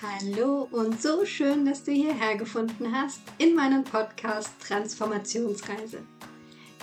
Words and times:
Hallo 0.00 0.68
und 0.70 1.02
so 1.02 1.26
schön, 1.26 1.66
dass 1.66 1.82
du 1.82 1.90
hierher 1.90 2.36
gefunden 2.36 2.92
hast 2.92 3.20
in 3.38 3.56
meinem 3.56 3.82
Podcast 3.82 4.52
Transformationsreise. 4.64 5.98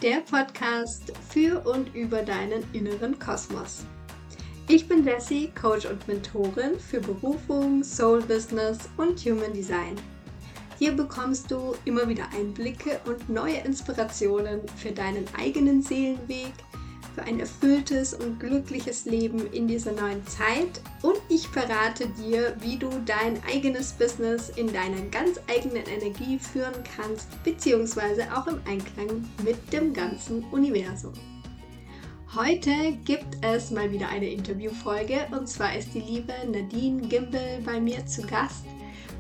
Der 0.02 0.18
Podcast 0.18 1.14
für 1.30 1.66
und 1.66 1.96
über 1.96 2.24
deinen 2.24 2.66
inneren 2.74 3.18
Kosmos. 3.18 3.86
Ich 4.68 4.90
bin 4.90 5.06
Jessie, 5.06 5.50
Coach 5.58 5.86
und 5.86 6.06
Mentorin 6.10 6.78
für 6.78 7.00
Berufung, 7.00 7.86
Soul 7.86 8.22
Business 8.22 8.90
und 8.98 9.18
Human 9.22 9.54
Design. 9.54 9.96
Hier 10.78 10.92
bekommst 10.92 11.50
du 11.50 11.74
immer 11.86 12.10
wieder 12.10 12.28
Einblicke 12.38 13.00
und 13.06 13.30
neue 13.30 13.60
Inspirationen 13.60 14.60
für 14.76 14.92
deinen 14.92 15.26
eigenen 15.38 15.82
Seelenweg– 15.82 16.52
für 17.16 17.24
ein 17.24 17.40
erfülltes 17.40 18.14
und 18.14 18.40
glückliches 18.40 19.06
Leben 19.06 19.52
in 19.54 19.68
dieser 19.68 19.94
neuen 19.94 20.26
Zeit 20.28 20.82
und 21.02 21.16
ich 21.30 21.48
verrate 21.48 22.08
dir, 22.10 22.56
wie 22.60 22.78
du 22.78 22.90
dein 23.06 23.42
eigenes 23.50 23.94
Business 23.94 24.50
in 24.50 24.72
deiner 24.72 25.02
ganz 25.12 25.40
eigenen 25.50 25.86
Energie 25.88 26.38
führen 26.38 26.84
kannst, 26.96 27.42
beziehungsweise 27.44 28.24
auch 28.36 28.48
im 28.48 28.60
Einklang 28.68 29.26
mit 29.44 29.72
dem 29.72 29.94
ganzen 29.94 30.44
Universum. 30.52 31.14
Heute 32.36 32.98
gibt 33.06 33.38
es 33.42 33.72
mal 33.72 33.90
wieder 33.94 34.10
eine 34.10 34.30
Interviewfolge 34.30 35.26
und 35.32 35.48
zwar 35.48 35.78
ist 35.78 35.94
die 35.94 36.02
liebe 36.02 36.34
Nadine 36.52 37.08
Gimbel 37.08 37.62
bei 37.66 37.80
mir 37.80 38.06
zu 38.06 38.24
Gast 38.24 38.66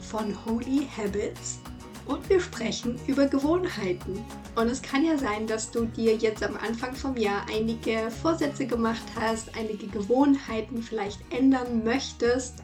von 0.01 0.35
Holy 0.45 0.85
Habits 0.97 1.59
und 2.05 2.29
wir 2.29 2.39
sprechen 2.39 2.99
über 3.07 3.25
Gewohnheiten. 3.25 4.23
Und 4.55 4.67
es 4.67 4.81
kann 4.81 5.05
ja 5.05 5.17
sein, 5.17 5.47
dass 5.47 5.71
du 5.71 5.85
dir 5.85 6.15
jetzt 6.15 6.43
am 6.43 6.55
Anfang 6.57 6.95
vom 6.95 7.17
Jahr 7.17 7.45
einige 7.53 8.09
Vorsätze 8.21 8.65
gemacht 8.65 9.03
hast, 9.19 9.55
einige 9.57 9.87
Gewohnheiten 9.87 10.81
vielleicht 10.81 11.19
ändern 11.33 11.83
möchtest. 11.83 12.63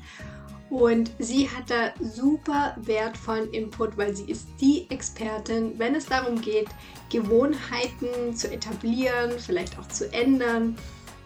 Und 0.69 1.11
sie 1.19 1.49
hat 1.49 1.69
da 1.69 1.91
super 1.99 2.77
wertvollen 2.81 3.51
Input, 3.51 3.97
weil 3.97 4.15
sie 4.15 4.31
ist 4.31 4.47
die 4.61 4.89
Expertin, 4.89 5.77
wenn 5.77 5.95
es 5.95 6.05
darum 6.05 6.39
geht, 6.39 6.69
Gewohnheiten 7.09 8.33
zu 8.33 8.49
etablieren, 8.49 9.31
vielleicht 9.37 9.77
auch 9.77 9.87
zu 9.89 10.11
ändern. 10.13 10.77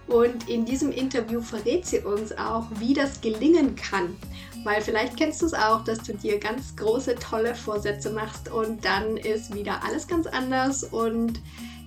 Und 0.07 0.50
in 0.50 0.66
diesem 0.66 0.91
Interview 0.91 1.41
verrät 1.41 1.85
sie 1.85 2.00
uns 2.00 2.35
auch, 2.38 2.66
wie 2.79 2.94
das 2.94 3.22
gelingen 3.22 3.75
kann. 3.75 4.16
Weil 4.66 4.81
vielleicht 4.81 5.16
kennst 5.16 5.44
du 5.44 5.45
es 5.45 5.53
auch, 5.53 5.83
dass 5.83 5.99
du 5.99 6.13
dir 6.13 6.39
ganz 6.39 6.75
große, 6.75 7.16
tolle 7.16 7.53
Vorsätze 7.53 8.09
machst 8.09 8.52
und 8.52 8.83
dann 8.83 9.16
ist 9.16 9.53
wieder 9.53 9.83
alles 9.83 10.07
ganz 10.07 10.25
anders 10.25 10.83
und 10.83 11.39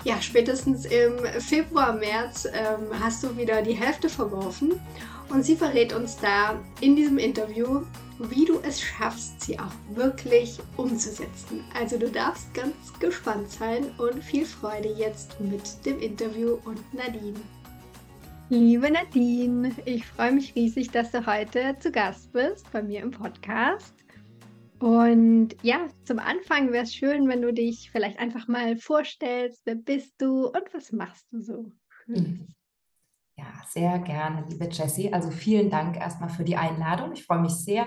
ja, 0.04 0.22
spätestens 0.22 0.84
im 0.84 1.18
Februar, 1.40 1.92
März 1.92 2.46
ähm, 2.46 2.86
hast 3.00 3.24
du 3.24 3.36
wieder 3.36 3.62
die 3.62 3.74
Hälfte 3.74 4.08
verworfen. 4.08 4.80
Und 5.28 5.42
sie 5.42 5.56
verrät 5.56 5.92
uns 5.92 6.16
da 6.16 6.58
in 6.80 6.94
diesem 6.94 7.18
Interview, 7.18 7.82
wie 8.18 8.44
du 8.44 8.60
es 8.62 8.80
schaffst, 8.80 9.42
sie 9.42 9.58
auch 9.58 9.72
wirklich 9.94 10.58
umzusetzen. 10.76 11.64
Also 11.78 11.98
du 11.98 12.08
darfst 12.08 12.54
ganz 12.54 12.74
gespannt 13.00 13.50
sein 13.50 13.90
und 13.98 14.22
viel 14.22 14.46
Freude 14.46 14.88
jetzt 14.88 15.38
mit 15.40 15.84
dem 15.84 15.98
Interview 15.98 16.58
und 16.64 16.94
Nadine. 16.94 17.40
Liebe 18.50 18.90
Nadine, 18.90 19.72
ich 19.84 20.06
freue 20.06 20.32
mich 20.32 20.54
riesig, 20.54 20.90
dass 20.90 21.10
du 21.10 21.26
heute 21.26 21.76
zu 21.80 21.92
Gast 21.92 22.32
bist 22.32 22.72
bei 22.72 22.82
mir 22.82 23.02
im 23.02 23.10
Podcast. 23.10 23.94
Und 24.78 25.54
ja, 25.60 25.86
zum 26.04 26.18
Anfang 26.18 26.72
wäre 26.72 26.84
es 26.84 26.94
schön, 26.94 27.28
wenn 27.28 27.42
du 27.42 27.52
dich 27.52 27.90
vielleicht 27.90 28.18
einfach 28.18 28.48
mal 28.48 28.78
vorstellst, 28.78 29.60
wer 29.66 29.74
bist 29.74 30.14
du 30.16 30.46
und 30.46 30.62
was 30.72 30.92
machst 30.92 31.26
du 31.30 31.42
so? 31.42 31.72
Ja, 33.36 33.52
sehr 33.68 33.98
gerne, 33.98 34.46
liebe 34.48 34.70
Jessie. 34.70 35.12
Also 35.12 35.30
vielen 35.30 35.68
Dank 35.68 35.98
erstmal 35.98 36.30
für 36.30 36.44
die 36.44 36.56
Einladung. 36.56 37.12
Ich 37.12 37.24
freue 37.24 37.42
mich 37.42 37.52
sehr, 37.52 37.86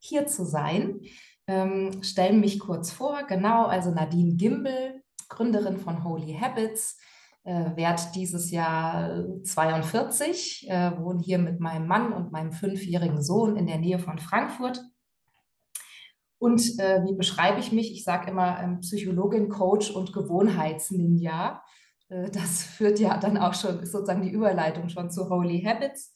hier 0.00 0.26
zu 0.26 0.44
sein. 0.44 1.02
Ähm, 1.46 2.02
stellen 2.02 2.40
mich 2.40 2.58
kurz 2.58 2.90
vor. 2.90 3.22
Genau, 3.28 3.66
also 3.66 3.92
Nadine 3.92 4.34
Gimbel, 4.34 5.04
Gründerin 5.28 5.78
von 5.78 6.02
Holy 6.02 6.36
Habits 6.36 6.98
äh, 7.44 7.76
werde 7.76 8.02
dieses 8.14 8.50
Jahr 8.50 9.24
42, 9.44 10.68
äh, 10.68 10.92
wohne 10.98 11.20
hier 11.20 11.38
mit 11.38 11.60
meinem 11.60 11.86
Mann 11.86 12.12
und 12.12 12.32
meinem 12.32 12.52
fünfjährigen 12.52 13.22
Sohn 13.22 13.56
in 13.56 13.66
der 13.66 13.78
Nähe 13.78 13.98
von 13.98 14.18
Frankfurt. 14.18 14.80
Und 16.38 16.60
äh, 16.78 17.04
wie 17.04 17.14
beschreibe 17.14 17.60
ich 17.60 17.70
mich? 17.70 17.92
Ich 17.92 18.04
sage 18.04 18.30
immer 18.30 18.60
ähm, 18.62 18.80
Psychologin, 18.80 19.48
Coach 19.48 19.90
und 19.90 20.12
Gewohnheitsninja. 20.12 21.62
Äh, 22.08 22.30
das 22.30 22.62
führt 22.76 22.98
ja 22.98 23.16
dann 23.18 23.36
auch 23.36 23.54
schon, 23.54 23.78
ist 23.80 23.92
sozusagen 23.92 24.22
die 24.22 24.30
Überleitung 24.30 24.88
schon 24.88 25.10
zu 25.10 25.28
Holy 25.28 25.62
Habits. 25.62 26.14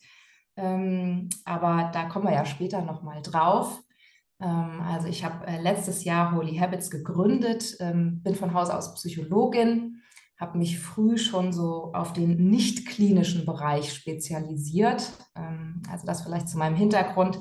Ähm, 0.56 1.28
aber 1.44 1.90
da 1.92 2.04
kommen 2.08 2.26
wir 2.26 2.32
ja 2.34 2.44
später 2.44 2.82
nochmal 2.82 3.20
drauf. 3.22 3.82
Ähm, 4.40 4.80
also 4.80 5.08
ich 5.08 5.24
habe 5.24 5.46
äh, 5.46 5.60
letztes 5.60 6.04
Jahr 6.04 6.34
Holy 6.34 6.56
Habits 6.56 6.90
gegründet, 6.90 7.76
ähm, 7.80 8.22
bin 8.22 8.34
von 8.34 8.54
Haus 8.54 8.70
aus 8.70 8.94
Psychologin 8.94 9.93
habe 10.38 10.58
mich 10.58 10.78
früh 10.78 11.16
schon 11.16 11.52
so 11.52 11.92
auf 11.94 12.12
den 12.12 12.50
nicht 12.50 12.88
klinischen 12.88 13.46
Bereich 13.46 13.92
spezialisiert. 13.92 15.12
Ähm, 15.36 15.82
also 15.90 16.06
das 16.06 16.22
vielleicht 16.22 16.48
zu 16.48 16.58
meinem 16.58 16.76
Hintergrund. 16.76 17.38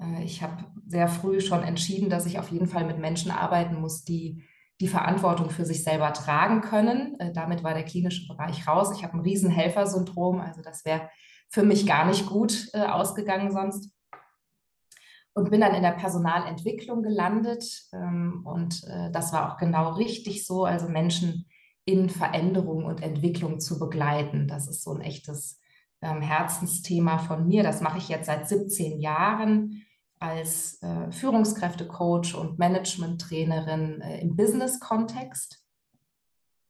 Äh, 0.00 0.24
ich 0.24 0.42
habe 0.42 0.64
sehr 0.86 1.08
früh 1.08 1.40
schon 1.40 1.62
entschieden, 1.62 2.10
dass 2.10 2.26
ich 2.26 2.38
auf 2.38 2.50
jeden 2.50 2.66
Fall 2.66 2.84
mit 2.84 2.98
Menschen 2.98 3.30
arbeiten 3.30 3.80
muss, 3.80 4.04
die 4.04 4.44
die 4.80 4.88
Verantwortung 4.88 5.50
für 5.50 5.64
sich 5.64 5.84
selber 5.84 6.12
tragen 6.12 6.60
können. 6.60 7.18
Äh, 7.20 7.32
damit 7.32 7.62
war 7.62 7.74
der 7.74 7.84
klinische 7.84 8.26
Bereich 8.26 8.66
raus. 8.66 8.92
Ich 8.96 9.04
habe 9.04 9.14
ein 9.14 9.20
Riesenhelfersyndrom, 9.20 10.40
also 10.40 10.62
das 10.62 10.84
wäre 10.84 11.08
für 11.50 11.62
mich 11.62 11.86
gar 11.86 12.06
nicht 12.06 12.26
gut 12.26 12.70
äh, 12.72 12.80
ausgegangen 12.80 13.52
sonst. 13.52 13.90
Und 15.36 15.50
bin 15.50 15.60
dann 15.60 15.74
in 15.74 15.82
der 15.82 15.92
Personalentwicklung 15.92 17.02
gelandet. 17.02 17.64
Ähm, 17.92 18.42
und 18.46 18.82
das 19.12 19.32
war 19.32 19.52
auch 19.52 19.56
genau 19.58 19.94
richtig 19.94 20.46
so. 20.46 20.64
Also 20.64 20.88
Menschen 20.88 21.46
in 21.84 22.08
Veränderung 22.08 22.84
und 22.84 23.02
Entwicklung 23.02 23.60
zu 23.60 23.78
begleiten. 23.78 24.48
Das 24.48 24.68
ist 24.68 24.82
so 24.82 24.92
ein 24.92 25.00
echtes 25.00 25.60
ähm, 26.00 26.22
Herzensthema 26.22 27.18
von 27.18 27.46
mir. 27.46 27.62
Das 27.62 27.80
mache 27.80 27.98
ich 27.98 28.08
jetzt 28.08 28.26
seit 28.26 28.48
17 28.48 29.00
Jahren 29.00 29.84
als 30.18 30.82
äh, 30.82 31.10
Führungskräftecoach 31.12 32.34
und 32.34 32.58
Management-Trainerin 32.58 34.00
äh, 34.00 34.20
im 34.20 34.36
Business-Kontext. 34.36 35.62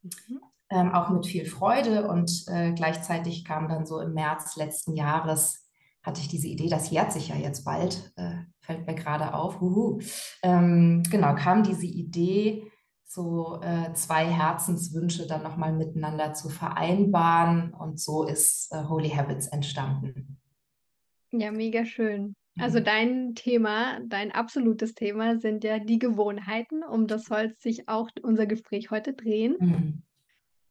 Mhm. 0.02 0.40
Ähm, 0.70 0.92
auch 0.92 1.10
mit 1.10 1.26
viel 1.26 1.44
Freude 1.44 2.08
und 2.08 2.46
äh, 2.48 2.72
gleichzeitig 2.72 3.44
kam 3.44 3.68
dann 3.68 3.86
so 3.86 4.00
im 4.00 4.14
März 4.14 4.56
letzten 4.56 4.96
Jahres, 4.96 5.68
hatte 6.02 6.20
ich 6.20 6.28
diese 6.28 6.48
Idee, 6.48 6.68
das 6.68 6.90
jährt 6.90 7.12
sich 7.12 7.28
ja 7.28 7.36
jetzt 7.36 7.64
bald, 7.64 8.12
äh, 8.16 8.38
fällt 8.60 8.86
mir 8.86 8.94
gerade 8.94 9.34
auf, 9.34 9.60
ähm, 10.42 11.02
genau, 11.10 11.34
kam 11.34 11.62
diese 11.62 11.86
Idee, 11.86 12.70
so 13.06 13.60
äh, 13.62 13.92
zwei 13.94 14.26
Herzenswünsche 14.26 15.26
dann 15.26 15.42
nochmal 15.42 15.72
miteinander 15.72 16.34
zu 16.34 16.48
vereinbaren. 16.48 17.72
Und 17.72 18.00
so 18.00 18.24
ist 18.24 18.72
äh, 18.72 18.84
Holy 18.84 19.10
Habits 19.10 19.46
entstanden. 19.48 20.38
Ja, 21.30 21.50
mega 21.50 21.84
schön. 21.84 22.34
Also 22.58 22.78
mhm. 22.80 22.84
dein 22.84 23.34
Thema, 23.34 24.00
dein 24.06 24.32
absolutes 24.32 24.94
Thema 24.94 25.38
sind 25.38 25.64
ja 25.64 25.78
die 25.78 25.98
Gewohnheiten. 25.98 26.84
Um 26.84 27.06
das 27.06 27.24
soll 27.24 27.54
sich 27.58 27.88
auch 27.88 28.08
unser 28.22 28.46
Gespräch 28.46 28.90
heute 28.90 29.12
drehen. 29.12 29.56
Mhm. 29.58 30.02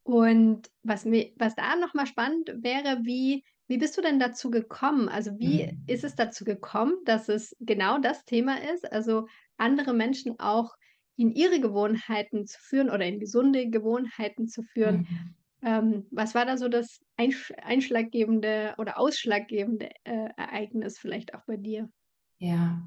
Und 0.02 0.70
was, 0.82 1.04
mir, 1.04 1.32
was 1.36 1.54
da 1.54 1.76
nochmal 1.76 2.06
spannend 2.06 2.52
wäre, 2.56 3.00
wie, 3.04 3.44
wie 3.68 3.78
bist 3.78 3.96
du 3.96 4.02
denn 4.02 4.18
dazu 4.18 4.50
gekommen? 4.50 5.08
Also 5.08 5.38
wie 5.38 5.66
mhm. 5.66 5.84
ist 5.86 6.04
es 6.04 6.14
dazu 6.14 6.44
gekommen, 6.44 6.94
dass 7.04 7.28
es 7.28 7.56
genau 7.60 7.98
das 7.98 8.24
Thema 8.24 8.56
ist? 8.74 8.90
Also 8.90 9.26
andere 9.56 9.94
Menschen 9.94 10.38
auch 10.38 10.74
in 11.16 11.32
ihre 11.32 11.60
Gewohnheiten 11.60 12.46
zu 12.46 12.58
führen 12.60 12.90
oder 12.90 13.04
in 13.04 13.20
gesunde 13.20 13.70
Gewohnheiten 13.70 14.48
zu 14.48 14.62
führen. 14.62 15.06
Mhm. 15.08 15.34
Ähm, 15.62 16.06
was 16.10 16.34
war 16.34 16.44
da 16.44 16.56
so 16.56 16.68
das 16.68 17.00
Einsch 17.16 17.52
einschlaggebende 17.62 18.74
oder 18.78 18.98
ausschlaggebende 18.98 19.90
äh, 20.04 20.28
Ereignis 20.36 20.98
vielleicht 20.98 21.34
auch 21.34 21.42
bei 21.46 21.56
dir? 21.56 21.88
Ja, 22.38 22.82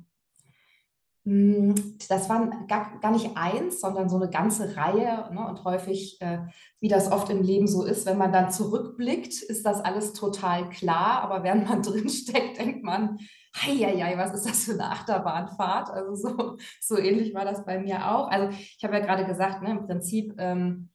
hm, 1.28 1.76
das 2.08 2.30
waren 2.30 2.68
gar, 2.70 3.02
gar 3.02 3.12
nicht 3.12 3.32
eins, 3.36 3.82
sondern 3.82 4.08
so 4.08 4.16
eine 4.16 4.30
ganze 4.30 4.78
Reihe. 4.78 5.30
Ne? 5.34 5.46
Und 5.46 5.66
häufig, 5.66 6.22
äh, 6.22 6.38
wie 6.80 6.88
das 6.88 7.12
oft 7.12 7.30
im 7.30 7.42
Leben 7.42 7.68
so 7.68 7.84
ist, 7.84 8.06
wenn 8.06 8.18
man 8.18 8.32
dann 8.32 8.50
zurückblickt, 8.50 9.34
ist 9.42 9.66
das 9.66 9.82
alles 9.82 10.14
total 10.14 10.70
klar. 10.70 11.22
Aber 11.24 11.44
während 11.44 11.68
man 11.68 11.82
drinsteckt, 11.84 12.60
denkt 12.60 12.82
man, 12.86 13.20
Heieiei, 13.62 14.18
was 14.18 14.34
ist 14.34 14.46
das 14.48 14.64
für 14.66 14.74
eine 14.74 14.92
Achterbahnfahrt? 14.92 15.90
Also 15.90 16.16
so, 16.16 16.58
so 16.82 16.98
ähnlich 16.98 17.34
war 17.34 17.46
das 17.46 17.66
bei 17.66 17.80
mir 17.80 18.12
auch. 18.12 18.28
Also 18.28 18.50
ich 18.50 18.84
habe 18.84 18.96
ja 18.96 19.06
gerade 19.06 19.26
gesagt, 19.26 19.62
ne, 19.62 19.72
im 19.72 19.86
Prinzip 19.86 20.36
ähm, 20.38 20.90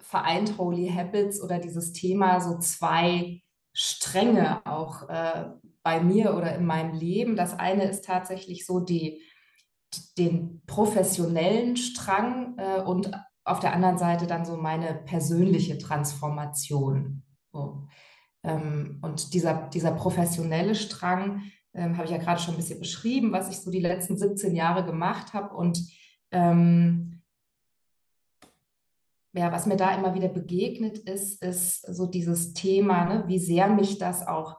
vereint 0.00 0.58
Holy 0.58 0.90
Habits 0.90 1.40
oder 1.42 1.58
dieses 1.58 1.92
Thema 1.92 2.40
so 2.40 2.58
zwei 2.58 3.42
Stränge 3.72 4.64
auch 4.66 5.08
äh, 5.08 5.50
bei 5.82 6.00
mir 6.00 6.36
oder 6.36 6.54
in 6.54 6.66
meinem 6.66 6.94
Leben. 6.94 7.36
Das 7.36 7.58
eine 7.58 7.84
ist 7.84 8.04
tatsächlich 8.04 8.66
so 8.66 8.80
die 8.80 9.22
den 10.16 10.62
professionellen 10.66 11.76
Strang 11.76 12.56
äh, 12.56 12.80
und 12.80 13.10
auf 13.44 13.60
der 13.60 13.74
anderen 13.74 13.98
Seite 13.98 14.26
dann 14.26 14.44
so 14.44 14.56
meine 14.56 14.94
persönliche 14.94 15.78
Transformation. 15.78 17.22
So. 17.52 17.86
Ähm, 18.44 18.98
und 19.02 19.34
dieser, 19.34 19.68
dieser 19.68 19.92
professionelle 19.92 20.74
Strang, 20.74 21.42
ähm, 21.74 21.96
habe 21.96 22.06
ich 22.06 22.12
ja 22.12 22.18
gerade 22.18 22.40
schon 22.40 22.54
ein 22.54 22.58
bisschen 22.58 22.78
beschrieben, 22.78 23.32
was 23.32 23.48
ich 23.48 23.58
so 23.58 23.70
die 23.70 23.80
letzten 23.80 24.16
17 24.16 24.54
Jahre 24.54 24.84
gemacht 24.84 25.32
habe. 25.32 25.54
Und 25.54 25.82
ähm, 26.30 27.22
ja, 29.32 29.50
was 29.50 29.66
mir 29.66 29.76
da 29.76 29.96
immer 29.96 30.14
wieder 30.14 30.28
begegnet 30.28 30.98
ist, 30.98 31.42
ist 31.42 31.82
so 31.82 32.06
dieses 32.06 32.52
Thema, 32.52 33.04
ne, 33.06 33.24
wie 33.26 33.38
sehr 33.38 33.68
mich 33.68 33.98
das 33.98 34.26
auch 34.26 34.58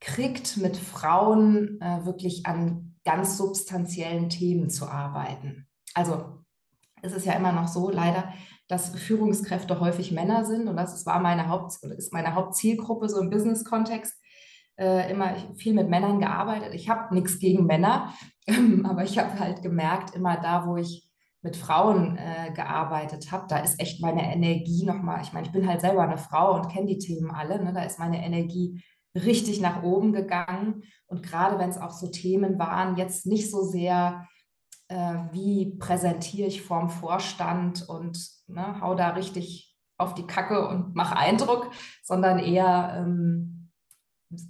kriegt, 0.00 0.58
mit 0.58 0.76
Frauen 0.76 1.80
äh, 1.80 2.04
wirklich 2.04 2.44
an 2.44 2.96
ganz 3.04 3.36
substanziellen 3.36 4.28
Themen 4.28 4.68
zu 4.68 4.86
arbeiten. 4.86 5.66
Also 5.94 6.42
es 7.02 7.12
ist 7.12 7.26
ja 7.26 7.32
immer 7.32 7.52
noch 7.52 7.68
so, 7.68 7.90
leider, 7.90 8.32
dass 8.68 8.90
Führungskräfte 8.90 9.80
häufig 9.80 10.12
Männer 10.12 10.44
sind 10.44 10.68
und 10.68 10.76
das 10.76 11.04
war 11.04 11.20
meine 11.20 11.48
Haupt, 11.48 11.82
ist 11.82 12.12
meine 12.12 12.34
Hauptzielgruppe 12.34 13.08
so 13.08 13.20
im 13.20 13.30
Business-Kontext. 13.30 14.14
Äh, 14.82 15.12
immer 15.12 15.36
viel 15.54 15.74
mit 15.74 15.88
Männern 15.88 16.18
gearbeitet. 16.18 16.74
Ich 16.74 16.88
habe 16.88 17.14
nichts 17.14 17.38
gegen 17.38 17.66
Männer, 17.66 18.12
aber 18.82 19.04
ich 19.04 19.16
habe 19.16 19.38
halt 19.38 19.62
gemerkt, 19.62 20.16
immer 20.16 20.36
da, 20.38 20.66
wo 20.66 20.76
ich 20.76 21.08
mit 21.40 21.56
Frauen 21.56 22.18
äh, 22.18 22.50
gearbeitet 22.52 23.30
habe, 23.30 23.46
da 23.48 23.58
ist 23.58 23.78
echt 23.78 24.02
meine 24.02 24.32
Energie 24.32 24.84
nochmal, 24.84 25.22
ich 25.22 25.32
meine, 25.32 25.46
ich 25.46 25.52
bin 25.52 25.68
halt 25.68 25.82
selber 25.82 26.02
eine 26.02 26.18
Frau 26.18 26.56
und 26.56 26.68
kenne 26.68 26.86
die 26.86 26.98
Themen 26.98 27.30
alle, 27.30 27.62
ne? 27.62 27.72
da 27.72 27.84
ist 27.84 28.00
meine 28.00 28.24
Energie 28.24 28.82
richtig 29.14 29.60
nach 29.60 29.84
oben 29.84 30.12
gegangen. 30.12 30.82
Und 31.06 31.22
gerade 31.22 31.60
wenn 31.60 31.70
es 31.70 31.78
auch 31.78 31.92
so 31.92 32.08
Themen 32.08 32.58
waren, 32.58 32.96
jetzt 32.96 33.24
nicht 33.24 33.52
so 33.52 33.62
sehr, 33.62 34.26
äh, 34.88 35.14
wie 35.30 35.76
präsentiere 35.78 36.48
ich 36.48 36.62
vorm 36.62 36.90
Vorstand 36.90 37.88
und 37.88 38.18
ne, 38.48 38.80
hau 38.80 38.96
da 38.96 39.10
richtig 39.10 39.76
auf 39.96 40.14
die 40.14 40.26
Kacke 40.26 40.66
und 40.66 40.96
mach 40.96 41.12
Eindruck, 41.12 41.70
sondern 42.02 42.40
eher, 42.40 42.96
ähm, 42.98 43.61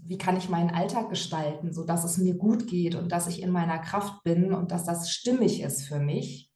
wie 0.05 0.19
kann 0.19 0.37
ich 0.37 0.49
meinen 0.49 0.70
Alltag 0.70 1.11
gestalten, 1.11 1.73
sodass 1.73 2.05
es 2.05 2.19
mir 2.19 2.34
gut 2.34 2.67
geht 2.67 2.94
und 2.94 3.11
dass 3.11 3.26
ich 3.26 3.43
in 3.43 3.50
meiner 3.50 3.79
Kraft 3.79 4.23
bin 4.23 4.52
und 4.52 4.70
dass 4.70 4.84
das 4.84 5.11
stimmig 5.11 5.62
ist 5.62 5.87
für 5.87 5.99
mich. 5.99 6.50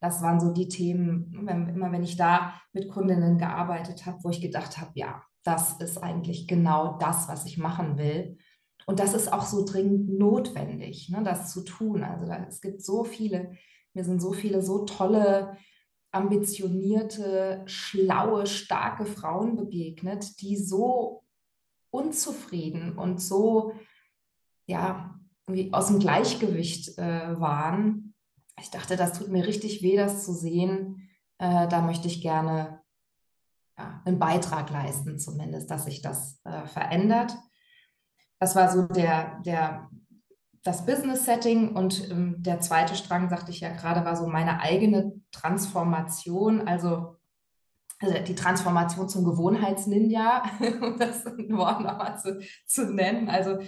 Das 0.00 0.22
waren 0.22 0.38
so 0.38 0.52
die 0.52 0.68
Themen, 0.68 1.32
wenn, 1.44 1.68
immer 1.68 1.90
wenn 1.90 2.04
ich 2.04 2.16
da 2.16 2.54
mit 2.72 2.88
Kundinnen 2.88 3.38
gearbeitet 3.38 4.06
habe, 4.06 4.18
wo 4.22 4.30
ich 4.30 4.40
gedacht 4.40 4.78
habe, 4.78 4.92
ja, 4.94 5.22
das 5.44 5.80
ist 5.80 5.98
eigentlich 5.98 6.46
genau 6.46 6.98
das, 6.98 7.28
was 7.28 7.46
ich 7.46 7.58
machen 7.58 7.96
will. 7.96 8.36
Und 8.86 9.00
das 9.00 9.14
ist 9.14 9.32
auch 9.32 9.44
so 9.44 9.64
dringend 9.64 10.18
notwendig, 10.18 11.08
ne, 11.10 11.22
das 11.22 11.52
zu 11.52 11.62
tun. 11.64 12.04
Also 12.04 12.26
da, 12.26 12.44
es 12.48 12.60
gibt 12.60 12.82
so 12.82 13.04
viele, 13.04 13.52
mir 13.94 14.04
sind 14.04 14.20
so 14.20 14.32
viele 14.32 14.62
so 14.62 14.84
tolle, 14.84 15.56
ambitionierte, 16.10 17.62
schlaue, 17.66 18.46
starke 18.46 19.04
Frauen 19.04 19.56
begegnet, 19.56 20.40
die 20.40 20.56
so 20.56 21.22
unzufrieden 21.90 22.98
und 22.98 23.20
so 23.20 23.72
ja, 24.66 25.18
aus 25.72 25.86
dem 25.88 25.98
Gleichgewicht 25.98 26.98
äh, 26.98 27.40
waren. 27.40 28.14
Ich 28.60 28.70
dachte, 28.70 28.96
das 28.96 29.18
tut 29.18 29.28
mir 29.28 29.46
richtig 29.46 29.82
weh, 29.82 29.96
das 29.96 30.24
zu 30.24 30.32
sehen. 30.32 31.08
Äh, 31.38 31.68
da 31.68 31.80
möchte 31.80 32.08
ich 32.08 32.20
gerne 32.20 32.80
ja, 33.78 34.02
einen 34.04 34.18
Beitrag 34.18 34.70
leisten, 34.70 35.18
zumindest, 35.18 35.70
dass 35.70 35.84
sich 35.84 36.02
das 36.02 36.40
äh, 36.44 36.66
verändert. 36.66 37.36
Das 38.38 38.54
war 38.56 38.70
so 38.70 38.82
der, 38.82 39.40
der, 39.40 39.88
das 40.64 40.84
Business-Setting 40.84 41.74
und 41.74 42.10
ähm, 42.10 42.36
der 42.42 42.60
zweite 42.60 42.94
Strang, 42.94 43.30
sagte 43.30 43.50
ich 43.50 43.60
ja 43.60 43.72
gerade, 43.72 44.04
war 44.04 44.16
so 44.16 44.26
meine 44.26 44.60
eigene 44.60 45.12
Transformation, 45.32 46.66
also, 46.68 47.17
also 48.00 48.14
die 48.26 48.34
Transformation 48.34 49.08
zum 49.08 49.24
Gewohnheitsninja, 49.24 50.42
um 50.80 50.98
das 50.98 51.24
Wort 51.24 51.80
nochmal 51.80 52.18
zu, 52.18 52.40
zu 52.66 52.92
nennen. 52.92 53.28
Also 53.28 53.58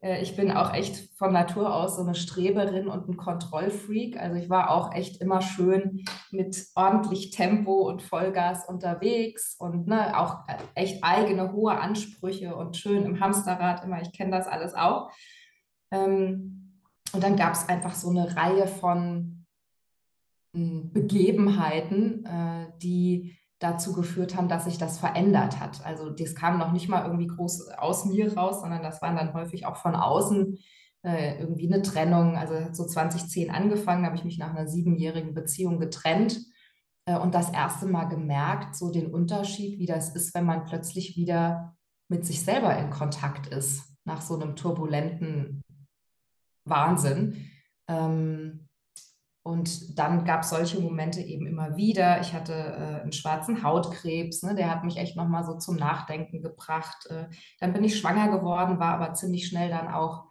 äh, 0.00 0.22
ich 0.22 0.36
bin 0.36 0.50
auch 0.50 0.72
echt 0.74 1.16
von 1.16 1.32
Natur 1.32 1.74
aus 1.74 1.96
so 1.96 2.02
eine 2.02 2.14
Streberin 2.14 2.88
und 2.88 3.08
ein 3.08 3.16
Kontrollfreak. 3.16 4.18
Also 4.18 4.36
ich 4.36 4.50
war 4.50 4.70
auch 4.70 4.94
echt 4.94 5.20
immer 5.20 5.42
schön 5.42 6.04
mit 6.30 6.66
ordentlich 6.74 7.30
Tempo 7.30 7.88
und 7.88 8.02
Vollgas 8.02 8.68
unterwegs 8.68 9.56
und 9.58 9.86
ne, 9.86 10.18
auch 10.18 10.40
echt 10.74 11.02
eigene 11.02 11.52
hohe 11.52 11.78
Ansprüche 11.78 12.56
und 12.56 12.76
schön 12.76 13.04
im 13.04 13.20
Hamsterrad 13.20 13.84
immer. 13.84 14.00
Ich 14.02 14.12
kenne 14.12 14.32
das 14.32 14.46
alles 14.46 14.74
auch. 14.74 15.10
Ähm, 15.90 16.74
und 17.12 17.22
dann 17.22 17.36
gab 17.36 17.54
es 17.54 17.68
einfach 17.68 17.94
so 17.94 18.10
eine 18.10 18.36
Reihe 18.36 18.66
von 18.66 19.46
hm, 20.52 20.92
Begebenheiten, 20.92 22.24
äh, 22.26 22.66
die 22.82 23.37
dazu 23.58 23.92
geführt 23.92 24.36
haben, 24.36 24.48
dass 24.48 24.64
sich 24.64 24.78
das 24.78 24.98
verändert 24.98 25.58
hat. 25.58 25.84
Also 25.84 26.10
das 26.10 26.34
kam 26.34 26.58
noch 26.58 26.72
nicht 26.72 26.88
mal 26.88 27.04
irgendwie 27.04 27.26
groß 27.26 27.70
aus 27.70 28.04
mir 28.04 28.36
raus, 28.36 28.60
sondern 28.60 28.82
das 28.82 29.02
waren 29.02 29.16
dann 29.16 29.34
häufig 29.34 29.66
auch 29.66 29.76
von 29.76 29.96
außen 29.96 30.58
äh, 31.02 31.40
irgendwie 31.40 31.72
eine 31.72 31.82
Trennung. 31.82 32.36
Also 32.36 32.54
so 32.72 32.86
2010 32.86 33.50
angefangen, 33.50 34.06
habe 34.06 34.16
ich 34.16 34.24
mich 34.24 34.38
nach 34.38 34.54
einer 34.54 34.68
siebenjährigen 34.68 35.34
Beziehung 35.34 35.80
getrennt 35.80 36.40
äh, 37.06 37.18
und 37.18 37.34
das 37.34 37.50
erste 37.50 37.86
Mal 37.86 38.04
gemerkt, 38.04 38.76
so 38.76 38.92
den 38.92 39.12
Unterschied, 39.12 39.78
wie 39.80 39.86
das 39.86 40.14
ist, 40.14 40.34
wenn 40.34 40.44
man 40.44 40.64
plötzlich 40.64 41.16
wieder 41.16 41.76
mit 42.08 42.24
sich 42.24 42.42
selber 42.42 42.76
in 42.78 42.90
Kontakt 42.90 43.48
ist, 43.48 43.82
nach 44.04 44.20
so 44.20 44.38
einem 44.38 44.54
turbulenten 44.54 45.62
Wahnsinn. 46.64 47.50
Ähm, 47.88 48.67
und 49.48 49.98
dann 49.98 50.26
gab 50.26 50.42
es 50.42 50.50
solche 50.50 50.78
Momente 50.78 51.22
eben 51.22 51.46
immer 51.46 51.78
wieder. 51.78 52.20
Ich 52.20 52.34
hatte 52.34 52.52
äh, 52.52 53.00
einen 53.00 53.12
schwarzen 53.12 53.62
Hautkrebs, 53.62 54.42
ne, 54.42 54.54
der 54.54 54.70
hat 54.70 54.84
mich 54.84 54.98
echt 54.98 55.16
nochmal 55.16 55.42
so 55.42 55.54
zum 55.54 55.76
Nachdenken 55.76 56.42
gebracht. 56.42 57.06
Äh, 57.08 57.28
dann 57.58 57.72
bin 57.72 57.82
ich 57.82 57.98
schwanger 57.98 58.28
geworden, 58.28 58.78
war 58.78 58.92
aber 59.00 59.14
ziemlich 59.14 59.46
schnell 59.46 59.70
dann 59.70 59.88
auch 59.88 60.26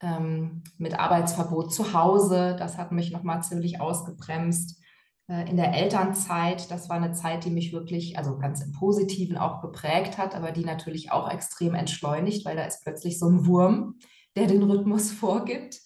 ähm, 0.00 0.62
mit 0.78 0.96
Arbeitsverbot 0.96 1.74
zu 1.74 1.94
Hause. 1.94 2.54
Das 2.56 2.78
hat 2.78 2.92
mich 2.92 3.10
nochmal 3.10 3.42
ziemlich 3.42 3.80
ausgebremst. 3.80 4.80
Äh, 5.26 5.50
in 5.50 5.56
der 5.56 5.74
Elternzeit, 5.74 6.70
das 6.70 6.88
war 6.88 6.94
eine 6.94 7.10
Zeit, 7.10 7.44
die 7.44 7.50
mich 7.50 7.72
wirklich, 7.72 8.18
also 8.18 8.38
ganz 8.38 8.60
im 8.60 8.70
Positiven 8.70 9.36
auch 9.36 9.62
geprägt 9.62 10.16
hat, 10.16 10.36
aber 10.36 10.52
die 10.52 10.64
natürlich 10.64 11.10
auch 11.10 11.28
extrem 11.28 11.74
entschleunigt, 11.74 12.44
weil 12.44 12.54
da 12.54 12.62
ist 12.62 12.84
plötzlich 12.84 13.18
so 13.18 13.28
ein 13.28 13.46
Wurm, 13.46 13.98
der 14.36 14.46
den 14.46 14.62
Rhythmus 14.62 15.10
vorgibt. 15.10 15.80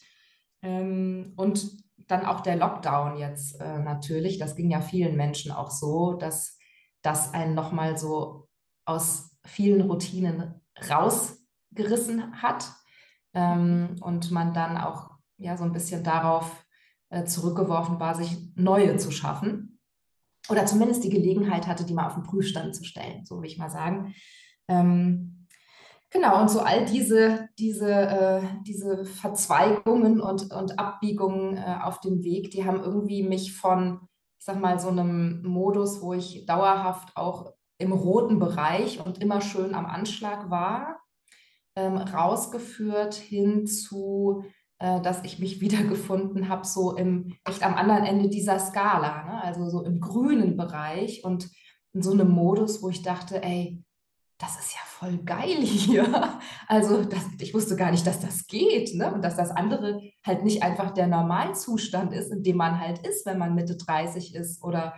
Ähm, 0.60 1.32
und 1.36 1.83
dann 2.06 2.26
auch 2.26 2.40
der 2.40 2.56
Lockdown 2.56 3.16
jetzt 3.16 3.60
äh, 3.60 3.78
natürlich, 3.78 4.38
das 4.38 4.56
ging 4.56 4.70
ja 4.70 4.80
vielen 4.80 5.16
Menschen 5.16 5.52
auch 5.52 5.70
so, 5.70 6.14
dass 6.14 6.58
das 7.02 7.34
einen 7.34 7.54
nochmal 7.54 7.96
so 7.98 8.48
aus 8.84 9.36
vielen 9.44 9.82
Routinen 9.82 10.60
rausgerissen 10.90 12.42
hat 12.42 12.70
ähm, 13.34 13.96
und 14.00 14.30
man 14.30 14.54
dann 14.54 14.76
auch 14.76 15.10
ja 15.36 15.56
so 15.56 15.64
ein 15.64 15.72
bisschen 15.72 16.02
darauf 16.02 16.64
äh, 17.10 17.24
zurückgeworfen 17.24 18.00
war, 18.00 18.14
sich 18.14 18.36
neue 18.54 18.96
zu 18.96 19.10
schaffen 19.10 19.80
oder 20.48 20.66
zumindest 20.66 21.04
die 21.04 21.10
Gelegenheit 21.10 21.66
hatte, 21.66 21.84
die 21.84 21.94
mal 21.94 22.06
auf 22.06 22.14
den 22.14 22.22
Prüfstand 22.22 22.74
zu 22.74 22.84
stellen, 22.84 23.24
so 23.24 23.40
will 23.40 23.48
ich 23.48 23.58
mal 23.58 23.70
sagen. 23.70 24.14
Ähm, 24.68 25.33
Genau, 26.14 26.40
und 26.40 26.48
so 26.48 26.60
all 26.60 26.84
diese, 26.84 27.48
diese, 27.58 27.90
äh, 27.90 28.40
diese 28.62 29.04
Verzweigungen 29.04 30.20
und, 30.20 30.52
und 30.52 30.78
Abbiegungen 30.78 31.56
äh, 31.56 31.78
auf 31.82 31.98
dem 31.98 32.22
Weg, 32.22 32.52
die 32.52 32.64
haben 32.64 32.84
irgendwie 32.84 33.24
mich 33.24 33.52
von, 33.56 33.98
ich 34.38 34.44
sag 34.44 34.60
mal, 34.60 34.78
so 34.78 34.90
einem 34.90 35.42
Modus, 35.42 36.00
wo 36.00 36.12
ich 36.12 36.46
dauerhaft 36.46 37.16
auch 37.16 37.52
im 37.78 37.90
roten 37.90 38.38
Bereich 38.38 39.04
und 39.04 39.20
immer 39.20 39.40
schön 39.40 39.74
am 39.74 39.86
Anschlag 39.86 40.50
war, 40.50 41.00
ähm, 41.74 41.96
rausgeführt 41.96 43.14
hin 43.14 43.66
zu, 43.66 44.44
äh, 44.78 45.00
dass 45.00 45.24
ich 45.24 45.40
mich 45.40 45.60
wiedergefunden 45.60 46.48
habe, 46.48 46.64
so 46.64 46.94
im 46.94 47.34
echt 47.44 47.66
am 47.66 47.74
anderen 47.74 48.04
Ende 48.04 48.28
dieser 48.28 48.60
Skala, 48.60 49.24
ne? 49.24 49.42
also 49.42 49.68
so 49.68 49.82
im 49.82 49.98
grünen 49.98 50.56
Bereich 50.56 51.24
und 51.24 51.50
in 51.92 52.02
so 52.02 52.12
einem 52.12 52.30
Modus, 52.30 52.84
wo 52.84 52.88
ich 52.88 53.02
dachte, 53.02 53.42
ey, 53.42 53.84
das 54.38 54.58
ist 54.58 54.74
ja 54.74 54.80
voll 54.84 55.18
geil 55.18 55.60
hier. 55.62 56.04
Also 56.66 57.04
das, 57.04 57.22
ich 57.38 57.52
wusste 57.52 57.76
gar 57.76 57.90
nicht, 57.90 58.06
dass 58.06 58.20
das 58.20 58.46
geht 58.46 58.94
ne? 58.94 59.12
und 59.12 59.22
dass 59.22 59.36
das 59.36 59.50
andere 59.50 60.00
halt 60.24 60.44
nicht 60.44 60.62
einfach 60.62 60.92
der 60.92 61.06
Normalzustand 61.06 62.12
ist, 62.12 62.32
in 62.32 62.42
dem 62.42 62.56
man 62.56 62.80
halt 62.80 63.06
ist, 63.06 63.26
wenn 63.26 63.38
man 63.38 63.54
Mitte 63.54 63.76
30 63.76 64.34
ist 64.34 64.64
oder 64.64 64.94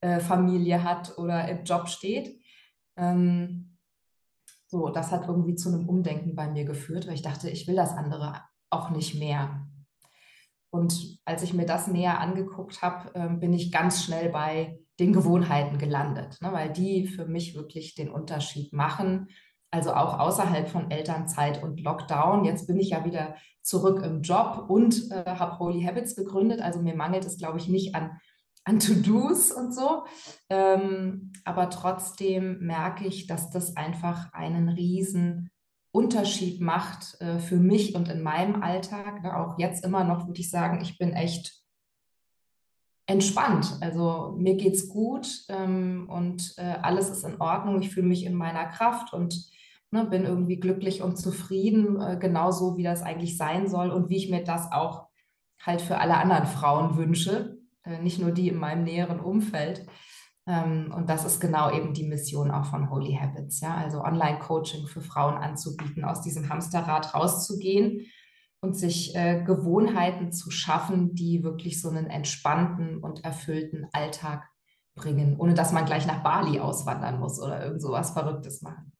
äh, 0.00 0.18
Familie 0.18 0.82
hat 0.82 1.18
oder 1.18 1.46
im 1.48 1.64
Job 1.64 1.88
steht. 1.88 2.40
Ähm, 2.96 3.76
so, 4.66 4.88
das 4.88 5.12
hat 5.12 5.26
irgendwie 5.26 5.56
zu 5.56 5.68
einem 5.68 5.88
Umdenken 5.88 6.34
bei 6.34 6.48
mir 6.48 6.64
geführt, 6.64 7.06
weil 7.06 7.14
ich 7.14 7.22
dachte, 7.22 7.50
ich 7.50 7.68
will 7.68 7.76
das 7.76 7.92
andere 7.92 8.40
auch 8.70 8.90
nicht 8.90 9.16
mehr. 9.16 9.66
Und 10.70 11.18
als 11.24 11.42
ich 11.42 11.52
mir 11.52 11.66
das 11.66 11.88
näher 11.88 12.20
angeguckt 12.20 12.80
habe, 12.80 13.14
äh, 13.14 13.28
bin 13.28 13.52
ich 13.52 13.72
ganz 13.72 14.04
schnell 14.04 14.30
bei 14.30 14.78
den 15.00 15.12
Gewohnheiten 15.12 15.78
gelandet, 15.78 16.40
ne, 16.40 16.52
weil 16.52 16.70
die 16.70 17.06
für 17.06 17.26
mich 17.26 17.56
wirklich 17.56 17.94
den 17.94 18.10
Unterschied 18.10 18.72
machen. 18.72 19.28
Also 19.72 19.94
auch 19.94 20.18
außerhalb 20.18 20.68
von 20.68 20.90
Elternzeit 20.90 21.62
und 21.62 21.80
Lockdown. 21.80 22.44
Jetzt 22.44 22.66
bin 22.66 22.78
ich 22.78 22.90
ja 22.90 23.04
wieder 23.04 23.36
zurück 23.62 24.02
im 24.04 24.22
Job 24.22 24.66
und 24.68 25.10
äh, 25.10 25.24
habe 25.24 25.58
Holy 25.58 25.82
Habits 25.84 26.16
gegründet. 26.16 26.60
Also 26.60 26.80
mir 26.80 26.96
mangelt 26.96 27.24
es, 27.24 27.38
glaube 27.38 27.58
ich, 27.58 27.68
nicht 27.68 27.94
an, 27.94 28.18
an 28.64 28.80
To-Dos 28.80 29.52
und 29.52 29.72
so. 29.72 30.04
Ähm, 30.48 31.32
aber 31.44 31.70
trotzdem 31.70 32.58
merke 32.60 33.06
ich, 33.06 33.26
dass 33.26 33.50
das 33.50 33.76
einfach 33.76 34.32
einen 34.32 34.68
riesen 34.68 35.50
Unterschied 35.92 36.60
macht 36.60 37.20
äh, 37.20 37.38
für 37.38 37.56
mich 37.56 37.94
und 37.94 38.08
in 38.08 38.22
meinem 38.22 38.62
Alltag. 38.62 39.22
Ne? 39.22 39.36
Auch 39.36 39.58
jetzt 39.58 39.84
immer 39.84 40.04
noch 40.04 40.26
würde 40.26 40.40
ich 40.40 40.50
sagen, 40.50 40.80
ich 40.82 40.98
bin 40.98 41.12
echt 41.12 41.59
entspannt. 43.10 43.76
Also 43.80 44.36
mir 44.38 44.54
geht's 44.56 44.88
gut 44.88 45.26
ähm, 45.48 46.08
und 46.08 46.54
äh, 46.58 46.76
alles 46.80 47.10
ist 47.10 47.24
in 47.24 47.40
Ordnung. 47.40 47.82
Ich 47.82 47.90
fühle 47.90 48.06
mich 48.06 48.24
in 48.24 48.34
meiner 48.34 48.66
Kraft 48.66 49.12
und 49.12 49.50
ne, 49.90 50.04
bin 50.04 50.24
irgendwie 50.24 50.60
glücklich 50.60 51.02
und 51.02 51.16
zufrieden, 51.18 52.00
äh, 52.00 52.16
genauso 52.20 52.76
wie 52.76 52.84
das 52.84 53.02
eigentlich 53.02 53.36
sein 53.36 53.68
soll 53.68 53.90
und 53.90 54.10
wie 54.10 54.16
ich 54.16 54.30
mir 54.30 54.44
das 54.44 54.70
auch 54.70 55.08
halt 55.60 55.80
für 55.80 55.98
alle 55.98 56.16
anderen 56.16 56.46
Frauen 56.46 56.96
wünsche, 56.96 57.58
äh, 57.82 58.00
nicht 58.00 58.20
nur 58.20 58.30
die 58.30 58.48
in 58.48 58.56
meinem 58.56 58.84
näheren 58.84 59.18
Umfeld. 59.18 59.86
Ähm, 60.46 60.94
und 60.96 61.10
das 61.10 61.24
ist 61.24 61.40
genau 61.40 61.72
eben 61.72 61.92
die 61.92 62.06
Mission 62.06 62.52
auch 62.52 62.66
von 62.66 62.90
Holy 62.90 63.18
Habits, 63.20 63.60
ja, 63.60 63.74
also 63.74 64.04
Online-Coaching 64.04 64.86
für 64.86 65.00
Frauen 65.00 65.34
anzubieten, 65.34 66.04
aus 66.04 66.22
diesem 66.22 66.48
Hamsterrad 66.48 67.12
rauszugehen 67.12 68.06
und 68.60 68.76
sich 68.76 69.14
äh, 69.16 69.42
Gewohnheiten 69.42 70.32
zu 70.32 70.50
schaffen, 70.50 71.14
die 71.14 71.42
wirklich 71.42 71.80
so 71.80 71.88
einen 71.88 72.06
entspannten 72.06 72.98
und 72.98 73.24
erfüllten 73.24 73.86
Alltag 73.92 74.48
bringen, 74.94 75.36
ohne 75.38 75.54
dass 75.54 75.72
man 75.72 75.86
gleich 75.86 76.06
nach 76.06 76.22
Bali 76.22 76.60
auswandern 76.60 77.18
muss 77.18 77.40
oder 77.40 77.64
irgend 77.64 77.80
so 77.80 77.90
was 77.90 78.10
Verrücktes 78.10 78.60
machen. 78.62 78.92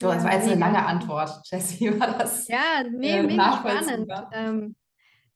So, 0.00 0.08
das 0.08 0.24
war 0.24 0.32
jetzt 0.32 0.48
eine 0.48 0.58
lange 0.58 0.84
Antwort, 0.86 1.42
Jessie, 1.44 2.00
war 2.00 2.18
das? 2.18 2.48
Ja, 2.48 2.82
nee, 2.90 3.18
äh, 3.18 3.22
mega 3.22 3.58
spannend. 3.58 4.10
Ähm, 4.32 4.76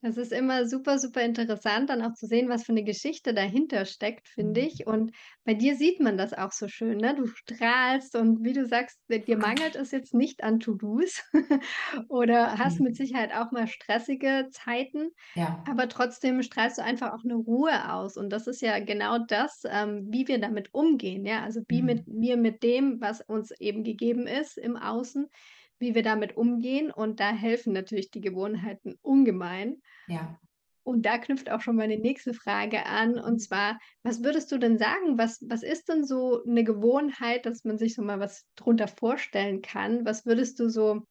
das 0.04 0.18
ist 0.18 0.32
immer 0.32 0.66
super, 0.66 0.99
super 0.99 1.23
interessant, 1.23 1.88
dann 1.88 2.02
auch 2.02 2.12
zu 2.12 2.26
sehen, 2.26 2.50
was 2.50 2.64
für 2.64 2.73
eine 2.73 2.84
Geschichte 2.84 3.32
dahinter 3.32 3.87
steckt, 3.87 4.28
finde 4.28 4.61
mhm. 4.61 4.66
ich. 4.66 4.87
Und 4.87 5.12
bei 5.44 5.54
dir 5.54 5.76
sieht 5.76 5.99
man 5.99 6.18
das 6.18 6.34
auch 6.34 6.52
so 6.52 6.68
schön, 6.68 6.99
ne? 6.99 7.14
Du 7.14 7.26
strahlst 7.26 8.14
und 8.14 8.44
wie 8.44 8.52
du 8.52 8.66
sagst, 8.66 9.00
dir 9.08 9.38
mangelt 9.38 9.76
es 9.76 9.92
jetzt 9.92 10.12
nicht 10.12 10.44
an 10.44 10.61
To-dos 10.61 11.23
oder 12.08 12.58
hast 12.58 12.80
mit 12.80 12.90
mhm. 12.90 12.94
Sicherheit 12.94 13.32
auch 13.32 13.50
mal 13.50 13.66
stressige 13.66 14.49
Zeiten, 14.50 15.08
Ja. 15.34 15.64
aber 15.66 15.88
trotzdem 15.88 16.42
strahlst 16.42 16.76
du 16.78 16.82
einfach 16.82 17.12
auch 17.14 17.25
eine 17.25 17.37
Ruhe 17.37 17.90
aus. 17.92 18.18
Und 18.18 18.30
das 18.30 18.46
ist 18.46 18.61
ja 18.61 18.78
genau 18.80 19.18
das, 19.26 19.62
ähm, 19.66 20.06
wie 20.11 20.28
wir 20.28 20.38
damit 20.38 20.75
umgehen, 20.75 21.25
ja? 21.25 21.42
Also, 21.42 21.62
wie 21.68 21.80
mit 21.82 22.02
Mhm. 22.06 22.06
wir 22.06 22.37
mit 22.37 22.62
dem, 22.62 23.00
was 23.00 23.23
uns 23.23 23.52
eben 23.58 23.84
gegeben 23.84 24.26
ist 24.26 24.58
im 24.58 24.76
Außen 24.76 25.30
wie 25.78 25.94
wir 25.94 26.02
damit 26.02 26.37
umgehen 26.37 26.90
und 26.90 27.20
da 27.20 27.30
helfen 27.32 27.73
natürlich 27.73 28.11
die 28.11 28.20
Gewohnheiten 28.20 28.94
ungemein. 29.02 29.82
Ja. 30.08 30.38
Und 30.87 31.06
da 31.06 31.16
knüpft 31.18 31.50
auch 31.50 31.62
schon 31.62 31.76
meine 31.76 31.96
nächste 31.99 32.34
Frage 32.34 32.84
an, 32.84 33.18
und 33.18 33.40
zwar, 33.40 33.78
was 34.02 34.23
würdest 34.23 34.52
du 34.52 34.58
denn 34.58 34.76
sagen, 34.78 35.16
was 35.18 35.38
was 35.49 35.62
ist 35.62 35.88
denn 35.88 36.04
so 36.04 36.42
'ne 36.44 36.62
Gewohnheit, 36.62 37.46
dass 37.46 37.64
man 37.64 37.78
sich 37.78 37.94
so 37.94 38.02
mal 38.02 38.20
was 38.20 38.44
drunter 38.54 38.87
vorstellen 38.88 39.62
kann? 39.62 40.04
Was 40.04 40.26
würdest 40.26 40.61
du 40.61 40.68
so, 40.68 41.02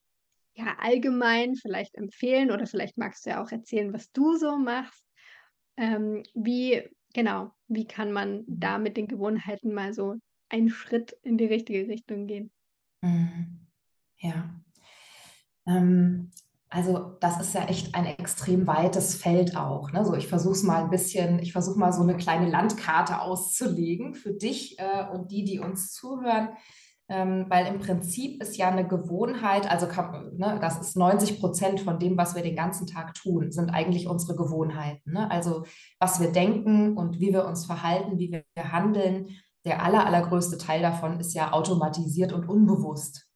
ja, 0.56 0.78
allgemein 0.80 1.56
vielleicht 1.56 1.96
empfehlen 1.96 2.52
oder 2.52 2.68
vielleicht 2.68 2.98
magst 2.98 3.26
du 3.26 3.32
ja 3.32 3.44
auch 3.44 3.52
erzählen, 3.52 3.94
was 3.94 4.12
du 4.12 4.38
so 4.38 4.58
machst? 4.58 5.06
Ähm, 5.78 6.24
wie 6.36 6.90
genau, 7.14 7.52
wie 7.68 7.88
kann 7.88 8.12
man 8.14 8.48
Mhm. 8.48 8.56
da 8.60 8.80
mit 8.80 8.98
den 8.98 9.08
Gewohnheiten 9.08 9.74
mal 9.74 9.94
so 9.94 10.16
einen 10.50 10.70
Schritt 10.70 11.14
in 11.24 11.38
die 11.38 11.46
richtige 11.46 11.88
Richtung 11.88 12.28
gehen? 12.28 12.52
Mhm. 13.04 13.68
Ja. 14.18 14.62
Ähm, 15.68 16.32
also 16.74 17.18
das 17.20 17.40
ist 17.40 17.54
ja 17.54 17.66
echt 17.66 17.94
ein 17.94 18.08
extrem 18.08 18.66
weites 18.66 19.14
Feld 19.16 19.56
auch, 19.56 19.92
ne? 19.92 20.04
So, 20.04 20.16
ich 20.16 20.28
versuche 20.28 20.54
es 20.54 20.64
mal 20.64 20.84
ein 20.84 20.90
bisschen 20.90 21.38
ich 21.38 21.52
versuche 21.54 21.78
mal 21.78 21.94
so 21.94 22.02
eine 22.02 22.18
kleine 22.18 22.50
Landkarte 22.50 23.22
auszulegen 23.22 24.16
für 24.16 24.34
dich, 24.34 24.80
äh, 24.80 25.06
und 25.14 25.30
die, 25.32 25.44
die 25.44 25.60
uns 25.60 25.94
zuhören. 25.94 26.50
Ähm, 27.10 27.46
weil 27.50 27.68
im 27.68 27.80
Prinzip 27.80 28.42
ist 28.42 28.58
ja 28.58 28.70
eine 28.70 28.88
Gewohnheit 28.88 29.70
also 29.70 29.86
ne, 30.36 30.58
das 30.62 30.80
ist 30.80 30.98
90% 30.98 31.84
von 31.84 32.00
dem, 32.00 32.18
was 32.18 32.34
wir 32.34 32.42
den 32.42 32.56
ganzen 32.56 32.88
Tag 32.88 33.14
tun, 33.14 33.52
sind 33.52 33.70
eigentlich 33.70 34.08
unsere 34.08 34.36
Gewohnheiten, 34.36 35.12
ne? 35.12 35.30
Also, 35.30 35.66
was 36.00 36.20
wir 36.22 36.32
denken 36.32 36.98
und 36.98 37.20
wie 37.20 37.34
wir 37.34 37.46
uns 37.46 37.66
verhalten, 37.66 38.18
wie 38.18 38.32
wir 38.32 38.72
handeln. 38.72 39.28
Der 39.66 39.84
aller 39.84 40.06
allergrößte 40.06 40.58
Teil 40.58 40.82
davon 40.82 41.20
ist 41.20 41.34
ja 41.34 41.54
automatisiert 41.54 42.34
und 42.34 42.50
unbewusst. 42.50 43.28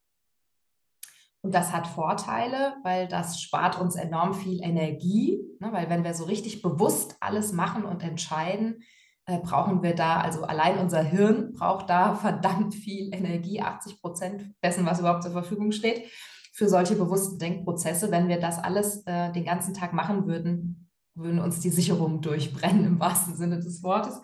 Und 1.47 1.55
das 1.55 1.71
hat 1.71 1.87
Vorteile, 1.87 2.75
weil 2.83 3.07
das 3.07 3.39
spart 3.39 3.79
uns 3.79 3.95
enorm 3.95 4.33
viel 4.33 4.61
Energie, 4.61 5.39
ne? 5.61 5.69
weil 5.71 5.89
wenn 5.89 6.03
wir 6.03 6.13
so 6.13 6.25
richtig 6.25 6.61
bewusst 6.61 7.15
alles 7.21 7.53
machen 7.53 7.85
und 7.85 8.03
entscheiden, 8.03 8.83
äh, 9.27 9.39
brauchen 9.39 9.81
wir 9.81 9.95
da, 9.95 10.19
also 10.19 10.43
allein 10.43 10.77
unser 10.77 11.01
Hirn 11.01 11.53
braucht 11.53 11.89
da 11.89 12.15
verdammt 12.21 12.75
viel 12.75 13.15
Energie, 13.15 13.61
80 13.61 14.01
Prozent 14.01 14.51
dessen, 14.61 14.85
was 14.85 14.99
überhaupt 14.99 15.23
zur 15.23 15.31
Verfügung 15.31 15.71
steht, 15.71 16.09
für 16.51 16.67
solche 16.67 16.95
bewussten 16.95 17.39
Denkprozesse. 17.39 18.11
Wenn 18.11 18.27
wir 18.27 18.41
das 18.41 18.61
alles 18.61 19.03
äh, 19.05 19.31
den 19.31 19.45
ganzen 19.45 19.73
Tag 19.73 19.93
machen 19.93 20.27
würden, 20.27 20.89
würden 21.15 21.39
uns 21.39 21.61
die 21.61 21.69
Sicherungen 21.69 22.19
durchbrennen 22.19 22.83
im 22.85 22.99
wahrsten 22.99 23.37
Sinne 23.37 23.61
des 23.61 23.83
Wortes. 23.83 24.19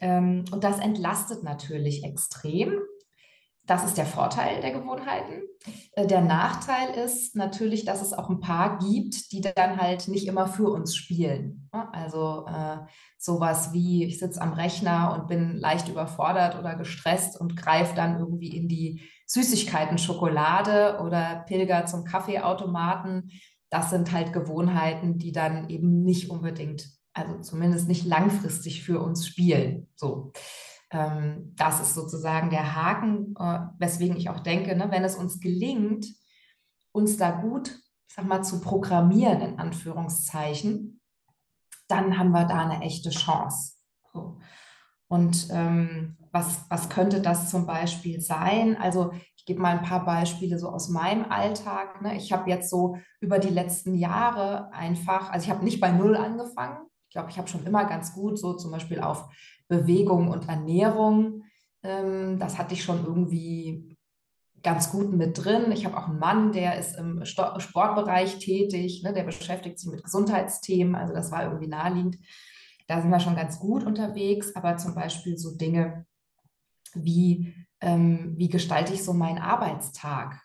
Ähm, 0.00 0.46
und 0.52 0.64
das 0.64 0.78
entlastet 0.78 1.42
natürlich 1.42 2.02
extrem. 2.02 2.78
Das 3.70 3.84
ist 3.84 3.96
der 3.96 4.04
Vorteil 4.04 4.60
der 4.60 4.72
Gewohnheiten. 4.72 5.44
Äh, 5.92 6.04
der 6.04 6.22
Nachteil 6.22 6.90
ist 7.04 7.36
natürlich, 7.36 7.84
dass 7.84 8.02
es 8.02 8.12
auch 8.12 8.28
ein 8.28 8.40
paar 8.40 8.80
gibt, 8.80 9.30
die 9.30 9.42
dann 9.42 9.80
halt 9.80 10.08
nicht 10.08 10.26
immer 10.26 10.48
für 10.48 10.68
uns 10.70 10.96
spielen. 10.96 11.70
Also 11.70 12.46
äh, 12.48 12.78
sowas 13.16 13.72
wie, 13.72 14.02
ich 14.06 14.18
sitze 14.18 14.42
am 14.42 14.54
Rechner 14.54 15.14
und 15.14 15.28
bin 15.28 15.56
leicht 15.56 15.88
überfordert 15.88 16.58
oder 16.58 16.74
gestresst 16.74 17.40
und 17.40 17.56
greife 17.56 17.94
dann 17.94 18.18
irgendwie 18.18 18.48
in 18.48 18.66
die 18.66 19.02
Süßigkeiten, 19.26 19.98
Schokolade 19.98 20.98
oder 21.00 21.44
pilger 21.46 21.86
zum 21.86 22.04
Kaffeeautomaten. 22.04 23.30
Das 23.70 23.90
sind 23.90 24.10
halt 24.10 24.32
Gewohnheiten, 24.32 25.18
die 25.18 25.30
dann 25.30 25.68
eben 25.68 26.02
nicht 26.02 26.28
unbedingt, 26.28 26.88
also 27.12 27.38
zumindest 27.38 27.86
nicht 27.86 28.04
langfristig 28.04 28.82
für 28.82 28.98
uns 28.98 29.28
spielen. 29.28 29.86
So. 29.94 30.32
Ähm, 30.90 31.54
das 31.56 31.80
ist 31.80 31.94
sozusagen 31.94 32.50
der 32.50 32.74
Haken, 32.74 33.34
äh, 33.38 33.60
weswegen 33.78 34.16
ich 34.16 34.28
auch 34.28 34.40
denke, 34.40 34.76
ne, 34.76 34.90
wenn 34.90 35.04
es 35.04 35.16
uns 35.16 35.40
gelingt, 35.40 36.06
uns 36.92 37.16
da 37.16 37.30
gut, 37.30 37.78
sag 38.08 38.26
mal, 38.26 38.42
zu 38.42 38.60
programmieren, 38.60 39.40
in 39.40 39.58
Anführungszeichen, 39.58 41.00
dann 41.88 42.18
haben 42.18 42.32
wir 42.32 42.44
da 42.44 42.66
eine 42.66 42.82
echte 42.82 43.10
Chance. 43.10 43.74
So. 44.12 44.38
Und 45.08 45.48
ähm, 45.50 46.16
was, 46.32 46.64
was 46.68 46.88
könnte 46.88 47.20
das 47.20 47.50
zum 47.50 47.66
Beispiel 47.66 48.20
sein? 48.20 48.76
Also 48.76 49.12
ich 49.36 49.44
gebe 49.44 49.60
mal 49.60 49.76
ein 49.76 49.84
paar 49.84 50.04
Beispiele 50.04 50.58
so 50.58 50.68
aus 50.68 50.88
meinem 50.88 51.24
Alltag. 51.30 52.02
Ne? 52.02 52.16
Ich 52.16 52.32
habe 52.32 52.48
jetzt 52.48 52.70
so 52.70 52.96
über 53.20 53.38
die 53.38 53.48
letzten 53.48 53.94
Jahre 53.94 54.72
einfach, 54.72 55.30
also 55.30 55.44
ich 55.44 55.50
habe 55.50 55.64
nicht 55.64 55.80
bei 55.80 55.90
Null 55.90 56.16
angefangen. 56.16 56.86
Ich 57.08 57.14
glaube, 57.14 57.30
ich 57.30 57.38
habe 57.38 57.48
schon 57.48 57.66
immer 57.66 57.86
ganz 57.86 58.14
gut 58.14 58.38
so 58.38 58.54
zum 58.54 58.70
Beispiel 58.70 59.00
auf 59.00 59.28
Bewegung 59.70 60.28
und 60.28 60.48
Ernährung. 60.48 61.44
Ähm, 61.82 62.38
das 62.38 62.58
hatte 62.58 62.74
ich 62.74 62.82
schon 62.82 63.06
irgendwie 63.06 63.96
ganz 64.62 64.90
gut 64.90 65.12
mit 65.12 65.42
drin. 65.42 65.72
Ich 65.72 65.86
habe 65.86 65.96
auch 65.96 66.08
einen 66.08 66.18
Mann, 66.18 66.52
der 66.52 66.78
ist 66.78 66.98
im 66.98 67.24
Sportbereich 67.24 68.38
tätig, 68.38 69.02
ne, 69.02 69.14
der 69.14 69.22
beschäftigt 69.22 69.78
sich 69.78 69.90
mit 69.90 70.04
Gesundheitsthemen, 70.04 70.94
also 70.94 71.14
das 71.14 71.30
war 71.32 71.44
irgendwie 71.44 71.68
naheliegend. 71.68 72.18
Da 72.86 73.00
sind 73.00 73.10
wir 73.10 73.20
schon 73.20 73.36
ganz 73.36 73.58
gut 73.58 73.84
unterwegs, 73.84 74.54
aber 74.56 74.76
zum 74.76 74.94
Beispiel 74.94 75.38
so 75.38 75.56
Dinge 75.56 76.04
wie, 76.92 77.54
ähm, 77.80 78.34
wie 78.36 78.48
gestalte 78.48 78.92
ich 78.92 79.04
so 79.04 79.12
meinen 79.14 79.38
Arbeitstag? 79.38 80.42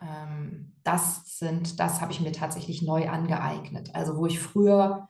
Ähm, 0.00 0.76
das 0.84 1.38
sind, 1.38 1.80
das 1.80 2.00
habe 2.00 2.12
ich 2.12 2.20
mir 2.20 2.32
tatsächlich 2.32 2.82
neu 2.82 3.08
angeeignet. 3.08 3.94
Also 3.94 4.16
wo 4.16 4.26
ich 4.26 4.38
früher 4.38 5.08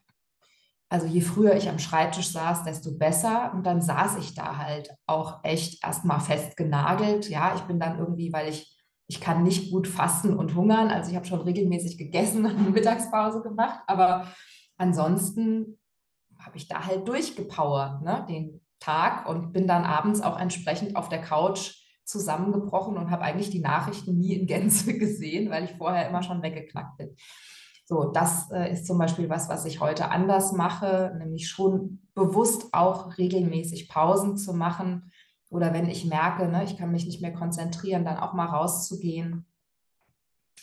also 0.88 1.07
je 1.07 1.21
früher 1.21 1.54
ich 1.54 1.68
am 1.68 1.78
Schreibtisch 1.78 2.28
saß, 2.28 2.64
desto 2.64 2.97
besser. 2.97 3.52
Und 3.54 3.66
dann 3.66 3.83
saß 3.83 4.16
ich 4.18 4.35
da 4.35 4.57
halt 4.57 4.90
auch 5.07 5.40
echt 5.45 5.85
erstmal 5.85 6.21
fest 6.21 6.57
genagelt. 6.57 7.28
Ja, 7.28 7.54
ich 7.54 7.62
bin 7.62 7.78
dann 7.78 7.99
irgendwie, 7.99 8.33
weil 8.33 8.49
ich, 8.49 8.75
ich 9.07 9.21
kann 9.21 9.42
nicht 9.42 9.71
gut 9.71 9.87
fasten 9.87 10.37
und 10.37 10.54
hungern. 10.54 10.90
Also 10.90 11.11
ich 11.11 11.16
habe 11.16 11.26
schon 11.26 11.42
regelmäßig 11.42 11.99
gegessen 11.99 12.47
und 12.47 12.57
eine 12.57 12.71
Mittagspause 12.71 13.42
gemacht. 13.42 13.80
Aber 13.87 14.33
ansonsten 14.78 15.78
habe 16.38 16.57
ich 16.57 16.68
da 16.68 16.87
halt 16.87 17.07
durchgepowert, 17.07 18.02
ne, 18.02 18.25
den 18.28 18.61
Tag 18.80 19.28
und 19.28 19.52
bin 19.52 19.66
dann 19.66 19.85
abends 19.85 20.23
auch 20.23 20.38
entsprechend 20.38 20.97
auf 20.97 21.09
der 21.09 21.21
Couch 21.21 21.75
zusammengebrochen 22.04 22.97
und 22.97 23.11
habe 23.11 23.23
eigentlich 23.23 23.50
die 23.50 23.61
Nachrichten 23.61 24.18
nie 24.18 24.35
in 24.35 24.47
Gänze 24.47 24.95
gesehen, 24.99 25.50
weil 25.50 25.64
ich 25.64 25.73
vorher 25.73 26.09
immer 26.09 26.23
schon 26.23 26.42
weggeknackt 26.42 26.97
bin. 26.97 27.14
So, 27.88 28.04
das 28.04 28.50
äh, 28.50 28.71
ist 28.71 28.87
zum 28.87 28.99
Beispiel 28.99 29.30
was, 29.30 29.49
was 29.49 29.64
ich 29.64 29.80
heute 29.80 30.11
anders 30.11 30.52
mache, 30.52 31.14
nämlich 31.16 31.49
schon 31.49 32.07
bewusst 32.14 32.75
auch 32.75 33.16
regelmäßig 33.16 33.88
Pausen 33.88 34.37
zu 34.37 34.52
machen. 34.52 35.11
Oder 35.49 35.73
wenn 35.73 35.88
ich 35.88 36.04
merke, 36.04 36.49
ne, 36.49 36.64
ich 36.64 36.76
kann 36.76 36.92
mich 36.92 37.07
nicht 37.07 37.23
mehr 37.23 37.33
konzentrieren, 37.33 38.04
dann 38.04 38.18
auch 38.18 38.35
mal 38.35 38.45
rauszugehen. 38.45 39.47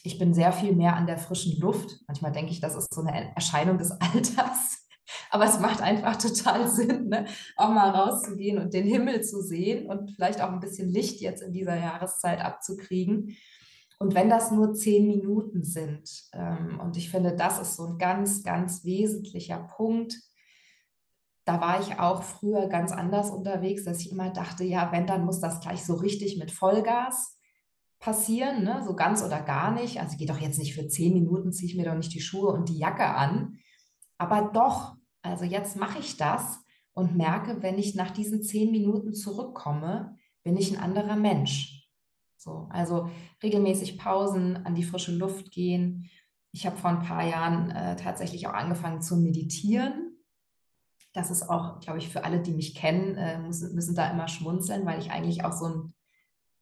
Ich 0.03 0.19
bin 0.19 0.35
sehr 0.35 0.51
viel 0.51 0.75
mehr 0.75 0.95
an 0.95 1.07
der 1.07 1.17
frischen 1.17 1.59
Luft. 1.59 1.99
Manchmal 2.05 2.31
denke 2.31 2.51
ich, 2.51 2.59
das 2.59 2.75
ist 2.75 2.93
so 2.93 3.01
eine 3.01 3.33
Erscheinung 3.33 3.79
des 3.79 3.89
Alters. 3.99 4.85
Aber 5.31 5.45
es 5.45 5.59
macht 5.59 5.81
einfach 5.81 6.17
total 6.17 6.67
Sinn, 6.69 7.07
ne? 7.07 7.25
auch 7.55 7.69
mal 7.69 7.89
rauszugehen 7.89 8.59
und 8.59 8.75
den 8.75 8.85
Himmel 8.85 9.23
zu 9.23 9.41
sehen 9.41 9.87
und 9.87 10.11
vielleicht 10.11 10.41
auch 10.41 10.51
ein 10.51 10.59
bisschen 10.59 10.89
Licht 10.89 11.21
jetzt 11.21 11.41
in 11.41 11.53
dieser 11.53 11.75
Jahreszeit 11.75 12.39
abzukriegen. 12.39 13.35
Und 13.99 14.13
wenn 14.13 14.29
das 14.29 14.51
nur 14.51 14.73
zehn 14.73 15.07
Minuten 15.07 15.63
sind, 15.63 16.09
ähm, 16.33 16.79
und 16.81 16.97
ich 16.97 17.09
finde, 17.09 17.35
das 17.35 17.59
ist 17.59 17.75
so 17.75 17.85
ein 17.87 17.97
ganz, 17.97 18.43
ganz 18.43 18.83
wesentlicher 18.83 19.59
Punkt, 19.75 20.15
da 21.45 21.61
war 21.61 21.79
ich 21.79 21.99
auch 21.99 22.23
früher 22.23 22.67
ganz 22.67 22.91
anders 22.91 23.29
unterwegs, 23.29 23.85
dass 23.85 24.01
ich 24.01 24.11
immer 24.11 24.31
dachte, 24.31 24.63
ja, 24.63 24.91
wenn, 24.91 25.05
dann 25.05 25.25
muss 25.25 25.39
das 25.39 25.61
gleich 25.61 25.85
so 25.85 25.93
richtig 25.93 26.37
mit 26.37 26.51
Vollgas 26.51 27.37
passieren, 27.99 28.63
ne? 28.63 28.83
so 28.85 28.95
ganz 28.95 29.23
oder 29.23 29.41
gar 29.41 29.71
nicht. 29.71 30.01
Also 30.01 30.17
gehe 30.17 30.27
doch 30.27 30.39
jetzt 30.39 30.59
nicht 30.59 30.75
für 30.75 30.87
zehn 30.87 31.13
Minuten, 31.13 31.53
ziehe 31.53 31.69
ich 31.69 31.77
mir 31.77 31.85
doch 31.85 31.95
nicht 31.95 32.13
die 32.13 32.21
Schuhe 32.21 32.49
und 32.49 32.69
die 32.69 32.77
Jacke 32.77 33.05
an. 33.05 33.59
Aber 34.17 34.49
doch, 34.53 34.95
also 35.21 35.45
jetzt 35.45 35.77
mache 35.77 35.99
ich 35.99 36.17
das 36.17 36.59
und 36.93 37.15
merke, 37.15 37.61
wenn 37.61 37.77
ich 37.77 37.95
nach 37.95 38.11
diesen 38.11 38.41
zehn 38.41 38.71
Minuten 38.71 39.13
zurückkomme, 39.13 40.17
bin 40.43 40.57
ich 40.57 40.75
ein 40.75 40.81
anderer 40.81 41.15
Mensch. 41.15 41.74
So, 42.45 42.67
also 42.69 43.09
regelmäßig 43.41 43.97
Pausen, 43.97 44.65
an 44.67 44.75
die 44.75 44.83
frische 44.83 45.11
Luft 45.11 45.51
gehen. 45.51 46.09
Ich 46.51 46.67
habe 46.67 46.77
vor 46.77 46.91
ein 46.91 47.01
paar 47.01 47.27
Jahren 47.27 47.71
äh, 47.71 47.95
tatsächlich 47.95 48.47
auch 48.47 48.53
angefangen 48.53 49.01
zu 49.01 49.17
meditieren. 49.17 50.15
Das 51.11 51.31
ist 51.31 51.49
auch, 51.49 51.79
glaube 51.79 51.97
ich, 51.97 52.09
für 52.09 52.23
alle, 52.23 52.39
die 52.41 52.51
mich 52.51 52.75
kennen, 52.75 53.17
äh, 53.17 53.39
müssen, 53.39 53.73
müssen 53.73 53.95
da 53.95 54.11
immer 54.11 54.27
schmunzeln, 54.27 54.85
weil 54.85 54.99
ich 54.99 55.09
eigentlich 55.09 55.43
auch 55.43 55.53
so 55.53 55.65
ein, 55.65 55.93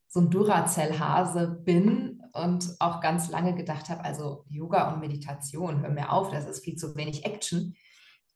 so 0.08 0.22
ein 0.22 0.30
Duracell-Hase 0.30 1.62
bin 1.66 2.24
und 2.32 2.78
auch 2.80 3.02
ganz 3.02 3.30
lange 3.30 3.54
gedacht 3.54 3.90
habe, 3.90 4.06
also 4.06 4.46
Yoga 4.48 4.94
und 4.94 5.02
Meditation, 5.02 5.82
hör 5.82 5.90
mir 5.90 6.14
auf, 6.14 6.32
das 6.32 6.48
ist 6.48 6.64
viel 6.64 6.78
zu 6.78 6.96
wenig 6.96 7.26
Action. 7.26 7.76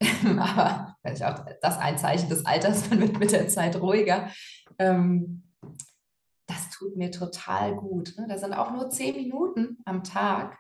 Aber 0.38 0.98
vielleicht 1.02 1.24
auch 1.24 1.46
das 1.62 1.78
ein 1.78 1.98
Zeichen 1.98 2.28
des 2.28 2.46
Alters, 2.46 2.90
man 2.90 3.00
wird 3.00 3.20
mit 3.20 3.32
der 3.32 3.48
Zeit 3.48 3.80
ruhiger. 3.80 4.30
Ähm, 4.80 5.47
das 6.48 6.70
tut 6.70 6.96
mir 6.96 7.12
total 7.12 7.76
gut. 7.76 8.16
Ne? 8.18 8.26
Das 8.28 8.42
sind 8.42 8.54
auch 8.54 8.72
nur 8.72 8.90
zehn 8.90 9.16
Minuten 9.16 9.78
am 9.86 10.04
Tag. 10.04 10.58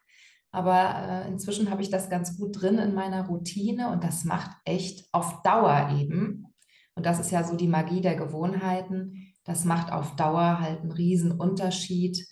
Aber 0.51 1.23
äh, 1.25 1.27
inzwischen 1.27 1.69
habe 1.69 1.81
ich 1.81 1.89
das 1.89 2.09
ganz 2.09 2.37
gut 2.37 2.61
drin 2.61 2.77
in 2.77 2.93
meiner 2.93 3.27
Routine 3.27 3.91
und 3.91 4.03
das 4.03 4.23
macht 4.23 4.51
echt 4.65 5.07
auf 5.13 5.41
Dauer 5.41 5.89
eben. 5.99 6.53
Und 6.95 7.05
das 7.05 7.19
ist 7.19 7.31
ja 7.31 7.43
so 7.43 7.55
die 7.55 7.67
Magie 7.67 8.01
der 8.01 8.15
Gewohnheiten. 8.15 9.33
Das 9.43 9.65
macht 9.65 9.91
auf 9.91 10.15
Dauer 10.15 10.59
halt 10.59 10.81
einen 10.81 10.91
riesen 10.91 11.31
Unterschied. 11.31 12.25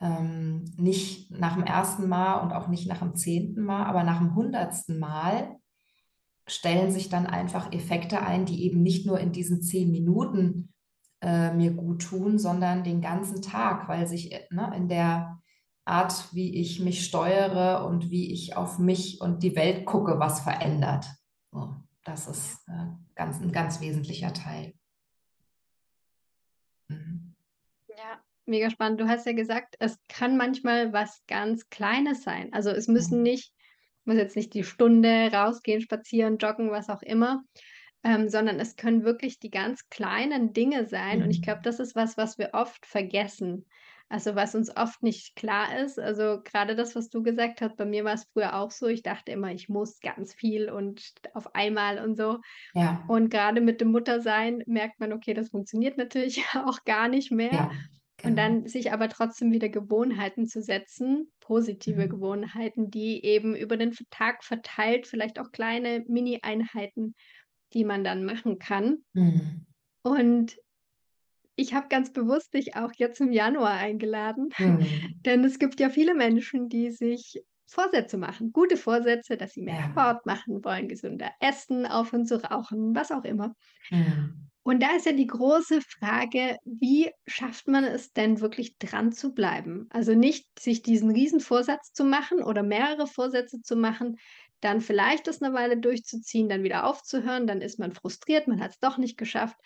Ähm, 0.00 0.64
nicht 0.76 1.30
nach 1.30 1.54
dem 1.54 1.64
ersten 1.64 2.08
Mal 2.08 2.40
und 2.40 2.52
auch 2.52 2.68
nicht 2.68 2.88
nach 2.88 2.98
dem 2.98 3.14
zehnten 3.14 3.62
Mal, 3.62 3.84
aber 3.84 4.02
nach 4.02 4.18
dem 4.18 4.34
hundertsten 4.34 4.98
Mal 4.98 5.56
stellen 6.46 6.90
sich 6.90 7.08
dann 7.08 7.26
einfach 7.26 7.72
Effekte 7.72 8.20
ein, 8.20 8.44
die 8.44 8.64
eben 8.64 8.82
nicht 8.82 9.06
nur 9.06 9.20
in 9.20 9.32
diesen 9.32 9.62
zehn 9.62 9.90
Minuten 9.90 10.71
äh, 11.22 11.52
mir 11.52 11.72
gut 11.72 12.02
tun, 12.02 12.38
sondern 12.38 12.84
den 12.84 13.00
ganzen 13.00 13.40
Tag, 13.42 13.88
weil 13.88 14.06
sich 14.06 14.32
äh, 14.32 14.46
ne, 14.50 14.72
in 14.76 14.88
der 14.88 15.40
Art, 15.84 16.28
wie 16.32 16.60
ich 16.60 16.80
mich 16.80 17.04
steuere 17.04 17.86
und 17.86 18.10
wie 18.10 18.32
ich 18.32 18.56
auf 18.56 18.78
mich 18.78 19.20
und 19.20 19.42
die 19.42 19.56
Welt 19.56 19.86
gucke, 19.86 20.18
was 20.18 20.40
verändert. 20.40 21.06
So, 21.50 21.74
das 22.04 22.28
ist 22.28 22.68
äh, 22.68 22.86
ganz, 23.14 23.40
ein 23.40 23.52
ganz 23.52 23.80
wesentlicher 23.80 24.32
Teil. 24.32 24.74
Mhm. 26.88 27.34
Ja, 27.88 28.20
mega 28.46 28.68
spannend. 28.70 29.00
Du 29.00 29.08
hast 29.08 29.26
ja 29.26 29.32
gesagt, 29.32 29.76
es 29.78 29.98
kann 30.08 30.36
manchmal 30.36 30.92
was 30.92 31.22
ganz 31.26 31.68
Kleines 31.70 32.22
sein. 32.22 32.52
Also 32.52 32.70
es 32.70 32.88
müssen 32.88 33.18
mhm. 33.18 33.24
nicht 33.24 33.54
muss 34.04 34.16
jetzt 34.16 34.36
nicht 34.36 34.54
die 34.54 34.64
Stunde 34.64 35.30
rausgehen, 35.32 35.80
spazieren, 35.80 36.38
joggen, 36.38 36.70
was 36.70 36.88
auch 36.88 37.02
immer, 37.02 37.44
ähm, 38.04 38.28
sondern 38.28 38.58
es 38.58 38.76
können 38.76 39.04
wirklich 39.04 39.38
die 39.38 39.50
ganz 39.50 39.88
kleinen 39.88 40.52
Dinge 40.52 40.86
sein. 40.86 41.18
Mhm. 41.18 41.24
Und 41.24 41.30
ich 41.30 41.38
mhm. 41.38 41.44
glaube, 41.44 41.60
das 41.62 41.80
ist 41.80 41.94
was, 41.94 42.16
was 42.16 42.38
wir 42.38 42.50
oft 42.52 42.86
vergessen. 42.86 43.66
Also 44.08 44.34
was 44.34 44.54
uns 44.54 44.76
oft 44.76 45.02
nicht 45.02 45.36
klar 45.36 45.78
ist. 45.78 45.98
Also 45.98 46.42
gerade 46.44 46.76
das, 46.76 46.94
was 46.94 47.08
du 47.08 47.22
gesagt 47.22 47.62
hast, 47.62 47.78
bei 47.78 47.86
mir 47.86 48.04
war 48.04 48.12
es 48.12 48.28
früher 48.30 48.56
auch 48.56 48.70
so. 48.70 48.86
Ich 48.86 49.02
dachte 49.02 49.32
immer, 49.32 49.52
ich 49.52 49.70
muss 49.70 50.00
ganz 50.00 50.34
viel 50.34 50.68
und 50.68 51.02
auf 51.32 51.54
einmal 51.54 51.98
und 51.98 52.16
so. 52.16 52.38
Ja. 52.74 53.02
Und 53.08 53.30
gerade 53.30 53.62
mit 53.62 53.80
dem 53.80 53.90
Muttersein 53.90 54.62
merkt 54.66 55.00
man, 55.00 55.14
okay, 55.14 55.32
das 55.32 55.48
funktioniert 55.48 55.96
natürlich 55.96 56.44
auch 56.54 56.84
gar 56.84 57.08
nicht 57.08 57.30
mehr. 57.30 57.52
Ja. 57.52 57.70
Und 58.22 58.36
dann 58.36 58.58
genau. 58.58 58.68
sich 58.68 58.92
aber 58.92 59.08
trotzdem 59.08 59.50
wieder 59.50 59.68
Gewohnheiten 59.68 60.46
zu 60.46 60.62
setzen, 60.62 61.32
positive 61.40 62.04
mhm. 62.04 62.10
Gewohnheiten, 62.10 62.90
die 62.90 63.24
eben 63.24 63.56
über 63.56 63.76
den 63.76 63.96
Tag 64.10 64.44
verteilt, 64.44 65.06
vielleicht 65.06 65.40
auch 65.40 65.50
kleine 65.52 66.04
Mini-Einheiten, 66.06 67.14
die 67.74 67.84
man 67.84 68.04
dann 68.04 68.24
machen 68.24 68.58
kann. 68.58 68.98
Mhm. 69.12 69.66
Und 70.02 70.56
ich 71.56 71.74
habe 71.74 71.88
ganz 71.88 72.12
bewusst 72.12 72.54
dich 72.54 72.76
auch 72.76 72.92
jetzt 72.96 73.20
im 73.20 73.32
Januar 73.32 73.72
eingeladen, 73.72 74.48
mhm. 74.58 74.86
denn 75.24 75.44
es 75.44 75.58
gibt 75.58 75.80
ja 75.80 75.90
viele 75.90 76.14
Menschen, 76.14 76.68
die 76.68 76.90
sich 76.90 77.42
Vorsätze 77.66 78.18
machen, 78.18 78.52
gute 78.52 78.76
Vorsätze, 78.76 79.36
dass 79.36 79.52
sie 79.52 79.62
mehr 79.62 79.80
ja. 79.80 79.90
Sport 79.90 80.26
machen 80.26 80.64
wollen, 80.64 80.88
gesünder 80.88 81.30
essen, 81.40 81.86
aufhören 81.86 82.26
zu 82.26 82.42
rauchen, 82.42 82.94
was 82.94 83.10
auch 83.10 83.24
immer. 83.24 83.54
Mhm. 83.90 84.50
Und 84.64 84.82
da 84.82 84.94
ist 84.96 85.06
ja 85.06 85.12
die 85.12 85.26
große 85.26 85.80
Frage, 85.80 86.56
wie 86.64 87.10
schafft 87.26 87.66
man 87.66 87.84
es 87.84 88.12
denn 88.12 88.40
wirklich 88.40 88.78
dran 88.78 89.12
zu 89.12 89.34
bleiben? 89.34 89.88
Also 89.90 90.14
nicht 90.14 90.46
sich 90.58 90.82
diesen 90.82 91.10
Riesenvorsatz 91.10 91.92
zu 91.92 92.04
machen 92.04 92.42
oder 92.42 92.62
mehrere 92.62 93.06
Vorsätze 93.06 93.60
zu 93.62 93.74
machen, 93.74 94.18
dann 94.60 94.80
vielleicht 94.80 95.26
das 95.26 95.42
eine 95.42 95.54
Weile 95.54 95.76
durchzuziehen, 95.78 96.48
dann 96.48 96.62
wieder 96.62 96.86
aufzuhören, 96.86 97.48
dann 97.48 97.60
ist 97.60 97.80
man 97.80 97.92
frustriert, 97.92 98.46
man 98.46 98.60
hat 98.60 98.70
es 98.70 98.78
doch 98.78 98.96
nicht 98.96 99.18
geschafft 99.18 99.56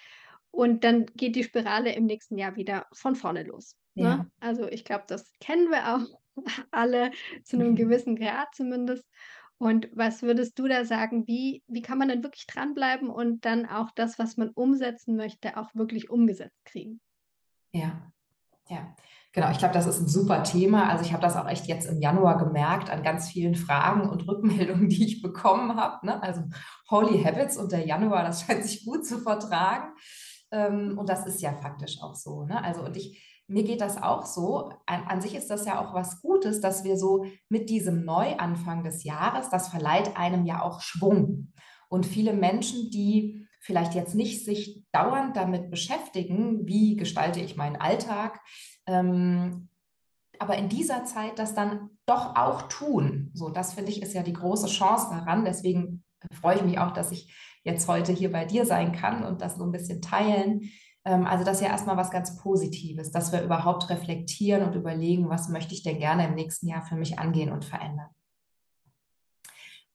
und 0.51 0.85
dann 0.85 1.05
geht 1.15 1.37
die 1.37 1.45
Spirale 1.45 1.93
im 1.95 2.07
nächsten 2.07 2.39
Jahr 2.39 2.57
wieder 2.57 2.87
von 2.93 3.15
vorne 3.15 3.43
los. 3.43 3.77
Ne? 3.95 4.03
Ja. 4.03 4.17
Ne? 4.17 4.31
Also 4.41 4.67
ich 4.69 4.85
glaube, 4.87 5.05
das 5.07 5.31
kennen 5.39 5.71
wir 5.71 5.95
auch 5.95 6.21
alle 6.71 7.11
zu 7.45 7.57
einem 7.57 7.77
gewissen 7.77 8.17
Grad 8.17 8.49
zumindest. 8.55 9.05
Und 9.59 9.89
was 9.95 10.23
würdest 10.23 10.59
du 10.59 10.69
da 10.69 10.85
sagen, 10.85 11.27
wie, 11.27 11.63
wie 11.67 11.83
kann 11.83 11.99
man 11.99 12.09
denn 12.09 12.23
wirklich 12.23 12.47
dranbleiben 12.47 13.09
und 13.09 13.45
dann 13.45 13.67
auch 13.67 13.91
das, 13.91 14.19
was 14.19 14.37
man 14.37 14.51
umsetzen 14.51 15.17
möchte, 15.17 15.57
auch 15.57 15.75
wirklich 15.75 16.11
umgesetzt 16.11 16.63
kriegen? 16.65 17.01
Ja, 17.73 18.13
ja. 18.69 18.95
Genau, 19.33 19.51
ich 19.51 19.59
glaube, 19.59 19.75
das 19.75 19.87
ist 19.87 20.01
ein 20.01 20.09
super 20.09 20.43
Thema. 20.43 20.89
Also 20.89 21.05
ich 21.05 21.13
habe 21.13 21.21
das 21.21 21.37
auch 21.37 21.47
echt 21.47 21.67
jetzt 21.67 21.87
im 21.87 22.01
Januar 22.01 22.39
gemerkt 22.39 22.89
an 22.89 23.03
ganz 23.03 23.29
vielen 23.29 23.55
Fragen 23.55 24.09
und 24.09 24.27
Rückmeldungen, 24.27 24.89
die 24.89 25.05
ich 25.05 25.21
bekommen 25.21 25.77
habe. 25.77 26.07
Ne? 26.07 26.23
Also 26.23 26.43
Holy 26.91 27.23
Habits 27.23 27.59
und 27.59 27.71
der 27.71 27.87
Januar, 27.87 28.25
das 28.25 28.43
scheint 28.43 28.65
sich 28.65 28.87
gut 28.87 29.07
zu 29.07 29.19
vertragen. 29.19 29.95
Ähm, 30.51 30.97
und 30.97 31.09
das 31.11 31.27
ist 31.27 31.43
ja 31.43 31.53
faktisch 31.53 31.99
auch 32.01 32.15
so. 32.15 32.45
Ne? 32.45 32.63
Also 32.65 32.83
und 32.83 32.97
ich, 32.97 33.36
mir 33.49 33.65
geht 33.65 33.81
das 33.81 34.03
auch 34.03 34.27
so. 34.27 34.73
An, 34.87 35.05
an, 35.05 35.21
sich 35.21 35.35
ist 35.35 35.51
das 35.51 35.67
ja 35.67 35.81
auch 35.81 35.95
was 35.95 36.21
Gutes, 36.21 36.61
dass 36.61 36.85
wir 36.85 36.97
so 36.97 37.27
mit 37.49 37.71
diesem 37.71 38.05
Neuanfang 38.05 38.83
des 38.83 39.05
Jahres, 39.05 39.51
das 39.51 39.69
verleiht 39.69 40.17
einem 40.17 40.45
ja 40.47 40.63
auch 40.63 40.81
Schwung. 40.81 41.53
Und 41.89 42.07
viele 42.07 42.33
Menschen, 42.33 42.91
die 42.91 43.47
vielleicht 43.61 43.95
jetzt 43.95 44.15
nicht 44.15 44.45
sich 44.45 44.85
dauernd 44.93 45.37
damit 45.37 45.71
beschäftigen, 45.71 46.67
wie 46.67 46.97
gestalte 46.97 47.41
ich 47.41 47.57
meinen 47.57 47.77
Alltag, 47.77 48.41
ähm, 48.87 49.69
aber 50.39 50.57
in 50.57 50.69
dieser 50.69 51.05
Zeit 51.05 51.39
das 51.39 51.55
dann 51.55 51.91
doch 52.05 52.37
auch 52.37 52.63
tun. 52.63 53.31
So, 53.35 53.49
das 53.49 53.75
finde 53.75 53.91
ich 53.91 54.03
ist 54.03 54.15
ja 54.15 54.23
die 54.23 54.33
große 54.33 54.67
Chance 54.69 55.09
daran. 55.11 55.45
Deswegen 55.45 56.05
freue 56.33 56.57
ich 56.57 56.63
mich 56.63 56.79
auch, 56.79 56.93
dass 56.93 57.11
ich 57.11 57.35
jetzt 57.65 57.89
heute 57.89 58.13
hier 58.13 58.31
bei 58.31 58.45
dir 58.45 58.65
sein 58.67 58.93
kann 58.93 59.25
und 59.25 59.41
das 59.41 59.57
so 59.57 59.65
ein 59.65 59.73
bisschen 59.73 60.01
teilen, 60.01 60.71
also 61.07 61.45
das 61.45 61.59
ist 61.59 61.63
ja 61.63 61.69
erstmal 61.69 61.97
was 61.97 62.11
ganz 62.11 62.37
Positives, 62.37 63.13
dass 63.13 63.31
wir 63.31 63.43
überhaupt 63.43 63.89
reflektieren 63.91 64.63
und 64.65 64.75
überlegen, 64.75 65.29
was 65.29 65.49
möchte 65.49 65.73
ich 65.73 65.85
denn 65.85 65.99
gerne 65.99 66.27
im 66.27 66.35
nächsten 66.35 66.67
Jahr 66.67 66.83
für 66.83 66.97
mich 66.97 67.19
angehen 67.19 67.53
und 67.53 67.65
verändern. 67.65 68.09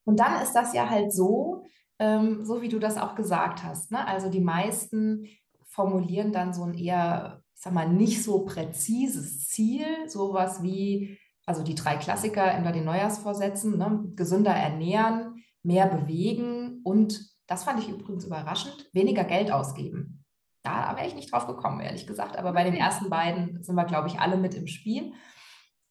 Und 0.06 0.20
dann 0.22 0.42
ist 0.42 0.54
das 0.54 0.74
ja 0.74 0.90
halt 0.90 1.12
so, 1.14 1.66
ähm, 2.00 2.46
so 2.46 2.62
wie 2.62 2.70
du 2.70 2.80
das 2.80 2.98
auch 2.98 3.16
gesagt 3.16 3.62
hast. 3.64 3.92
Ne? 3.92 4.08
Also 4.08 4.30
die 4.30 4.40
meisten 4.40 5.28
formulieren 5.66 6.32
dann 6.32 6.54
so 6.54 6.64
ein 6.64 6.74
eher, 6.74 7.42
ich 7.56 7.62
sag 7.62 7.74
mal, 7.74 7.90
nicht 7.90 8.24
so 8.24 8.46
präzises 8.46 9.48
Ziel, 9.50 9.86
sowas 10.08 10.64
wie, 10.64 11.20
also 11.46 11.62
die 11.62 11.76
drei 11.76 11.98
Klassiker 11.98 12.58
in 12.58 12.64
den 12.64 12.86
Neujahrsvorsätzen, 12.86 13.78
ne? 13.78 14.06
gesünder 14.16 14.52
ernähren, 14.54 15.44
mehr 15.62 15.88
bewegen 15.88 16.80
und, 16.84 17.30
das 17.48 17.66
fand 17.66 17.84
ich 17.84 17.90
übrigens 17.90 18.24
überraschend, 18.24 18.90
weniger 18.94 19.26
Geld 19.26 19.52
ausgeben. 19.52 20.21
Da 20.64 20.96
wäre 20.96 21.08
ich 21.08 21.16
nicht 21.16 21.32
drauf 21.32 21.48
gekommen, 21.48 21.80
ehrlich 21.80 22.06
gesagt. 22.06 22.38
Aber 22.38 22.54
bei 22.54 22.64
den 22.64 22.76
ersten 22.76 23.10
beiden 23.10 23.64
sind 23.64 23.76
wir, 23.76 23.86
glaube 23.86 24.08
ich, 24.08 24.20
alle 24.20 24.38
mit 24.38 24.54
im 24.54 24.68
Spiel. 24.68 25.14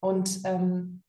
Und, 0.01 0.41
ähm, 0.45 1.03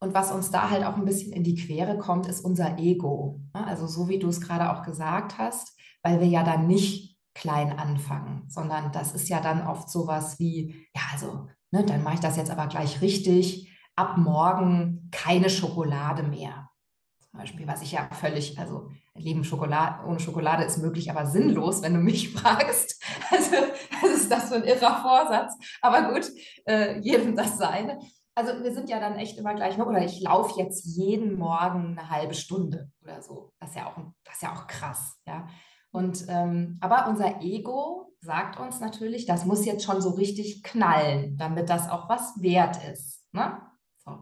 und 0.00 0.14
was 0.14 0.30
uns 0.30 0.50
da 0.50 0.70
halt 0.70 0.84
auch 0.84 0.96
ein 0.96 1.04
bisschen 1.04 1.32
in 1.32 1.42
die 1.42 1.54
Quere 1.54 1.96
kommt, 1.98 2.26
ist 2.26 2.44
unser 2.44 2.78
Ego. 2.78 3.40
Also 3.52 3.86
so 3.86 4.08
wie 4.08 4.18
du 4.18 4.28
es 4.28 4.40
gerade 4.40 4.70
auch 4.70 4.82
gesagt 4.82 5.38
hast, 5.38 5.78
weil 6.02 6.20
wir 6.20 6.28
ja 6.28 6.44
dann 6.44 6.66
nicht 6.66 7.16
klein 7.34 7.78
anfangen, 7.78 8.44
sondern 8.48 8.92
das 8.92 9.12
ist 9.12 9.28
ja 9.28 9.40
dann 9.40 9.66
oft 9.66 9.90
sowas 9.90 10.38
wie, 10.38 10.88
ja, 10.94 11.02
also, 11.12 11.48
ne, 11.70 11.84
dann 11.84 12.02
mache 12.02 12.14
ich 12.14 12.20
das 12.20 12.36
jetzt 12.36 12.50
aber 12.50 12.66
gleich 12.66 13.00
richtig. 13.02 13.72
Ab 13.94 14.18
morgen 14.18 15.08
keine 15.10 15.48
Schokolade 15.48 16.22
mehr. 16.22 16.70
Zum 17.18 17.40
Beispiel, 17.40 17.66
was 17.66 17.82
ich 17.82 17.92
ja 17.92 18.08
völlig, 18.12 18.58
also 18.58 18.90
Leben 19.18 19.44
Schokolade, 19.44 20.06
ohne 20.06 20.20
Schokolade 20.20 20.64
ist 20.64 20.78
möglich, 20.78 21.10
aber 21.10 21.26
sinnlos, 21.26 21.82
wenn 21.82 21.94
du 21.94 22.00
mich 22.00 22.32
fragst. 22.32 23.02
Also, 23.30 23.56
was 24.00 24.10
ist 24.10 24.30
das 24.30 24.48
für 24.48 24.56
ein 24.56 24.64
irrer 24.64 25.02
Vorsatz? 25.02 25.54
Aber 25.80 26.12
gut, 26.12 26.30
äh, 26.66 26.98
jedem 27.00 27.36
das 27.36 27.58
seine. 27.58 27.98
Also, 28.34 28.62
wir 28.62 28.74
sind 28.74 28.88
ja 28.88 29.00
dann 29.00 29.16
echt 29.16 29.38
immer 29.38 29.54
gleich, 29.54 29.78
oder 29.78 30.04
ich 30.04 30.20
laufe 30.20 30.60
jetzt 30.60 30.84
jeden 30.84 31.38
Morgen 31.38 31.98
eine 31.98 32.10
halbe 32.10 32.34
Stunde 32.34 32.90
oder 33.02 33.22
so. 33.22 33.52
Das 33.60 33.70
ist 33.70 33.76
ja 33.76 33.86
auch, 33.86 33.96
das 34.24 34.34
ist 34.34 34.42
ja 34.42 34.52
auch 34.52 34.66
krass, 34.66 35.16
ja. 35.26 35.46
Und, 35.90 36.26
ähm, 36.28 36.76
aber 36.82 37.08
unser 37.08 37.40
Ego 37.40 38.12
sagt 38.20 38.60
uns 38.60 38.80
natürlich, 38.80 39.24
das 39.24 39.46
muss 39.46 39.64
jetzt 39.64 39.84
schon 39.84 40.02
so 40.02 40.10
richtig 40.10 40.62
knallen, 40.62 41.38
damit 41.38 41.70
das 41.70 41.88
auch 41.88 42.08
was 42.10 42.34
wert 42.42 42.76
ist. 42.92 43.24
Ne? 43.32 43.58
So. 44.04 44.18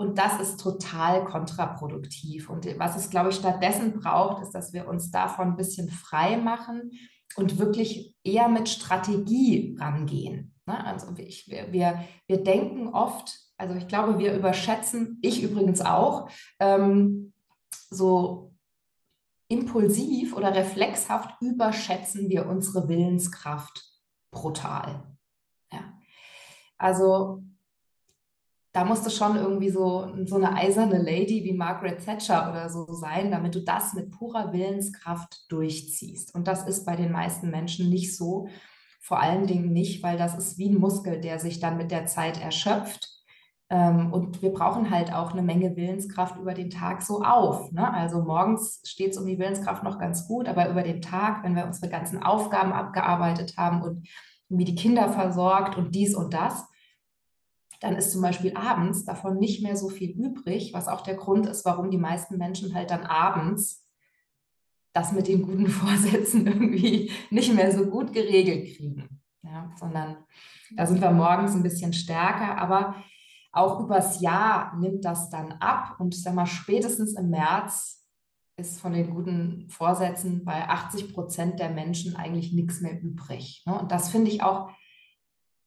Und 0.00 0.16
das 0.16 0.40
ist 0.40 0.60
total 0.60 1.24
kontraproduktiv. 1.24 2.48
Und 2.48 2.66
was 2.78 2.96
es, 2.96 3.10
glaube 3.10 3.30
ich, 3.30 3.34
stattdessen 3.34 3.98
braucht, 3.98 4.40
ist, 4.42 4.52
dass 4.52 4.72
wir 4.72 4.86
uns 4.86 5.10
davon 5.10 5.48
ein 5.48 5.56
bisschen 5.56 5.90
frei 5.90 6.36
machen 6.36 6.92
und 7.34 7.58
wirklich 7.58 8.14
eher 8.22 8.48
mit 8.48 8.68
Strategie 8.68 9.76
rangehen. 9.78 10.54
Ne? 10.66 10.84
Also 10.86 11.08
ich, 11.16 11.48
wir, 11.48 11.72
wir, 11.72 12.04
wir 12.28 12.44
denken 12.44 12.88
oft, 12.88 13.36
also 13.56 13.74
ich 13.74 13.88
glaube, 13.88 14.20
wir 14.20 14.34
überschätzen, 14.34 15.18
ich 15.20 15.42
übrigens 15.42 15.80
auch, 15.80 16.30
ähm, 16.60 17.32
so 17.90 18.54
impulsiv 19.48 20.36
oder 20.36 20.54
reflexhaft 20.54 21.42
überschätzen 21.42 22.28
wir 22.28 22.46
unsere 22.46 22.88
Willenskraft 22.88 23.82
brutal. 24.30 25.16
Ja. 25.72 25.98
Also 26.76 27.42
da 28.78 28.84
musste 28.84 29.10
schon 29.10 29.34
irgendwie 29.34 29.70
so, 29.70 30.12
so 30.24 30.36
eine 30.36 30.54
eiserne 30.54 30.98
Lady 30.98 31.42
wie 31.42 31.52
Margaret 31.52 32.04
Thatcher 32.04 32.48
oder 32.48 32.70
so 32.70 32.86
sein, 32.92 33.32
damit 33.32 33.56
du 33.56 33.60
das 33.60 33.92
mit 33.94 34.12
purer 34.12 34.52
Willenskraft 34.52 35.50
durchziehst. 35.50 36.32
Und 36.32 36.46
das 36.46 36.62
ist 36.62 36.86
bei 36.86 36.94
den 36.94 37.10
meisten 37.10 37.50
Menschen 37.50 37.90
nicht 37.90 38.16
so. 38.16 38.46
Vor 39.00 39.20
allen 39.20 39.48
Dingen 39.48 39.72
nicht, 39.72 40.04
weil 40.04 40.16
das 40.16 40.38
ist 40.38 40.58
wie 40.58 40.68
ein 40.68 40.78
Muskel, 40.78 41.20
der 41.20 41.40
sich 41.40 41.58
dann 41.58 41.76
mit 41.76 41.90
der 41.90 42.06
Zeit 42.06 42.40
erschöpft 42.40 43.18
ähm, 43.68 44.12
und 44.12 44.42
wir 44.42 44.52
brauchen 44.52 44.90
halt 44.90 45.12
auch 45.12 45.32
eine 45.32 45.42
Menge 45.42 45.74
Willenskraft 45.74 46.38
über 46.38 46.54
den 46.54 46.70
Tag 46.70 47.02
so 47.02 47.22
auf. 47.22 47.72
Ne? 47.72 47.92
Also 47.92 48.22
morgens 48.22 48.80
steht 48.84 49.10
es 49.10 49.18
um 49.18 49.26
die 49.26 49.40
Willenskraft 49.40 49.82
noch 49.82 49.98
ganz 49.98 50.28
gut, 50.28 50.46
aber 50.46 50.70
über 50.70 50.84
den 50.84 51.02
Tag, 51.02 51.42
wenn 51.42 51.56
wir 51.56 51.66
unsere 51.66 51.90
ganzen 51.90 52.22
Aufgaben 52.22 52.72
abgearbeitet 52.72 53.56
haben 53.56 53.82
und 53.82 54.06
wie 54.48 54.64
die 54.64 54.76
Kinder 54.76 55.08
versorgt 55.08 55.76
und 55.76 55.96
dies 55.96 56.14
und 56.14 56.32
das, 56.32 56.64
dann 57.80 57.96
ist 57.96 58.10
zum 58.12 58.22
Beispiel 58.22 58.56
abends 58.56 59.04
davon 59.04 59.38
nicht 59.38 59.62
mehr 59.62 59.76
so 59.76 59.88
viel 59.88 60.10
übrig, 60.10 60.72
was 60.72 60.88
auch 60.88 61.02
der 61.02 61.14
Grund 61.14 61.46
ist, 61.46 61.64
warum 61.64 61.90
die 61.90 61.98
meisten 61.98 62.36
Menschen 62.36 62.74
halt 62.74 62.90
dann 62.90 63.04
abends 63.04 63.86
das 64.92 65.12
mit 65.12 65.28
den 65.28 65.42
guten 65.42 65.66
Vorsätzen 65.68 66.46
irgendwie 66.46 67.10
nicht 67.30 67.54
mehr 67.54 67.70
so 67.72 67.86
gut 67.86 68.12
geregelt 68.12 68.76
kriegen. 68.76 69.20
Ja, 69.42 69.70
sondern 69.76 70.16
da 70.76 70.84
sind 70.86 71.00
wir 71.00 71.10
morgens 71.10 71.54
ein 71.54 71.62
bisschen 71.62 71.92
stärker, 71.92 72.58
aber 72.58 72.96
auch 73.52 73.80
übers 73.80 74.20
Jahr 74.20 74.76
nimmt 74.76 75.04
das 75.04 75.30
dann 75.30 75.52
ab 75.52 75.96
und 75.98 76.14
ich 76.14 76.22
sag 76.22 76.34
mal, 76.34 76.46
spätestens 76.46 77.14
im 77.14 77.30
März 77.30 78.06
ist 78.56 78.80
von 78.80 78.92
den 78.92 79.10
guten 79.14 79.68
Vorsätzen 79.70 80.44
bei 80.44 80.68
80 80.68 81.14
Prozent 81.14 81.60
der 81.60 81.70
Menschen 81.70 82.16
eigentlich 82.16 82.52
nichts 82.52 82.80
mehr 82.80 83.00
übrig. 83.00 83.62
Ne? 83.66 83.78
Und 83.78 83.92
das 83.92 84.10
finde 84.10 84.30
ich 84.30 84.42
auch 84.42 84.70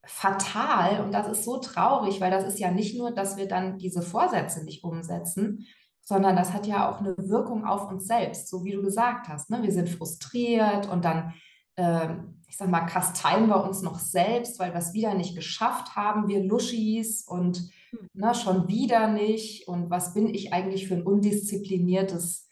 fatal 0.04 1.04
und 1.04 1.12
das 1.12 1.28
ist 1.28 1.44
so 1.44 1.58
traurig, 1.58 2.20
weil 2.20 2.30
das 2.30 2.44
ist 2.44 2.58
ja 2.58 2.70
nicht 2.70 2.98
nur, 2.98 3.12
dass 3.12 3.36
wir 3.36 3.46
dann 3.46 3.78
diese 3.78 4.02
Vorsätze 4.02 4.64
nicht 4.64 4.82
umsetzen, 4.84 5.66
sondern 6.00 6.34
das 6.34 6.52
hat 6.52 6.66
ja 6.66 6.90
auch 6.90 6.98
eine 6.98 7.16
Wirkung 7.16 7.64
auf 7.64 7.88
uns 7.90 8.06
selbst, 8.06 8.48
so 8.48 8.64
wie 8.64 8.72
du 8.72 8.82
gesagt 8.82 9.28
hast. 9.28 9.50
Ne? 9.50 9.62
Wir 9.62 9.72
sind 9.72 9.88
frustriert 9.88 10.88
und 10.88 11.04
dann 11.04 11.34
ähm, 11.76 12.42
ich 12.52 12.58
sag 12.58 12.68
mal, 12.68 12.82
kasteien 12.82 13.48
wir 13.48 13.64
uns 13.64 13.80
noch 13.80 13.98
selbst, 13.98 14.58
weil 14.58 14.74
wir 14.74 14.78
es 14.78 14.92
wieder 14.92 15.14
nicht 15.14 15.34
geschafft 15.34 15.96
haben, 15.96 16.28
wir 16.28 16.44
Luschis 16.44 17.24
und 17.26 17.70
hm. 17.88 18.10
ne, 18.12 18.34
schon 18.34 18.68
wieder 18.68 19.08
nicht. 19.08 19.68
Und 19.68 19.88
was 19.88 20.12
bin 20.12 20.26
ich 20.28 20.52
eigentlich 20.52 20.86
für 20.86 20.96
ein 20.96 21.06
undiszipliniertes 21.06 22.50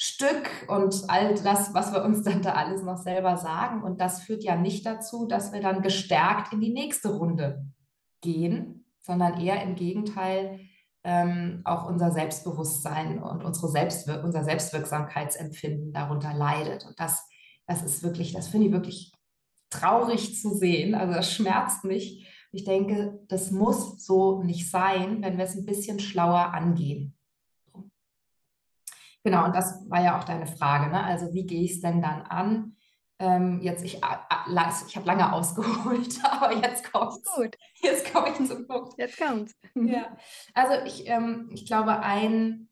Stück 0.00 0.48
und 0.68 0.94
all 1.08 1.34
das, 1.34 1.74
was 1.74 1.92
wir 1.92 2.04
uns 2.04 2.22
dann 2.22 2.40
da 2.40 2.52
alles 2.52 2.82
noch 2.82 2.98
selber 2.98 3.36
sagen. 3.36 3.82
Und 3.82 4.00
das 4.00 4.22
führt 4.22 4.44
ja 4.44 4.54
nicht 4.54 4.86
dazu, 4.86 5.26
dass 5.26 5.52
wir 5.52 5.60
dann 5.60 5.82
gestärkt 5.82 6.52
in 6.52 6.60
die 6.60 6.72
nächste 6.72 7.16
Runde 7.16 7.66
gehen, 8.20 8.84
sondern 9.00 9.40
eher 9.40 9.60
im 9.60 9.74
Gegenteil 9.74 10.60
ähm, 11.02 11.62
auch 11.64 11.88
unser 11.88 12.12
Selbstbewusstsein 12.12 13.20
und 13.20 13.44
unsere 13.44 13.68
Selbstwir 13.68 14.22
unser 14.22 14.44
Selbstwirksamkeitsempfinden 14.44 15.92
darunter 15.92 16.32
leidet. 16.32 16.86
Und 16.86 17.00
das, 17.00 17.28
das 17.66 17.82
ist 17.82 18.04
wirklich, 18.04 18.32
das 18.32 18.46
finde 18.46 18.68
ich 18.68 18.72
wirklich 18.72 19.12
traurig 19.68 20.40
zu 20.40 20.54
sehen. 20.54 20.94
Also 20.94 21.12
das 21.12 21.32
schmerzt 21.32 21.82
mich. 21.82 22.28
Ich 22.52 22.64
denke, 22.64 23.18
das 23.26 23.50
muss 23.50 24.06
so 24.06 24.44
nicht 24.44 24.70
sein, 24.70 25.22
wenn 25.22 25.38
wir 25.38 25.44
es 25.44 25.56
ein 25.56 25.66
bisschen 25.66 25.98
schlauer 25.98 26.54
angehen. 26.54 27.17
Genau, 29.28 29.44
und 29.44 29.54
das 29.54 29.84
war 29.90 30.02
ja 30.02 30.18
auch 30.18 30.24
deine 30.24 30.46
Frage. 30.46 30.90
Ne? 30.90 31.04
Also 31.04 31.34
wie 31.34 31.46
gehe 31.46 31.62
ich 31.62 31.72
es 31.72 31.80
denn 31.82 32.00
dann 32.00 32.22
an? 32.22 32.76
Ähm, 33.18 33.60
jetzt, 33.60 33.84
ich, 33.84 33.96
ich 33.96 34.96
habe 34.96 35.06
lange 35.06 35.32
ausgeholt, 35.34 36.18
aber 36.24 36.54
jetzt 36.56 36.90
kommt 36.90 37.22
Gut. 37.36 37.56
Jetzt 37.82 38.10
komme 38.10 38.28
ich 38.30 38.48
zum 38.48 38.66
Punkt. 38.66 38.94
Jetzt 38.96 39.18
kommt's. 39.18 39.54
Ja. 39.74 40.16
Also 40.54 40.82
ich, 40.86 41.06
ähm, 41.08 41.50
ich 41.52 41.66
glaube, 41.66 42.00
ein, 42.00 42.70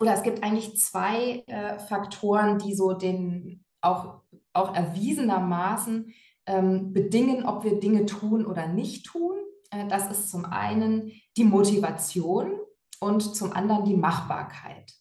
oder 0.00 0.12
es 0.12 0.22
gibt 0.22 0.42
eigentlich 0.42 0.76
zwei 0.76 1.44
äh, 1.46 1.78
Faktoren, 1.78 2.58
die 2.58 2.74
so 2.74 2.92
den 2.92 3.64
auch 3.80 4.20
auch 4.52 4.74
erwiesenermaßen 4.74 6.12
ähm, 6.46 6.92
bedingen, 6.92 7.46
ob 7.46 7.64
wir 7.64 7.80
Dinge 7.80 8.04
tun 8.04 8.44
oder 8.44 8.66
nicht 8.66 9.06
tun. 9.06 9.38
Äh, 9.70 9.86
das 9.88 10.10
ist 10.10 10.30
zum 10.30 10.44
einen 10.44 11.12
die 11.38 11.44
Motivation 11.44 12.58
und 13.00 13.34
zum 13.34 13.52
anderen 13.52 13.84
die 13.86 13.96
Machbarkeit. 13.96 14.92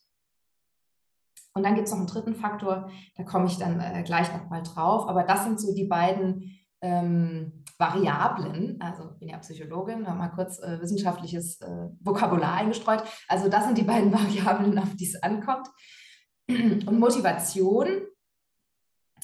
Und 1.59 1.63
dann 1.63 1.75
gibt 1.75 1.87
es 1.87 1.91
noch 1.91 1.99
einen 1.99 2.07
dritten 2.07 2.35
Faktor, 2.35 2.89
da 3.17 3.23
komme 3.23 3.47
ich 3.47 3.57
dann 3.57 3.81
äh, 3.81 4.03
gleich 4.03 4.31
nochmal 4.33 4.63
drauf, 4.63 5.09
aber 5.09 5.23
das 5.23 5.43
sind 5.43 5.59
so 5.59 5.75
die 5.75 5.87
beiden 5.87 6.57
ähm, 6.81 7.65
Variablen, 7.77 8.79
also 8.79 9.11
ich 9.11 9.19
bin 9.19 9.29
ja 9.29 9.37
Psychologin, 9.39 10.07
habe 10.07 10.17
mal 10.17 10.29
kurz 10.29 10.59
äh, 10.59 10.79
wissenschaftliches 10.81 11.59
äh, 11.59 11.89
Vokabular 11.99 12.53
eingestreut. 12.53 13.03
Also 13.27 13.49
das 13.49 13.65
sind 13.65 13.77
die 13.77 13.83
beiden 13.83 14.11
Variablen, 14.13 14.79
auf 14.79 14.95
die 14.95 15.07
es 15.07 15.21
ankommt. 15.21 15.67
Und 16.47 16.97
Motivation 16.97 17.87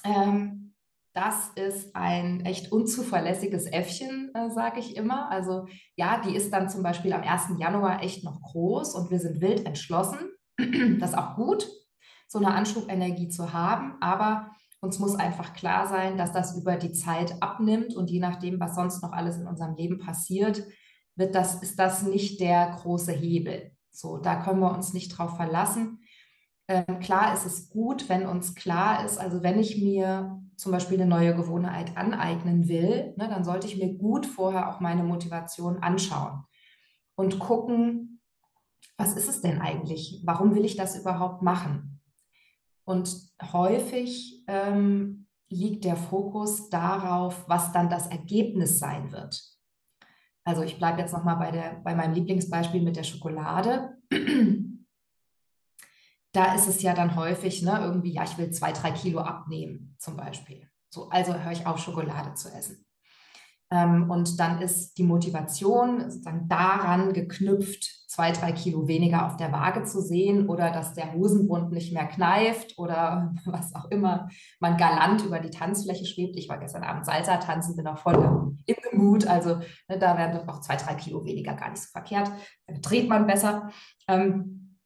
ähm, 0.04 0.66
das 1.16 1.50
ist 1.56 1.96
ein 1.96 2.46
echt 2.46 2.74
unzuverlässiges 2.74 3.68
Äffchen, 3.68 4.32
äh, 4.36 4.50
sage 4.50 4.82
ich 4.82 4.98
immer. 4.98 5.32
Also 5.32 5.66
ja, 5.96 6.22
die 6.22 6.36
ist 6.36 6.52
dann 6.52 6.70
zum 6.70 6.84
Beispiel 6.84 7.14
am 7.14 7.22
1. 7.22 7.58
Januar 7.58 8.04
echt 8.04 8.26
noch 8.26 8.42
groß 8.42 8.96
und 8.96 9.10
wir 9.10 9.20
sind 9.20 9.40
wild 9.40 9.66
entschlossen. 9.66 10.20
Das 11.00 11.12
ist 11.12 11.18
auch 11.18 11.36
gut, 11.36 11.68
so 12.28 12.40
eine 12.40 12.54
Anschubenergie 12.54 13.30
zu 13.30 13.54
haben, 13.54 13.96
aber 14.02 14.52
uns 14.82 15.00
muss 15.00 15.16
einfach 15.16 15.54
klar 15.54 15.88
sein, 15.88 16.18
dass 16.18 16.32
das 16.32 16.58
über 16.58 16.76
die 16.76 16.92
Zeit 16.92 17.42
abnimmt 17.42 17.96
und 17.96 18.10
je 18.10 18.20
nachdem, 18.20 18.60
was 18.60 18.76
sonst 18.76 19.02
noch 19.02 19.12
alles 19.12 19.38
in 19.38 19.48
unserem 19.48 19.76
Leben 19.76 19.98
passiert, 20.00 20.64
wird 21.16 21.34
das, 21.34 21.62
ist 21.62 21.80
das 21.80 22.04
nicht 22.04 22.40
der 22.40 22.72
große 22.72 23.12
Hebel. 23.12 23.72
So, 23.92 24.18
da 24.18 24.36
können 24.36 24.60
wir 24.60 24.74
uns 24.74 24.94
nicht 24.94 25.10
drauf 25.10 25.38
verlassen. 25.38 26.00
Ähm, 26.68 27.00
klar 27.00 27.34
ist 27.34 27.46
es 27.46 27.70
gut, 27.70 28.10
wenn 28.10 28.26
uns 28.26 28.56
klar 28.56 29.06
ist, 29.06 29.18
also 29.18 29.44
wenn 29.44 29.60
ich 29.60 29.82
mir 29.82 30.42
zum 30.58 30.72
Beispiel 30.72 31.00
eine 31.00 31.10
neue 31.10 31.36
Gewohnheit 31.36 31.96
aneignen 31.96 32.68
will, 32.68 33.14
ne, 33.18 33.28
dann 33.30 33.44
sollte 33.44 33.68
ich 33.68 33.78
mir 33.78 33.94
gut 33.98 34.26
vorher 34.26 34.70
auch 34.70 34.80
meine 34.80 35.04
Motivation 35.04 35.78
anschauen 35.78 36.44
und 37.16 37.40
gucken, 37.40 38.22
was 38.98 39.16
ist 39.16 39.30
es 39.30 39.42
denn 39.42 39.62
eigentlich? 39.62 40.22
Warum 40.26 40.56
will 40.56 40.66
ich 40.66 40.76
das 40.76 40.98
überhaupt 40.98 41.42
machen? 41.42 41.95
Und 42.86 43.10
häufig 43.52 44.44
ähm, 44.48 45.28
liegt 45.50 45.84
der 45.86 45.98
Fokus 45.98 46.70
darauf, 46.70 47.48
was 47.48 47.72
dann 47.72 47.90
das 47.90 48.08
Ergebnis 48.08 48.80
sein 48.80 49.12
wird. 49.12 49.44
Also 50.44 50.62
ich 50.62 50.78
bleibe 50.78 51.02
jetzt 51.02 51.14
nochmal 51.14 51.38
bei, 51.38 51.82
bei 51.84 51.96
meinem 51.96 52.14
Lieblingsbeispiel 52.14 52.82
mit 52.82 52.96
der 52.96 53.04
Schokolade 53.04 53.98
da 56.36 56.54
ist 56.54 56.68
es 56.68 56.82
ja 56.82 56.94
dann 56.94 57.16
häufig, 57.16 57.62
ne, 57.62 57.80
irgendwie, 57.82 58.12
ja, 58.12 58.24
ich 58.24 58.38
will 58.38 58.52
zwei, 58.52 58.74
drei 58.74 58.92
Kilo 58.92 59.20
abnehmen, 59.22 59.96
zum 59.98 60.18
Beispiel. 60.18 60.70
So, 60.90 61.10
also 61.10 61.34
höre 61.34 61.54
ich 61.54 61.66
auf, 61.66 61.80
Schokolade 61.80 62.34
zu 62.34 62.50
essen. 62.50 62.85
Ähm, 63.72 64.10
und 64.10 64.40
dann 64.40 64.62
ist 64.62 64.98
die 64.98 65.04
Motivation 65.04 66.10
sozusagen 66.10 66.48
daran 66.48 67.14
geknüpft, 67.14 68.06
zwei, 68.08 68.32
drei 68.32 68.52
Kilo 68.52 68.88
weniger 68.88 69.26
auf 69.26 69.36
der 69.38 69.52
Waage 69.52 69.84
zu 69.84 70.02
sehen 70.02 70.48
oder 70.48 70.72
dass 70.72 70.94
der 70.94 71.14
Hosenbund 71.14 71.72
nicht 71.72 71.94
mehr 71.94 72.06
kneift 72.06 72.78
oder 72.78 73.34
was 73.46 73.76
auch 73.76 73.86
immer 73.92 74.30
man 74.60 74.78
galant 74.78 75.24
über 75.24 75.40
die 75.40 75.50
Tanzfläche 75.50 76.06
schwebt. 76.06 76.38
Ich 76.38 76.48
war 76.48 76.60
gestern 76.60 76.84
Abend 76.84 77.06
Salsa 77.06 77.38
tanzen, 77.38 77.76
bin 77.76 77.88
auch 77.88 77.98
voll 77.98 78.16
im, 78.66 78.76
Mut. 78.96 79.28
Also 79.28 79.56
ne, 79.90 80.00
da 80.00 80.18
werden 80.18 80.38
doch 80.38 80.48
auch 80.48 80.62
zwei, 80.62 80.78
drei 80.78 80.96
Kilo 80.96 81.26
weniger 81.26 81.54
gar 81.54 81.70
nicht 81.70 81.82
so 81.82 81.90
verkehrt. 81.92 82.32
Da 82.66 82.74
dreht 82.82 83.10
man 83.10 83.28
besser. 83.28 83.70
Ähm, 84.08 84.78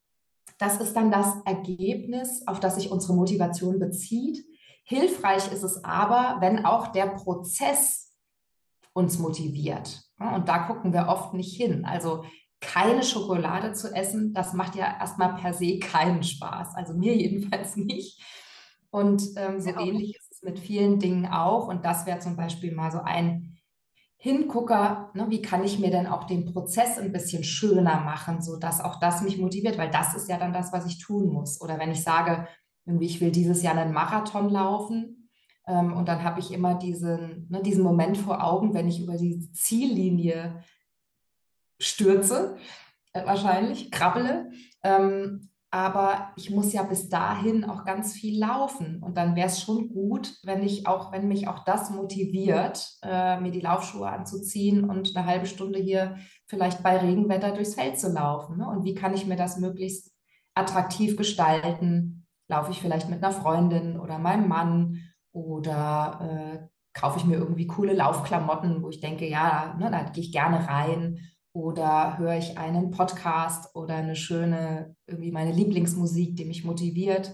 das 0.57 0.81
ist 0.81 0.95
dann 0.95 1.11
das 1.11 1.35
Ergebnis, 1.45 2.45
auf 2.47 2.59
das 2.59 2.75
sich 2.75 2.91
unsere 2.91 3.13
Motivation 3.13 3.79
bezieht. 3.79 4.43
Hilfreich 4.83 5.51
ist 5.51 5.63
es 5.63 5.83
aber, 5.83 6.37
wenn 6.41 6.65
auch 6.65 6.87
der 6.87 7.05
Prozess 7.05 8.08
uns 8.93 9.19
motiviert. 9.19 10.01
Und 10.19 10.49
da 10.49 10.59
gucken 10.59 10.93
wir 10.93 11.07
oft 11.07 11.33
nicht 11.33 11.55
hin. 11.55 11.85
Also 11.85 12.23
keine 12.61 13.03
Schokolade 13.03 13.73
zu 13.73 13.93
essen, 13.95 14.33
das 14.33 14.53
macht 14.53 14.75
ja 14.75 14.97
erstmal 14.99 15.35
per 15.35 15.53
se 15.53 15.79
keinen 15.79 16.23
Spaß. 16.23 16.75
Also 16.75 16.93
mir 16.93 17.15
jedenfalls 17.17 17.75
nicht. 17.75 18.21
Und 18.91 19.23
ähm, 19.37 19.61
so 19.61 19.69
ja, 19.69 19.79
ähnlich 19.79 20.15
ist 20.17 20.31
es 20.31 20.41
mit 20.43 20.59
vielen 20.59 20.99
Dingen 20.99 21.27
auch. 21.27 21.67
Und 21.67 21.85
das 21.85 22.05
wäre 22.05 22.19
zum 22.19 22.35
Beispiel 22.35 22.73
mal 22.73 22.91
so 22.91 22.99
ein 22.99 23.55
Hingucker, 24.21 25.11
ne, 25.13 25.27
wie 25.29 25.41
kann 25.41 25.63
ich 25.63 25.79
mir 25.79 25.91
denn 25.91 26.07
auch 26.07 26.25
den 26.25 26.51
Prozess 26.51 26.97
ein 26.97 27.13
bisschen 27.13 27.45
schöner 27.45 28.01
machen, 28.01 28.41
sodass 28.41 28.81
auch 28.81 28.99
das 28.99 29.21
mich 29.21 29.37
motiviert, 29.37 29.77
weil 29.77 29.89
das 29.89 30.13
ist 30.13 30.27
ja 30.27 30.37
dann 30.37 30.51
das, 30.51 30.73
was 30.73 30.85
ich 30.85 30.99
tun 30.99 31.31
muss. 31.31 31.61
Oder 31.61 31.79
wenn 31.79 31.91
ich 31.91 32.03
sage, 32.03 32.45
irgendwie, 32.85 33.05
ich 33.05 33.21
will 33.21 33.31
dieses 33.31 33.63
Jahr 33.63 33.77
einen 33.77 33.93
Marathon 33.93 34.49
laufen 34.49 35.18
und 35.69 36.07
dann 36.07 36.23
habe 36.23 36.39
ich 36.39 36.51
immer 36.51 36.75
diesen, 36.75 37.47
ne, 37.49 37.61
diesen 37.61 37.83
Moment 37.83 38.17
vor 38.17 38.43
Augen, 38.43 38.73
wenn 38.73 38.87
ich 38.87 39.01
über 39.01 39.17
die 39.17 39.51
Ziellinie 39.51 40.63
stürze, 41.79 42.57
äh, 43.13 43.25
wahrscheinlich, 43.25 43.91
krabbele. 43.91 44.51
Ähm, 44.83 45.49
aber 45.71 46.31
ich 46.35 46.49
muss 46.49 46.73
ja 46.73 46.81
bis 46.81 47.09
dahin 47.09 47.63
auch 47.63 47.85
ganz 47.85 48.13
viel 48.13 48.39
laufen. 48.39 49.03
Und 49.03 49.17
dann 49.17 49.35
wäre 49.35 49.47
es 49.47 49.61
schon 49.61 49.89
gut, 49.89 50.33
wenn 50.43 50.63
ich 50.63 50.87
auch, 50.87 51.11
wenn 51.11 51.27
mich 51.27 51.47
auch 51.47 51.63
das 51.63 51.91
motiviert, 51.91 52.97
äh, 53.03 53.39
mir 53.39 53.51
die 53.51 53.61
Laufschuhe 53.61 54.09
anzuziehen 54.09 54.89
und 54.89 55.15
eine 55.15 55.27
halbe 55.27 55.45
Stunde 55.45 55.77
hier 55.77 56.17
vielleicht 56.47 56.81
bei 56.81 56.97
Regenwetter 56.97 57.51
durchs 57.51 57.75
Feld 57.75 57.99
zu 57.99 58.09
laufen. 58.11 58.57
Ne? 58.57 58.67
Und 58.67 58.83
wie 58.83 58.95
kann 58.95 59.13
ich 59.13 59.27
mir 59.27 59.35
das 59.35 59.59
möglichst 59.59 60.11
attraktiv 60.55 61.15
gestalten? 61.15 62.25
Laufe 62.47 62.71
ich 62.71 62.81
vielleicht 62.81 63.07
mit 63.07 63.23
einer 63.23 63.31
Freundin 63.31 63.99
oder 63.99 64.17
meinem 64.17 64.47
Mann 64.47 65.08
oder 65.45 66.19
äh, 66.21 66.67
kaufe 66.93 67.19
ich 67.19 67.25
mir 67.25 67.37
irgendwie 67.37 67.67
coole 67.67 67.93
Laufklamotten, 67.93 68.83
wo 68.83 68.89
ich 68.89 68.99
denke, 68.99 69.27
ja, 69.27 69.75
ne, 69.79 69.89
da 69.91 70.03
gehe 70.03 70.23
ich 70.23 70.31
gerne 70.31 70.67
rein 70.67 71.19
oder 71.53 72.17
höre 72.17 72.37
ich 72.37 72.57
einen 72.57 72.91
Podcast 72.91 73.75
oder 73.75 73.95
eine 73.95 74.15
schöne, 74.15 74.95
irgendwie 75.07 75.31
meine 75.31 75.51
Lieblingsmusik, 75.51 76.35
die 76.35 76.45
mich 76.45 76.63
motiviert, 76.63 77.33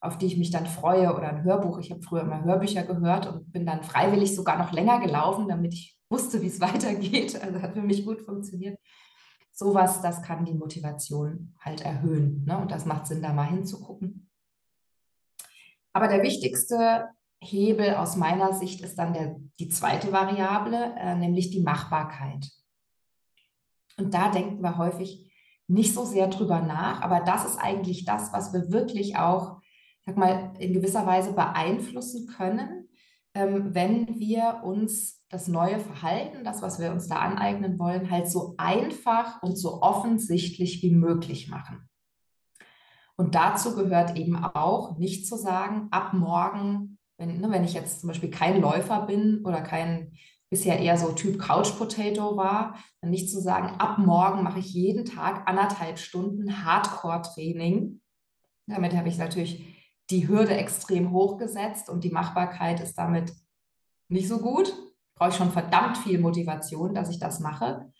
auf 0.00 0.18
die 0.18 0.26
ich 0.26 0.36
mich 0.36 0.50
dann 0.50 0.66
freue 0.66 1.14
oder 1.14 1.28
ein 1.28 1.44
Hörbuch. 1.44 1.78
Ich 1.78 1.90
habe 1.90 2.02
früher 2.02 2.22
immer 2.22 2.44
Hörbücher 2.44 2.82
gehört 2.82 3.26
und 3.26 3.52
bin 3.52 3.64
dann 3.64 3.82
freiwillig 3.82 4.34
sogar 4.34 4.58
noch 4.58 4.72
länger 4.72 5.00
gelaufen, 5.00 5.48
damit 5.48 5.74
ich 5.74 5.98
wusste, 6.10 6.42
wie 6.42 6.48
es 6.48 6.60
weitergeht. 6.60 7.40
Also 7.42 7.62
hat 7.62 7.74
für 7.74 7.82
mich 7.82 8.04
gut 8.04 8.20
funktioniert. 8.20 8.78
Sowas, 9.52 10.02
das 10.02 10.22
kann 10.22 10.44
die 10.44 10.54
Motivation 10.54 11.54
halt 11.60 11.80
erhöhen. 11.80 12.44
Ne? 12.44 12.58
Und 12.58 12.72
das 12.72 12.84
macht 12.84 13.06
Sinn, 13.06 13.22
da 13.22 13.32
mal 13.32 13.48
hinzugucken. 13.48 14.28
Aber 15.92 16.08
der 16.08 16.22
wichtigste 16.22 17.04
Hebel 17.44 17.94
aus 17.94 18.16
meiner 18.16 18.52
Sicht 18.54 18.80
ist 18.80 18.96
dann 18.98 19.12
der, 19.12 19.36
die 19.58 19.68
zweite 19.68 20.12
Variable, 20.12 20.94
äh, 20.98 21.14
nämlich 21.14 21.50
die 21.50 21.62
Machbarkeit. 21.62 22.50
Und 23.96 24.12
da 24.14 24.30
denken 24.30 24.62
wir 24.62 24.76
häufig 24.78 25.32
nicht 25.66 25.94
so 25.94 26.04
sehr 26.04 26.28
drüber 26.28 26.60
nach, 26.60 27.00
aber 27.00 27.20
das 27.20 27.44
ist 27.44 27.58
eigentlich 27.58 28.04
das, 28.04 28.32
was 28.32 28.52
wir 28.52 28.70
wirklich 28.70 29.16
auch, 29.16 29.60
sag 30.04 30.16
mal, 30.16 30.52
in 30.58 30.72
gewisser 30.72 31.06
Weise 31.06 31.32
beeinflussen 31.32 32.26
können, 32.26 32.88
ähm, 33.34 33.74
wenn 33.74 34.20
wir 34.20 34.60
uns 34.62 35.24
das 35.28 35.48
neue 35.48 35.80
Verhalten, 35.80 36.44
das, 36.44 36.62
was 36.62 36.78
wir 36.78 36.92
uns 36.92 37.08
da 37.08 37.16
aneignen 37.16 37.78
wollen, 37.78 38.10
halt 38.10 38.30
so 38.30 38.54
einfach 38.58 39.42
und 39.42 39.56
so 39.56 39.82
offensichtlich 39.82 40.82
wie 40.82 40.94
möglich 40.94 41.48
machen. 41.48 41.88
Und 43.16 43.34
dazu 43.34 43.74
gehört 43.74 44.16
eben 44.16 44.36
auch, 44.36 44.98
nicht 44.98 45.26
zu 45.26 45.36
sagen, 45.36 45.88
ab 45.90 46.14
morgen, 46.14 46.93
wenn, 47.18 47.40
ne, 47.40 47.50
wenn 47.50 47.64
ich 47.64 47.74
jetzt 47.74 48.00
zum 48.00 48.08
Beispiel 48.08 48.30
kein 48.30 48.60
Läufer 48.60 49.06
bin 49.06 49.44
oder 49.44 49.60
kein 49.60 50.12
bisher 50.50 50.78
eher 50.78 50.96
so 50.96 51.12
Typ 51.12 51.38
Couch 51.40 51.76
Potato 51.76 52.36
war, 52.36 52.78
dann 53.00 53.10
nicht 53.10 53.30
zu 53.30 53.40
sagen, 53.40 53.80
ab 53.80 53.98
morgen 53.98 54.42
mache 54.42 54.60
ich 54.60 54.72
jeden 54.72 55.04
Tag 55.04 55.48
anderthalb 55.48 55.98
Stunden 55.98 56.64
Hardcore-Training. 56.64 58.00
Damit 58.66 58.94
habe 58.94 59.08
ich 59.08 59.18
natürlich 59.18 59.64
die 60.10 60.28
Hürde 60.28 60.54
extrem 60.54 61.10
hoch 61.10 61.38
gesetzt 61.38 61.88
und 61.88 62.04
die 62.04 62.10
Machbarkeit 62.10 62.80
ist 62.80 62.94
damit 62.94 63.32
nicht 64.08 64.28
so 64.28 64.38
gut. 64.38 64.72
Brauche 65.16 65.30
ich 65.30 65.36
schon 65.36 65.50
verdammt 65.50 65.98
viel 65.98 66.18
Motivation, 66.18 66.94
dass 66.94 67.10
ich 67.10 67.18
das 67.18 67.40
mache, 67.40 67.90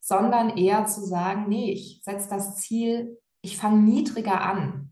sondern 0.00 0.56
eher 0.56 0.86
zu 0.86 1.04
sagen, 1.04 1.46
nee, 1.48 1.72
ich 1.72 2.02
setze 2.04 2.28
das 2.28 2.56
Ziel, 2.56 3.18
ich 3.42 3.56
fange 3.56 3.80
niedriger 3.82 4.40
an. 4.40 4.89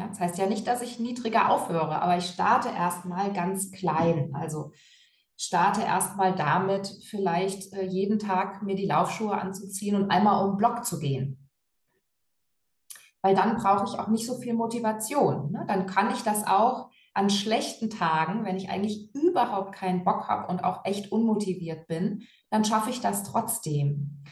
Ja, 0.00 0.08
das 0.08 0.18
heißt 0.18 0.38
ja 0.38 0.46
nicht, 0.46 0.66
dass 0.66 0.80
ich 0.80 0.98
niedriger 0.98 1.50
aufhöre, 1.50 2.00
aber 2.00 2.16
ich 2.16 2.24
starte 2.24 2.70
erstmal 2.70 3.34
ganz 3.34 3.70
klein. 3.70 4.30
Also 4.32 4.72
starte 5.36 5.82
erstmal 5.82 6.34
damit, 6.34 6.86
vielleicht 7.04 7.74
äh, 7.74 7.84
jeden 7.84 8.18
Tag 8.18 8.62
mir 8.62 8.76
die 8.76 8.86
Laufschuhe 8.86 9.38
anzuziehen 9.38 9.96
und 9.96 10.10
einmal 10.10 10.42
um 10.42 10.52
den 10.52 10.56
Block 10.56 10.86
zu 10.86 10.98
gehen. 10.98 11.50
Weil 13.20 13.34
dann 13.34 13.56
brauche 13.56 13.84
ich 13.84 14.00
auch 14.00 14.08
nicht 14.08 14.24
so 14.24 14.38
viel 14.38 14.54
Motivation. 14.54 15.52
Ne? 15.52 15.66
Dann 15.68 15.84
kann 15.84 16.10
ich 16.14 16.22
das 16.22 16.46
auch 16.46 16.88
an 17.12 17.28
schlechten 17.28 17.90
Tagen, 17.90 18.46
wenn 18.46 18.56
ich 18.56 18.70
eigentlich 18.70 19.14
überhaupt 19.14 19.74
keinen 19.74 20.02
Bock 20.02 20.28
habe 20.28 20.50
und 20.50 20.64
auch 20.64 20.86
echt 20.86 21.12
unmotiviert 21.12 21.88
bin, 21.88 22.22
dann 22.48 22.64
schaffe 22.64 22.88
ich 22.88 23.02
das 23.02 23.22
trotzdem. 23.24 24.24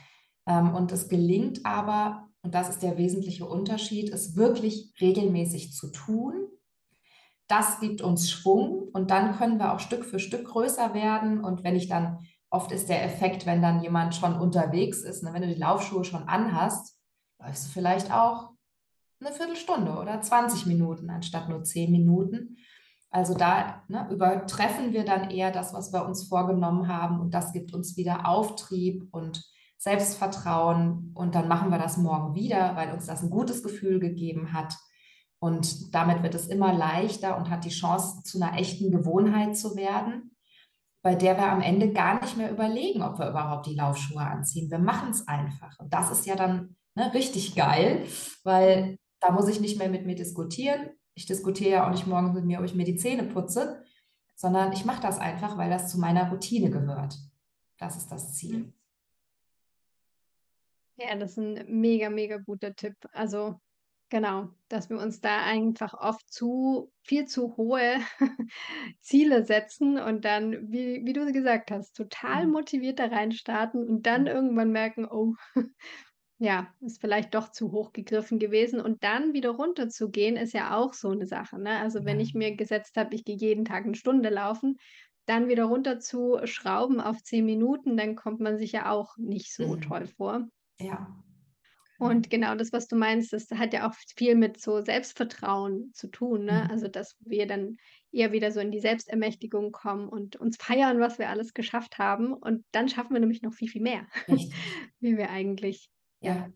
Ähm, 0.47 0.75
und 0.75 0.93
es 0.93 1.11
gelingt 1.11 1.67
aber, 1.67 2.28
und 2.43 2.55
das 2.55 2.69
ist 2.69 2.83
der 2.83 2.97
wesentliche 2.97 3.47
Unterschied, 3.47 4.13
es 4.13 4.37
wirklich 4.37 4.93
regelmäßig 5.01 5.73
zu 5.73 5.91
tun 5.91 6.49
das 7.49 7.81
gibt 7.81 8.03
uns 8.03 8.31
Schwung 8.31 8.89
und 8.93 9.11
dann 9.11 9.37
können 9.37 9.59
wir 9.59 9.73
auch 9.73 9.81
Stück 9.81 10.05
für 10.05 10.19
Stück 10.19 10.47
größer 10.47 10.93
werden. 10.93 11.43
Und 11.43 11.65
wenn 11.65 11.77
ich 11.77 11.89
dann, 11.89 12.19
oft 12.51 12.71
ist 12.73 12.91
der 12.91 13.05
Effekt, 13.05 13.47
wenn 13.47 13.63
dann 13.63 13.83
jemand 13.83 14.15
schon 14.15 14.39
unterwegs 14.39 15.01
ist, 15.01 15.23
ne, 15.23 15.33
wenn 15.33 15.43
du 15.43 15.49
die 15.49 15.61
Laufschuhe 15.61 16.05
schon 16.05 16.29
anhast, 16.29 16.99
läufst 17.41 17.67
du 17.67 17.71
vielleicht 17.71 18.13
auch 18.13 18.51
eine 19.21 19.33
Viertelstunde 19.33 19.93
oder 19.93 20.21
20 20.21 20.67
Minuten 20.67 21.11
anstatt 21.11 21.49
nur 21.49 21.65
10 21.65 21.91
Minuten. 21.91 22.59
Also 23.11 23.35
da 23.35 23.83
ne, 23.89 24.07
übertreffen 24.11 24.93
wir 24.93 25.07
dann 25.07 25.31
eher 25.31 25.51
das, 25.51 25.73
was 25.73 25.91
wir 25.93 26.05
uns 26.05 26.29
vorgenommen 26.29 26.89
haben 26.89 27.19
und 27.19 27.33
das 27.33 27.55
gibt 27.55 27.73
uns 27.73 27.97
wieder 27.97 28.29
Auftrieb 28.29 29.09
und 29.11 29.43
Selbstvertrauen 29.79 31.13
und 31.15 31.35
dann 31.35 31.49
machen 31.49 31.71
wir 31.71 31.79
das 31.79 31.97
morgen 31.97 32.35
wieder, 32.35 32.77
weil 32.77 32.93
uns 32.93 33.07
das 33.07 33.23
ein 33.23 33.31
gutes 33.31 33.63
Gefühl 33.63 34.01
gegeben 34.01 34.53
hat 34.53 34.75
und 35.41 35.95
damit 35.95 36.23
wird 36.23 36.35
es 36.35 36.49
immer 36.49 36.73
leichter 36.73 37.37
und 37.37 37.49
hat 37.49 37.65
die 37.65 37.71
Chance, 37.71 38.23
zu 38.25 38.41
einer 38.41 38.59
echten 38.59 38.91
Gewohnheit 38.91 39.57
zu 39.57 39.77
werden, 39.77 40.35
bei 41.03 41.15
der 41.15 41.37
wir 41.37 41.51
am 41.51 41.61
Ende 41.61 41.93
gar 41.93 42.21
nicht 42.21 42.37
mehr 42.37 42.51
überlegen, 42.51 43.03
ob 43.03 43.19
wir 43.19 43.31
überhaupt 43.31 43.67
die 43.67 43.77
Laufschuhe 43.77 44.21
anziehen. 44.21 44.71
Wir 44.71 44.81
machen 44.81 45.11
es 45.11 45.29
einfach. 45.29 45.79
Und 45.79 45.95
das 45.95 46.11
ist 46.11 46.27
ja 46.27 46.35
dann 46.35 46.77
ne, 46.97 47.15
richtig 47.15 47.55
geil, 47.55 48.05
weil 48.43 48.99
da 49.21 49.31
muss 49.31 49.49
ich 49.49 49.61
nicht 49.61 49.79
mehr 49.79 49.89
mit 49.89 50.07
mir 50.07 50.17
diskutieren. 50.17 50.91
Ich 51.15 51.27
diskutiere 51.27 51.71
ja 51.71 51.87
auch 51.87 51.91
nicht 51.91 52.07
morgens 52.07 52.35
mit 52.35 52.45
mir, 52.45 52.59
ob 52.59 52.65
ich 52.65 52.75
mir 52.75 52.85
die 52.85 52.97
Zähne 52.97 53.25
putze, 53.25 53.83
sondern 54.35 54.73
ich 54.73 54.85
mache 54.85 55.03
das 55.03 55.19
einfach, 55.19 55.57
weil 55.57 55.71
das 55.71 55.89
zu 55.89 55.99
meiner 55.99 56.31
Routine 56.31 56.71
gehört. 56.71 57.17
Das 57.79 57.97
ist 57.97 58.11
das 58.11 58.35
Ziel. 58.35 58.73
Ja, 60.99 61.15
das 61.17 61.33
ist 61.33 61.39
ein 61.39 61.65
mega, 61.81 62.11
mega 62.11 62.39
guter 62.39 62.75
Tipp. 62.75 62.95
Also 63.13 63.61
Genau, 64.13 64.51
dass 64.71 64.91
wir 64.91 64.99
uns 64.99 65.21
da 65.21 65.45
einfach 65.45 65.95
oft 65.95 66.33
zu 66.33 66.93
viel 67.05 67.27
zu 67.27 67.57
hohe 67.59 67.99
Ziele 69.01 69.45
setzen 69.45 69.99
und 70.01 70.25
dann, 70.25 70.73
wie 70.73 71.03
wie 71.07 71.13
du 71.15 71.33
gesagt 71.33 71.71
hast, 71.71 71.93
total 71.95 72.47
Mhm. 72.47 72.49
motiviert 72.49 72.99
da 73.01 73.07
reinstarten 73.07 73.89
und 73.89 74.07
dann 74.07 74.27
irgendwann 74.27 74.73
merken: 74.73 75.07
„Oh, 75.11 75.35
ja, 76.39 76.75
ist 76.81 77.01
vielleicht 77.01 77.35
doch 77.35 77.51
zu 77.53 77.73
hoch 77.73 77.93
gegriffen 77.93 78.39
gewesen.“ 78.41 78.81
Und 78.81 79.05
dann 79.05 79.35
wieder 79.35 79.51
runterzugehen, 79.51 80.37
ist 80.37 80.55
ja 80.55 80.77
auch 80.77 80.95
so 80.95 81.11
eine 81.11 81.27
Sache, 81.27 81.59
ne? 81.61 81.79
Also, 81.81 82.05
wenn 82.05 82.21
ich 82.21 82.35
mir 82.35 82.57
gesetzt 82.57 82.97
habe, 82.97 83.15
ich 83.15 83.25
gehe 83.25 83.37
jeden 83.37 83.65
Tag 83.65 83.85
eine 83.87 83.95
Stunde 83.97 84.31
laufen, 84.31 84.77
dann 85.27 85.49
wieder 85.49 85.65
runterzuschrauben 85.67 87.01
auf 87.01 87.23
10 87.23 87.45
Minuten, 87.47 87.97
dann 87.97 88.17
kommt 88.17 88.41
man 88.41 88.59
sich 88.59 88.73
ja 88.73 88.91
auch 88.91 89.17
nicht 89.19 89.55
so 89.55 89.77
Mhm. 89.77 89.79
toll 89.79 90.07
vor. 90.07 90.49
Ja. 90.81 91.15
Und 91.99 92.31
genau 92.31 92.55
das, 92.55 92.73
was 92.73 92.87
du 92.87 92.95
meinst, 92.95 93.33
das 93.33 93.51
hat 93.51 93.73
ja 93.73 93.89
auch 93.89 93.95
viel 94.17 94.37
mit 94.37 94.61
so 94.61 94.85
Selbstvertrauen 94.85 95.91
zu 95.95 96.07
tun, 96.07 96.45
ne? 96.45 96.65
Mhm. 96.65 96.71
Also, 96.71 96.87
dass 96.87 97.17
wir 97.21 97.47
dann 97.47 97.77
eher 98.13 98.31
wieder 98.31 98.53
so 98.53 98.61
in 98.61 98.71
die 98.71 98.79
Selbstermächtigung 98.79 99.73
kommen 99.73 100.09
und 100.09 100.37
uns 100.37 100.57
feiern, 100.57 101.01
was 101.01 101.19
wir 101.19 101.29
alles 101.29 101.55
geschafft 101.55 101.99
haben. 101.99 102.33
Und 102.33 102.65
dann 102.71 102.89
schaffen 102.89 103.15
wir 103.15 103.21
nämlich 103.21 103.43
noch 103.43 103.53
viel, 103.53 103.69
viel 103.69 103.83
mehr, 103.83 104.07
Richtig. 104.29 104.55
wie 105.01 105.17
wir 105.17 105.31
eigentlich, 105.31 105.91
ja, 106.21 106.51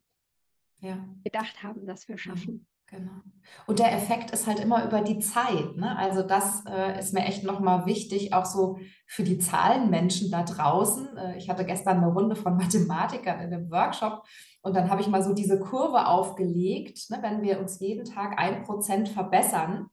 Ja, 0.78 1.08
gedacht 1.24 1.62
haben, 1.64 1.87
dass 1.87 2.08
wir 2.08 2.18
schaffen. 2.18 2.66
Genau. 2.92 3.22
Und 3.66 3.78
der 3.78 3.92
Effekt 3.92 4.33
ist 4.33 4.46
halt 4.46 4.61
immer 4.61 4.85
über 4.85 5.00
die 5.00 5.18
Zeit. 5.18 5.76
Ne? 5.76 5.96
Also 5.96 6.22
das 6.22 6.62
äh, 6.66 6.98
ist 6.98 7.14
mir 7.14 7.24
echt 7.24 7.42
nochmal 7.42 7.87
wichtig, 7.87 8.35
auch 8.35 8.44
so 8.44 8.78
für 9.07 9.22
die 9.22 9.38
Zahlenmenschen 9.38 10.31
da 10.31 10.42
draußen. 10.42 11.16
Äh, 11.16 11.38
ich 11.38 11.48
hatte 11.48 11.64
gestern 11.64 11.98
eine 11.98 12.12
Runde 12.12 12.37
von 12.37 12.57
Mathematikern 12.59 13.40
in 13.40 13.52
einem 13.52 13.70
Workshop 13.70 14.24
und 14.61 14.76
dann 14.76 14.90
habe 14.90 15.00
ich 15.00 15.09
mal 15.09 15.22
so 15.22 15.33
diese 15.33 15.59
Kurve 15.59 16.07
aufgelegt. 16.07 17.09
Ne? 17.09 17.18
Wenn 17.22 17.40
wir 17.40 17.61
uns 17.61 17.81
jeden 17.81 18.05
Tag 18.05 18.38
ein 18.38 18.62
Prozent 18.62 19.09
verbessern, 19.09 19.87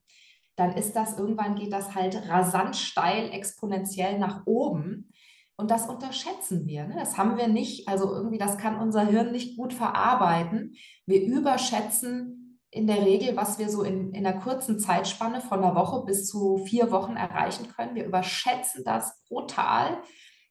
dann 0.58 0.74
ist 0.74 0.94
das 0.94 1.18
irgendwann 1.18 1.56
geht 1.56 1.72
das 1.72 1.96
halt 1.96 2.28
rasant 2.28 2.76
steil 2.76 3.30
exponentiell 3.32 4.20
nach 4.20 4.46
oben. 4.46 5.10
Und 5.56 5.72
das 5.72 5.88
unterschätzen 5.88 6.68
wir. 6.68 6.86
Ne? 6.86 6.96
Das 6.98 7.18
haben 7.18 7.38
wir 7.38 7.48
nicht, 7.48 7.88
also 7.88 8.14
irgendwie, 8.14 8.38
das 8.38 8.58
kann 8.58 8.78
unser 8.78 9.06
Hirn 9.06 9.32
nicht 9.32 9.58
gut 9.58 9.74
verarbeiten. 9.74 10.76
Wir 11.06 11.22
überschätzen 11.22 12.39
in 12.72 12.88
der 12.88 13.04
Regel, 13.06 13.36
was 13.36 13.58
wir 13.58 13.70
so 13.70 13.84
in, 13.84 14.14
in 14.14 14.26
einer 14.26 14.40
kurzen 14.40 14.80
Zeitspanne 14.80 15.42
von 15.42 15.64
einer 15.64 15.76
Woche 15.76 16.06
bis 16.06 16.28
zu 16.28 16.58
vier 16.66 16.92
Wochen 16.92 17.16
erreichen 17.16 17.68
können. 17.70 17.96
Wir 17.96 18.06
überschätzen 18.06 18.84
das 18.84 19.24
brutal, 19.28 19.98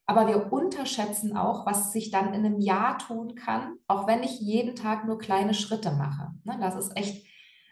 aber 0.05 0.27
wir 0.27 0.51
unterschätzen 0.51 1.37
auch, 1.37 1.65
was 1.65 1.91
sich 1.91 2.11
dann 2.11 2.33
in 2.33 2.45
einem 2.45 2.59
Jahr 2.59 2.97
tun 2.97 3.35
kann, 3.35 3.75
auch 3.87 4.07
wenn 4.07 4.23
ich 4.23 4.39
jeden 4.39 4.75
Tag 4.75 5.05
nur 5.05 5.17
kleine 5.17 5.53
Schritte 5.53 5.91
mache. 5.91 6.31
Ne, 6.43 6.57
das 6.59 6.75
ist 6.75 6.97
echt 6.97 7.25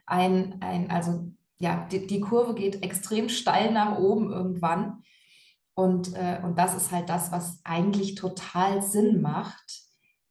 ein, 0.05 0.57
ein 0.61 0.89
also 0.89 1.31
ja, 1.59 1.87
die, 1.91 2.07
die 2.07 2.21
Kurve 2.21 2.53
geht 2.53 2.83
extrem 2.83 3.29
steil 3.29 3.73
nach 3.73 3.97
oben 3.97 4.31
irgendwann. 4.31 5.03
Und, 5.73 6.15
äh, 6.15 6.39
und 6.43 6.57
das 6.57 6.75
ist 6.75 6.91
halt 6.91 7.09
das, 7.09 7.31
was 7.31 7.59
eigentlich 7.63 8.15
total 8.15 8.81
Sinn 8.81 9.21
macht, 9.21 9.81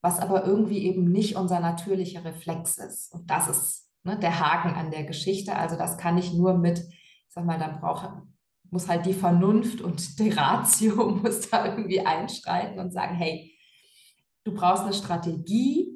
was 0.00 0.18
aber 0.18 0.44
irgendwie 0.44 0.84
eben 0.86 1.10
nicht 1.10 1.36
unser 1.36 1.60
natürlicher 1.60 2.24
Reflex 2.24 2.78
ist. 2.78 3.12
Und 3.12 3.30
das 3.30 3.48
ist 3.48 3.85
ne, 4.06 4.18
der 4.18 4.40
Haken 4.40 4.74
an 4.74 4.90
der 4.90 5.04
Geschichte. 5.04 5.56
Also 5.56 5.76
das 5.76 5.98
kann 5.98 6.16
ich 6.16 6.32
nur 6.32 6.54
mit, 6.56 6.82
sag 7.28 7.44
mal, 7.44 7.58
da 7.58 7.68
braucht, 7.68 8.08
muss 8.70 8.88
halt 8.88 9.04
die 9.04 9.12
Vernunft 9.12 9.80
und 9.82 10.18
die 10.18 10.30
Ratio 10.30 11.10
muss 11.22 11.50
da 11.50 11.66
irgendwie 11.66 12.00
einschreiten 12.00 12.78
und 12.78 12.92
sagen, 12.92 13.16
hey, 13.16 13.52
du 14.44 14.54
brauchst 14.54 14.84
eine 14.84 14.94
Strategie 14.94 15.92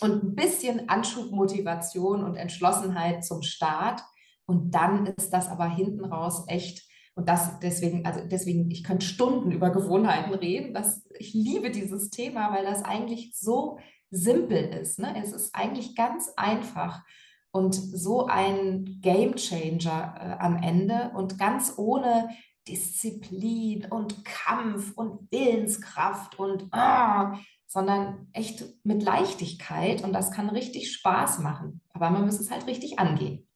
und 0.00 0.22
ein 0.22 0.34
bisschen 0.34 0.88
Anschubmotivation 0.88 2.24
und 2.24 2.36
Entschlossenheit 2.36 3.24
zum 3.24 3.42
Start. 3.42 4.02
Und 4.44 4.74
dann 4.74 5.06
ist 5.06 5.30
das 5.30 5.48
aber 5.48 5.68
hinten 5.68 6.04
raus 6.04 6.44
echt 6.48 6.82
und 7.14 7.28
das 7.28 7.58
deswegen, 7.60 8.06
also 8.06 8.20
deswegen, 8.24 8.70
ich 8.70 8.84
könnte 8.84 9.04
Stunden 9.04 9.52
über 9.52 9.70
Gewohnheiten 9.70 10.32
reden. 10.32 10.72
Das, 10.72 11.06
ich 11.18 11.34
liebe 11.34 11.70
dieses 11.70 12.08
Thema, 12.08 12.52
weil 12.52 12.64
das 12.64 12.82
eigentlich 12.84 13.36
so 13.36 13.78
simpel 14.12 14.62
ist. 14.62 15.00
Ne? 15.00 15.20
Es 15.20 15.32
ist 15.32 15.54
eigentlich 15.54 15.96
ganz 15.96 16.30
einfach 16.36 17.02
und 17.50 17.74
so 17.74 18.26
ein 18.26 19.00
Game 19.00 19.34
Changer 19.34 20.14
äh, 20.18 20.42
am 20.42 20.62
Ende 20.62 21.10
und 21.14 21.38
ganz 21.38 21.74
ohne 21.76 22.28
Disziplin 22.68 23.86
und 23.86 24.24
Kampf 24.24 24.92
und 24.96 25.30
Willenskraft 25.32 26.38
und 26.38 26.68
ah, 26.72 27.38
sondern 27.66 28.28
echt 28.32 28.64
mit 28.84 29.02
Leichtigkeit 29.02 30.04
und 30.04 30.12
das 30.12 30.30
kann 30.30 30.50
richtig 30.50 30.92
Spaß 30.92 31.40
machen. 31.40 31.80
Aber 31.90 32.10
man 32.10 32.24
muss 32.24 32.38
es 32.38 32.50
halt 32.50 32.66
richtig 32.66 32.98
angehen. 32.98 33.48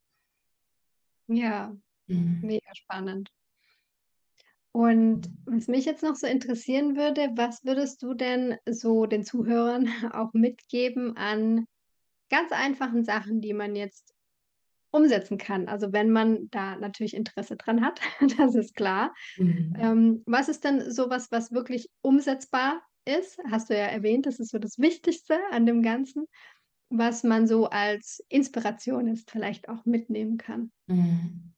Ja, 1.29 1.73
mhm. 2.07 2.41
mega 2.43 2.75
spannend. 2.75 3.31
Und 4.77 5.31
was 5.47 5.69
mich 5.69 5.87
jetzt 5.87 6.03
noch 6.03 6.17
so 6.17 6.27
interessieren 6.27 6.97
würde, 6.97 7.31
was 7.35 7.65
würdest 7.65 8.03
du 8.03 8.13
denn 8.13 8.57
so 8.69 9.07
den 9.07 9.25
Zuhörern 9.25 9.89
auch 10.13 10.35
mitgeben 10.35 11.17
an 11.17 11.65
ganz 12.29 12.53
einfachen 12.53 13.03
Sachen, 13.03 13.41
die 13.41 13.55
man 13.55 13.75
jetzt 13.75 14.13
umsetzen 14.91 15.39
kann? 15.39 15.67
Also 15.69 15.95
wenn 15.95 16.11
man 16.11 16.51
da 16.51 16.77
natürlich 16.77 17.15
Interesse 17.15 17.57
dran 17.57 17.83
hat, 17.83 18.03
das 18.37 18.55
ist 18.55 18.75
klar. 18.77 19.15
Mhm. 19.39 19.75
Ähm, 19.79 20.23
was 20.27 20.51
ist 20.51 20.63
denn 20.63 20.91
sowas, 20.91 21.29
was 21.31 21.53
wirklich 21.53 21.89
umsetzbar 22.03 22.83
ist? 23.07 23.39
Hast 23.51 23.71
du 23.71 23.75
ja 23.75 23.87
erwähnt, 23.87 24.27
das 24.27 24.41
ist 24.41 24.51
so 24.51 24.59
das 24.59 24.79
Wichtigste 24.79 25.39
an 25.53 25.65
dem 25.65 25.81
Ganzen, 25.81 26.27
was 26.91 27.25
man 27.25 27.47
so 27.47 27.71
als 27.71 28.23
Inspiration 28.29 29.09
ist, 29.09 29.31
vielleicht 29.31 29.71
auch 29.71 29.87
mitnehmen 29.87 30.37
kann. 30.37 30.71
Mhm. 30.87 31.56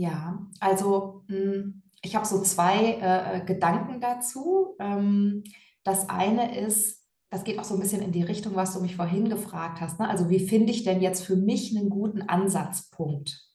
Ja, 0.00 0.46
also 0.60 1.24
hm, 1.26 1.82
ich 2.00 2.16
habe 2.16 2.26
so 2.26 2.40
zwei 2.40 2.94
äh, 3.02 3.44
Gedanken 3.44 4.00
dazu. 4.00 4.74
Ähm, 4.78 5.44
das 5.84 6.08
eine 6.08 6.58
ist, 6.58 7.06
das 7.28 7.44
geht 7.44 7.58
auch 7.58 7.64
so 7.64 7.74
ein 7.74 7.80
bisschen 7.80 8.00
in 8.00 8.10
die 8.10 8.22
Richtung, 8.22 8.56
was 8.56 8.72
du 8.72 8.80
mich 8.80 8.96
vorhin 8.96 9.28
gefragt 9.28 9.82
hast. 9.82 10.00
Ne? 10.00 10.08
Also 10.08 10.30
wie 10.30 10.40
finde 10.40 10.72
ich 10.72 10.84
denn 10.84 11.02
jetzt 11.02 11.22
für 11.22 11.36
mich 11.36 11.76
einen 11.76 11.90
guten 11.90 12.22
Ansatzpunkt? 12.22 13.46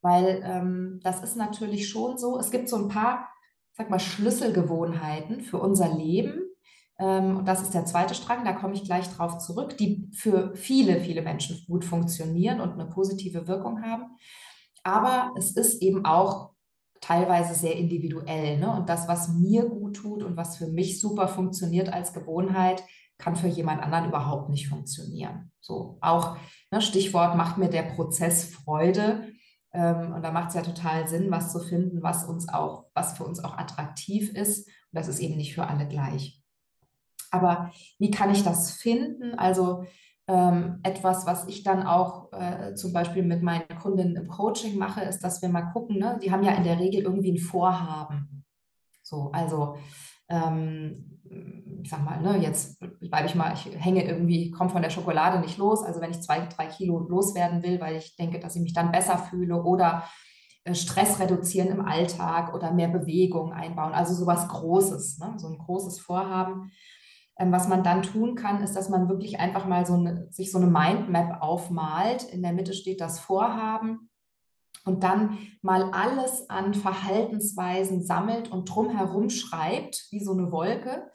Weil 0.00 0.42
ähm, 0.44 0.98
das 1.04 1.22
ist 1.22 1.36
natürlich 1.36 1.88
schon 1.88 2.18
so, 2.18 2.40
es 2.40 2.50
gibt 2.50 2.68
so 2.68 2.74
ein 2.74 2.88
paar, 2.88 3.28
sag 3.70 3.88
mal, 3.88 4.00
Schlüsselgewohnheiten 4.00 5.42
für 5.42 5.60
unser 5.60 5.96
Leben. 5.96 6.40
Ähm, 6.98 7.36
und 7.36 7.46
das 7.46 7.62
ist 7.62 7.72
der 7.72 7.84
zweite 7.84 8.16
Strang, 8.16 8.44
da 8.44 8.52
komme 8.52 8.74
ich 8.74 8.82
gleich 8.82 9.08
drauf 9.10 9.38
zurück, 9.38 9.78
die 9.78 10.10
für 10.12 10.56
viele, 10.56 10.98
viele 10.98 11.22
Menschen 11.22 11.64
gut 11.68 11.84
funktionieren 11.84 12.60
und 12.60 12.72
eine 12.72 12.86
positive 12.86 13.46
Wirkung 13.46 13.80
haben. 13.84 14.16
Aber 14.82 15.32
es 15.36 15.52
ist 15.52 15.82
eben 15.82 16.04
auch 16.04 16.52
teilweise 17.00 17.54
sehr 17.54 17.76
individuell. 17.76 18.58
Ne? 18.58 18.72
Und 18.72 18.88
das, 18.88 19.08
was 19.08 19.28
mir 19.28 19.68
gut 19.68 19.96
tut 19.96 20.22
und 20.22 20.36
was 20.36 20.56
für 20.56 20.68
mich 20.68 21.00
super 21.00 21.28
funktioniert 21.28 21.92
als 21.92 22.12
Gewohnheit, 22.12 22.82
kann 23.18 23.36
für 23.36 23.48
jemand 23.48 23.82
anderen 23.82 24.06
überhaupt 24.06 24.48
nicht 24.48 24.68
funktionieren. 24.68 25.52
So 25.60 25.98
auch 26.00 26.36
ne, 26.70 26.80
Stichwort 26.80 27.36
macht 27.36 27.58
mir 27.58 27.68
der 27.68 27.82
Prozess 27.82 28.44
Freude. 28.44 29.28
Ähm, 29.72 30.12
und 30.12 30.22
da 30.22 30.32
macht 30.32 30.48
es 30.48 30.54
ja 30.54 30.62
total 30.62 31.06
Sinn, 31.08 31.30
was 31.30 31.52
zu 31.52 31.60
finden, 31.60 32.02
was 32.02 32.24
uns 32.24 32.48
auch, 32.48 32.86
was 32.94 33.16
für 33.16 33.24
uns 33.24 33.42
auch 33.42 33.56
attraktiv 33.56 34.30
ist. 34.30 34.66
Und 34.66 34.74
das 34.92 35.08
ist 35.08 35.20
eben 35.20 35.36
nicht 35.36 35.54
für 35.54 35.66
alle 35.66 35.86
gleich. 35.86 36.42
Aber 37.30 37.72
wie 37.98 38.10
kann 38.10 38.30
ich 38.30 38.44
das 38.44 38.72
finden? 38.72 39.34
Also 39.34 39.86
ähm, 40.32 40.80
etwas, 40.82 41.26
was 41.26 41.46
ich 41.46 41.62
dann 41.62 41.82
auch 41.82 42.32
äh, 42.32 42.74
zum 42.74 42.94
Beispiel 42.94 43.22
mit 43.22 43.42
meinen 43.42 43.68
Kundinnen 43.80 44.16
im 44.16 44.28
Coaching 44.28 44.78
mache, 44.78 45.02
ist, 45.02 45.20
dass 45.20 45.42
wir 45.42 45.50
mal 45.50 45.70
gucken, 45.72 45.98
ne? 45.98 46.18
die 46.22 46.32
haben 46.32 46.42
ja 46.42 46.52
in 46.52 46.64
der 46.64 46.78
Regel 46.78 47.02
irgendwie 47.02 47.32
ein 47.32 47.38
Vorhaben. 47.38 48.44
So, 49.02 49.30
also 49.32 49.76
ähm, 50.30 51.20
ich 51.82 51.90
sag 51.90 52.02
mal, 52.02 52.20
ne, 52.20 52.38
jetzt 52.38 52.78
bleibe 53.00 53.26
ich 53.26 53.34
mal, 53.34 53.52
ich 53.52 53.68
hänge 53.76 54.04
irgendwie, 54.04 54.50
komme 54.50 54.70
von 54.70 54.82
der 54.82 54.90
Schokolade 54.90 55.40
nicht 55.40 55.58
los. 55.58 55.82
Also 55.82 56.00
wenn 56.00 56.12
ich 56.12 56.22
zwei, 56.22 56.46
drei 56.46 56.66
Kilo 56.66 56.98
loswerden 57.00 57.62
will, 57.62 57.80
weil 57.80 57.96
ich 57.96 58.16
denke, 58.16 58.40
dass 58.40 58.56
ich 58.56 58.62
mich 58.62 58.72
dann 58.72 58.92
besser 58.92 59.18
fühle 59.18 59.62
oder 59.62 60.04
äh, 60.64 60.74
Stress 60.74 61.20
reduzieren 61.20 61.68
im 61.68 61.84
Alltag 61.84 62.54
oder 62.54 62.72
mehr 62.72 62.88
Bewegung 62.88 63.52
einbauen. 63.52 63.92
Also 63.92 64.14
sowas 64.14 64.48
Großes, 64.48 65.18
ne? 65.18 65.34
so 65.36 65.48
ein 65.48 65.58
großes 65.58 66.00
Vorhaben. 66.00 66.70
Ähm, 67.42 67.50
was 67.50 67.68
man 67.68 67.82
dann 67.82 68.02
tun 68.02 68.36
kann, 68.36 68.62
ist, 68.62 68.76
dass 68.76 68.88
man 68.88 69.08
wirklich 69.08 69.40
einfach 69.40 69.66
mal 69.66 69.84
so 69.84 69.94
eine, 69.94 70.28
sich 70.30 70.52
so 70.52 70.58
eine 70.58 70.68
Mindmap 70.68 71.42
aufmalt. 71.42 72.22
In 72.24 72.42
der 72.42 72.52
Mitte 72.52 72.72
steht 72.72 73.00
das 73.00 73.18
Vorhaben 73.18 74.10
und 74.84 75.02
dann 75.02 75.38
mal 75.60 75.90
alles 75.92 76.48
an 76.48 76.72
Verhaltensweisen 76.72 78.02
sammelt 78.02 78.50
und 78.50 78.66
drumherum 78.66 79.28
schreibt, 79.28 80.06
wie 80.10 80.22
so 80.22 80.32
eine 80.32 80.52
Wolke, 80.52 81.10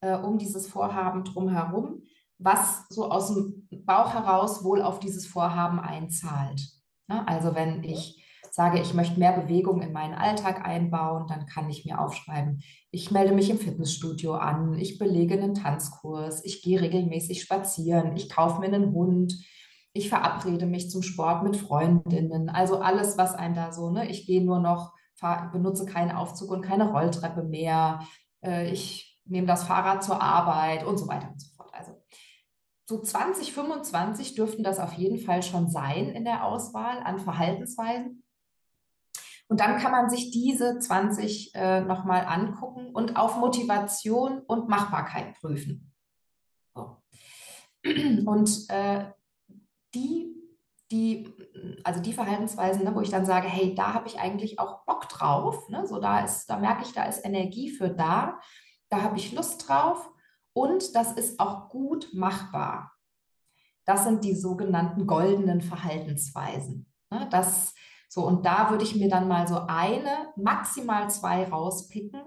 äh, 0.00 0.16
um 0.16 0.38
dieses 0.38 0.66
Vorhaben 0.66 1.22
drumherum, 1.22 2.02
was 2.38 2.88
so 2.88 3.10
aus 3.10 3.32
dem 3.32 3.68
Bauch 3.70 4.14
heraus 4.14 4.64
wohl 4.64 4.82
auf 4.82 4.98
dieses 4.98 5.26
Vorhaben 5.26 5.78
einzahlt. 5.78 6.60
Ne? 7.06 7.26
Also 7.28 7.54
wenn 7.54 7.84
ich 7.84 8.24
sage, 8.58 8.80
ich 8.80 8.92
möchte 8.92 9.20
mehr 9.20 9.40
Bewegung 9.40 9.82
in 9.82 9.92
meinen 9.92 10.14
Alltag 10.14 10.66
einbauen, 10.66 11.28
dann 11.28 11.46
kann 11.46 11.70
ich 11.70 11.84
mir 11.84 12.00
aufschreiben, 12.00 12.60
ich 12.90 13.12
melde 13.12 13.32
mich 13.32 13.50
im 13.50 13.58
Fitnessstudio 13.58 14.34
an, 14.34 14.74
ich 14.74 14.98
belege 14.98 15.34
einen 15.34 15.54
Tanzkurs, 15.54 16.44
ich 16.44 16.60
gehe 16.62 16.80
regelmäßig 16.80 17.40
spazieren, 17.40 18.16
ich 18.16 18.28
kaufe 18.28 18.58
mir 18.58 18.66
einen 18.66 18.92
Hund, 18.92 19.32
ich 19.92 20.08
verabrede 20.08 20.66
mich 20.66 20.90
zum 20.90 21.02
Sport 21.02 21.44
mit 21.44 21.56
Freundinnen, 21.56 22.48
also 22.48 22.80
alles, 22.80 23.16
was 23.16 23.36
einem 23.36 23.54
da 23.54 23.70
so, 23.70 23.90
ne, 23.90 24.10
ich 24.10 24.26
gehe 24.26 24.44
nur 24.44 24.58
noch, 24.58 24.92
fahr, 25.14 25.52
benutze 25.52 25.86
keinen 25.86 26.10
Aufzug 26.10 26.50
und 26.50 26.62
keine 26.62 26.90
Rolltreppe 26.90 27.44
mehr, 27.44 28.00
äh, 28.44 28.68
ich 28.72 29.22
nehme 29.24 29.46
das 29.46 29.62
Fahrrad 29.62 30.02
zur 30.02 30.20
Arbeit 30.20 30.84
und 30.84 30.98
so 30.98 31.06
weiter 31.06 31.28
und 31.30 31.40
so 31.40 31.46
fort. 31.54 31.70
Also 31.72 31.92
so 32.86 33.00
2025 33.00 34.34
dürften 34.34 34.64
das 34.64 34.80
auf 34.80 34.94
jeden 34.94 35.18
Fall 35.18 35.44
schon 35.44 35.70
sein 35.70 36.08
in 36.08 36.24
der 36.24 36.44
Auswahl 36.44 36.98
an 37.04 37.20
Verhaltensweisen. 37.20 38.24
Und 39.48 39.60
dann 39.60 39.78
kann 39.78 39.92
man 39.92 40.10
sich 40.10 40.30
diese 40.30 40.78
20 40.78 41.54
äh, 41.54 41.80
nochmal 41.80 42.26
angucken 42.26 42.90
und 42.92 43.16
auf 43.16 43.36
Motivation 43.36 44.40
und 44.40 44.68
Machbarkeit 44.68 45.34
prüfen. 45.40 45.92
So. 46.74 46.96
Und 47.84 48.66
äh, 48.68 49.06
die, 49.94 50.34
die, 50.90 51.32
also 51.82 52.00
die 52.00 52.12
Verhaltensweisen, 52.12 52.84
ne, 52.84 52.94
wo 52.94 53.00
ich 53.00 53.10
dann 53.10 53.24
sage, 53.24 53.48
hey, 53.48 53.74
da 53.74 53.94
habe 53.94 54.06
ich 54.06 54.18
eigentlich 54.18 54.58
auch 54.58 54.84
Bock 54.84 55.08
drauf. 55.08 55.68
Ne? 55.70 55.86
So, 55.86 55.98
da 55.98 56.20
ist, 56.20 56.46
da 56.46 56.58
merke 56.58 56.82
ich, 56.82 56.92
da 56.92 57.04
ist 57.04 57.24
Energie 57.24 57.70
für 57.70 57.88
da, 57.88 58.40
da 58.90 59.02
habe 59.02 59.16
ich 59.16 59.32
Lust 59.32 59.68
drauf 59.68 60.10
und 60.52 60.94
das 60.94 61.12
ist 61.12 61.40
auch 61.40 61.70
gut 61.70 62.10
machbar 62.12 62.98
das 63.88 64.04
sind 64.04 64.22
die 64.22 64.34
sogenannten 64.34 65.06
goldenen 65.06 65.62
Verhaltensweisen. 65.62 66.86
Ne, 67.10 67.26
das 67.30 67.74
so, 68.08 68.26
und 68.26 68.46
da 68.46 68.70
würde 68.70 68.84
ich 68.84 68.96
mir 68.96 69.08
dann 69.08 69.28
mal 69.28 69.46
so 69.46 69.60
eine, 69.66 70.32
maximal 70.36 71.10
zwei 71.10 71.44
rauspicken 71.44 72.20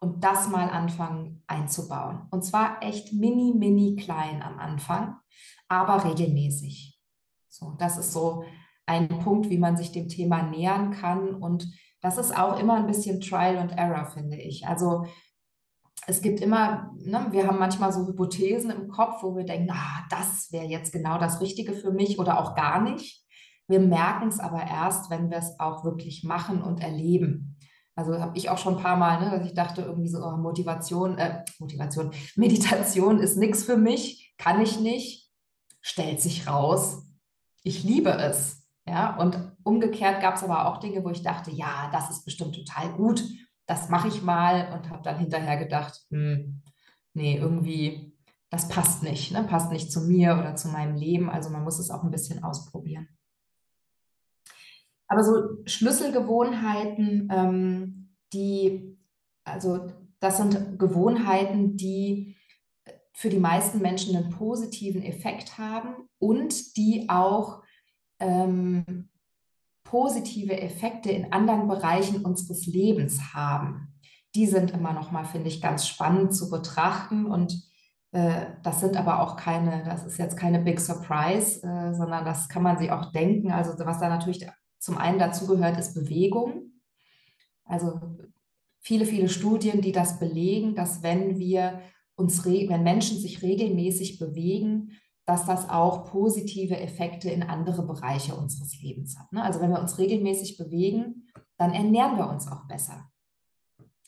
und 0.00 0.24
das 0.24 0.48
mal 0.48 0.68
anfangen 0.68 1.44
einzubauen. 1.46 2.26
Und 2.30 2.44
zwar 2.44 2.82
echt 2.82 3.12
mini, 3.12 3.54
mini 3.56 3.96
klein 3.96 4.42
am 4.42 4.58
Anfang, 4.58 5.16
aber 5.68 6.04
regelmäßig. 6.04 6.98
So, 7.48 7.76
das 7.78 7.96
ist 7.96 8.12
so 8.12 8.44
ein 8.86 9.08
Punkt, 9.20 9.50
wie 9.50 9.58
man 9.58 9.76
sich 9.76 9.92
dem 9.92 10.08
Thema 10.08 10.42
nähern 10.42 10.90
kann. 10.90 11.34
Und 11.34 11.68
das 12.00 12.18
ist 12.18 12.36
auch 12.36 12.58
immer 12.58 12.74
ein 12.74 12.86
bisschen 12.86 13.20
Trial 13.20 13.58
and 13.58 13.72
Error, 13.72 14.06
finde 14.06 14.36
ich. 14.36 14.66
Also 14.66 15.06
es 16.06 16.22
gibt 16.22 16.40
immer, 16.40 16.90
ne, 16.98 17.28
wir 17.30 17.46
haben 17.46 17.58
manchmal 17.58 17.92
so 17.92 18.06
Hypothesen 18.06 18.70
im 18.70 18.88
Kopf, 18.88 19.22
wo 19.22 19.36
wir 19.36 19.44
denken, 19.44 19.70
ah, 19.70 20.06
das 20.10 20.50
wäre 20.50 20.64
jetzt 20.64 20.92
genau 20.92 21.18
das 21.18 21.40
Richtige 21.40 21.72
für 21.72 21.92
mich 21.92 22.18
oder 22.18 22.40
auch 22.40 22.56
gar 22.56 22.80
nicht. 22.82 23.24
Wir 23.70 23.78
merken 23.78 24.26
es 24.26 24.40
aber 24.40 24.66
erst, 24.66 25.10
wenn 25.10 25.30
wir 25.30 25.38
es 25.38 25.60
auch 25.60 25.84
wirklich 25.84 26.24
machen 26.24 26.60
und 26.60 26.80
erleben. 26.80 27.56
Also 27.94 28.18
habe 28.18 28.36
ich 28.36 28.50
auch 28.50 28.58
schon 28.58 28.76
ein 28.76 28.82
paar 28.82 28.96
Mal, 28.96 29.20
ne, 29.20 29.30
dass 29.30 29.46
ich 29.46 29.54
dachte, 29.54 29.82
irgendwie 29.82 30.08
so 30.08 30.24
oh, 30.24 30.36
Motivation, 30.36 31.18
äh, 31.18 31.44
Motivation, 31.60 32.10
Meditation 32.34 33.20
ist 33.20 33.36
nichts 33.36 33.62
für 33.62 33.76
mich, 33.76 34.34
kann 34.38 34.60
ich 34.60 34.80
nicht, 34.80 35.30
stellt 35.80 36.20
sich 36.20 36.48
raus. 36.48 37.06
Ich 37.62 37.84
liebe 37.84 38.10
es. 38.10 38.66
Ja, 38.88 39.16
und 39.18 39.38
umgekehrt 39.62 40.20
gab 40.20 40.34
es 40.34 40.42
aber 40.42 40.66
auch 40.66 40.78
Dinge, 40.78 41.04
wo 41.04 41.10
ich 41.10 41.22
dachte, 41.22 41.52
ja, 41.52 41.90
das 41.92 42.10
ist 42.10 42.24
bestimmt 42.24 42.56
total 42.56 42.92
gut, 42.94 43.22
das 43.66 43.88
mache 43.88 44.08
ich 44.08 44.20
mal 44.20 44.72
und 44.72 44.90
habe 44.90 45.02
dann 45.04 45.20
hinterher 45.20 45.58
gedacht, 45.58 46.00
hm, 46.10 46.60
nee, 47.14 47.36
irgendwie, 47.36 48.18
das 48.48 48.66
passt 48.66 49.04
nicht, 49.04 49.30
ne? 49.30 49.44
passt 49.44 49.70
nicht 49.70 49.92
zu 49.92 50.00
mir 50.00 50.36
oder 50.40 50.56
zu 50.56 50.66
meinem 50.66 50.96
Leben. 50.96 51.30
Also 51.30 51.50
man 51.50 51.62
muss 51.62 51.78
es 51.78 51.92
auch 51.92 52.02
ein 52.02 52.10
bisschen 52.10 52.42
ausprobieren. 52.42 53.06
Aber 55.10 55.24
so 55.24 55.58
Schlüsselgewohnheiten, 55.66 57.28
ähm, 57.32 58.14
die, 58.32 58.96
also 59.42 59.88
das 60.20 60.36
sind 60.36 60.78
Gewohnheiten, 60.78 61.76
die 61.76 62.36
für 63.12 63.28
die 63.28 63.40
meisten 63.40 63.80
Menschen 63.80 64.16
einen 64.16 64.30
positiven 64.30 65.02
Effekt 65.02 65.58
haben 65.58 66.08
und 66.20 66.76
die 66.76 67.08
auch 67.08 67.62
ähm, 68.20 69.08
positive 69.82 70.60
Effekte 70.60 71.10
in 71.10 71.32
anderen 71.32 71.66
Bereichen 71.66 72.24
unseres 72.24 72.66
Lebens 72.66 73.34
haben. 73.34 73.88
Die 74.36 74.46
sind 74.46 74.70
immer 74.70 74.92
noch 74.92 75.10
mal, 75.10 75.24
finde 75.24 75.48
ich, 75.48 75.60
ganz 75.60 75.88
spannend 75.88 76.36
zu 76.36 76.50
betrachten 76.50 77.26
und 77.26 77.60
äh, 78.12 78.46
das 78.62 78.78
sind 78.78 78.96
aber 78.96 79.20
auch 79.22 79.34
keine, 79.34 79.82
das 79.82 80.06
ist 80.06 80.18
jetzt 80.18 80.36
keine 80.36 80.60
Big 80.60 80.78
Surprise, 80.78 81.66
äh, 81.66 81.94
sondern 81.94 82.24
das 82.24 82.48
kann 82.48 82.62
man 82.62 82.78
sich 82.78 82.92
auch 82.92 83.10
denken. 83.10 83.50
Also 83.50 83.72
was 83.84 83.98
da 83.98 84.08
natürlich 84.08 84.46
zum 84.80 84.98
einen 84.98 85.18
dazu 85.18 85.46
gehört, 85.46 85.78
ist 85.78 85.94
Bewegung. 85.94 86.72
Also 87.64 88.00
viele, 88.80 89.06
viele 89.06 89.28
Studien, 89.28 89.80
die 89.80 89.92
das 89.92 90.18
belegen, 90.18 90.74
dass 90.74 91.02
wenn 91.02 91.38
wir 91.38 91.80
uns, 92.16 92.44
wenn 92.44 92.82
Menschen 92.82 93.18
sich 93.18 93.42
regelmäßig 93.42 94.18
bewegen, 94.18 94.92
dass 95.26 95.46
das 95.46 95.68
auch 95.68 96.10
positive 96.10 96.76
Effekte 96.78 97.30
in 97.30 97.42
andere 97.42 97.86
Bereiche 97.86 98.34
unseres 98.34 98.80
Lebens 98.82 99.18
hat. 99.18 99.32
Ne? 99.32 99.42
Also 99.44 99.60
wenn 99.60 99.70
wir 99.70 99.80
uns 99.80 99.98
regelmäßig 99.98 100.56
bewegen, 100.56 101.28
dann 101.56 101.72
ernähren 101.72 102.16
wir 102.16 102.28
uns 102.28 102.48
auch 102.48 102.66
besser. 102.66 103.10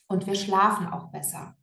Und 0.07 0.27
wir 0.27 0.35
schlafen 0.35 0.87
auch 0.87 1.11
besser. 1.11 1.55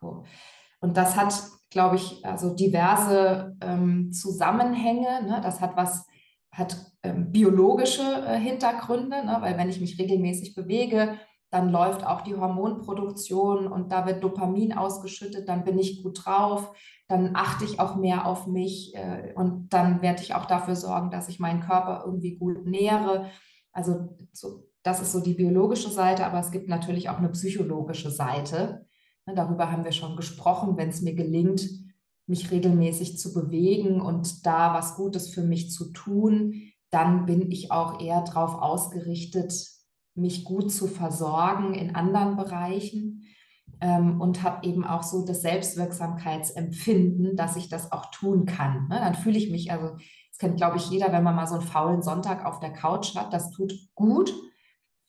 Und 0.00 0.96
das 0.96 1.16
hat, 1.16 1.34
glaube 1.70 1.96
ich, 1.96 2.24
also 2.24 2.54
diverse 2.54 3.56
ähm, 3.60 4.12
Zusammenhänge. 4.12 5.24
Ne? 5.24 5.40
Das 5.42 5.60
hat 5.60 5.76
was 5.76 6.06
hat 6.50 6.76
ähm, 7.02 7.30
biologische 7.30 8.02
äh, 8.02 8.38
Hintergründe, 8.38 9.24
ne? 9.24 9.38
weil 9.40 9.56
wenn 9.56 9.68
ich 9.68 9.80
mich 9.80 9.98
regelmäßig 9.98 10.54
bewege, 10.54 11.18
dann 11.50 11.70
läuft 11.70 12.04
auch 12.04 12.20
die 12.22 12.36
Hormonproduktion 12.36 13.66
und 13.66 13.90
da 13.90 14.06
wird 14.06 14.22
Dopamin 14.22 14.74
ausgeschüttet, 14.74 15.48
dann 15.48 15.64
bin 15.64 15.78
ich 15.78 16.02
gut 16.02 16.24
drauf, 16.24 16.74
dann 17.08 17.30
achte 17.34 17.64
ich 17.64 17.80
auch 17.80 17.96
mehr 17.96 18.26
auf 18.26 18.46
mich 18.46 18.94
äh, 18.94 19.32
und 19.34 19.68
dann 19.70 20.02
werde 20.02 20.22
ich 20.22 20.34
auch 20.34 20.44
dafür 20.44 20.76
sorgen, 20.76 21.10
dass 21.10 21.28
ich 21.28 21.40
meinen 21.40 21.60
Körper 21.60 22.02
irgendwie 22.04 22.36
gut 22.36 22.66
nähere. 22.66 23.30
Also 23.72 24.16
so, 24.32 24.64
das 24.82 25.00
ist 25.00 25.12
so 25.12 25.20
die 25.20 25.34
biologische 25.34 25.90
Seite, 25.90 26.26
aber 26.26 26.38
es 26.38 26.50
gibt 26.50 26.68
natürlich 26.68 27.08
auch 27.08 27.18
eine 27.18 27.30
psychologische 27.30 28.10
Seite. 28.10 28.86
Ne, 29.26 29.34
darüber 29.34 29.72
haben 29.72 29.84
wir 29.84 29.92
schon 29.92 30.16
gesprochen, 30.16 30.76
wenn 30.76 30.90
es 30.90 31.00
mir 31.00 31.14
gelingt, 31.14 31.62
mich 32.28 32.50
regelmäßig 32.50 33.18
zu 33.18 33.32
bewegen 33.32 34.00
und 34.00 34.46
da 34.46 34.74
was 34.74 34.96
Gutes 34.96 35.30
für 35.30 35.42
mich 35.42 35.72
zu 35.72 35.92
tun, 35.92 36.72
dann 36.90 37.26
bin 37.26 37.50
ich 37.50 37.72
auch 37.72 38.00
eher 38.00 38.22
darauf 38.22 38.54
ausgerichtet, 38.54 39.52
mich 40.14 40.44
gut 40.44 40.72
zu 40.72 40.86
versorgen 40.86 41.74
in 41.74 41.94
anderen 41.94 42.36
Bereichen 42.36 43.24
ähm, 43.80 44.20
und 44.20 44.42
habe 44.42 44.66
eben 44.66 44.84
auch 44.84 45.02
so 45.02 45.24
das 45.24 45.42
Selbstwirksamkeitsempfinden, 45.42 47.36
dass 47.36 47.56
ich 47.56 47.68
das 47.68 47.92
auch 47.92 48.10
tun 48.10 48.44
kann. 48.46 48.88
Ne? 48.88 48.98
Dann 49.00 49.14
fühle 49.14 49.38
ich 49.38 49.50
mich, 49.50 49.70
also 49.70 49.96
das 49.96 50.38
kennt, 50.38 50.56
glaube 50.56 50.76
ich, 50.76 50.90
jeder, 50.90 51.12
wenn 51.12 51.22
man 51.22 51.36
mal 51.36 51.46
so 51.46 51.54
einen 51.54 51.64
faulen 51.64 52.02
Sonntag 52.02 52.44
auf 52.44 52.60
der 52.60 52.72
Couch 52.72 53.14
hat, 53.16 53.32
das 53.32 53.50
tut 53.50 53.72
gut, 53.94 54.34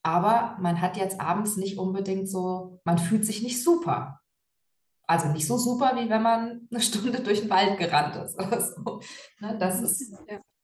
aber 0.03 0.57
man 0.61 0.81
hat 0.81 0.97
jetzt 0.97 1.19
abends 1.19 1.57
nicht 1.57 1.77
unbedingt 1.77 2.29
so, 2.29 2.79
man 2.85 2.97
fühlt 2.97 3.25
sich 3.25 3.43
nicht 3.43 3.63
super. 3.63 4.19
Also 5.09 5.27
nicht 5.29 5.47
so 5.47 5.57
super, 5.57 5.93
wie 5.95 6.07
wenn 6.07 6.21
man 6.21 6.67
eine 6.69 6.81
Stunde 6.81 7.19
durch 7.23 7.41
den 7.41 7.49
Wald 7.49 7.79
gerannt 7.79 8.15
ist. 8.15 8.37
Oder 8.37 8.61
so. 8.61 9.01
Ne, 9.39 9.57
das 9.57 9.81
ist, 9.81 10.13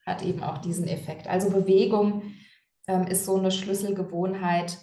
hat 0.06 0.22
eben 0.22 0.44
auch 0.44 0.60
diesen 0.60 0.88
Effekt. 0.88 1.28
Also 1.28 1.50
Bewegung 1.50 2.22
ähm, 2.88 3.08
ist 3.08 3.26
so 3.26 3.38
eine 3.38 3.50
Schlüsselgewohnheit, 3.50 4.78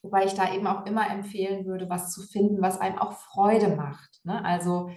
wobei 0.00 0.24
ich 0.24 0.32
da 0.32 0.54
eben 0.54 0.66
auch 0.66 0.86
immer 0.86 1.10
empfehlen 1.10 1.66
würde, 1.66 1.90
was 1.90 2.12
zu 2.12 2.22
finden, 2.22 2.62
was 2.62 2.80
einem 2.80 2.96
auch 2.96 3.12
Freude 3.12 3.76
macht. 3.76 4.20
Ne? 4.24 4.42
Also 4.42 4.88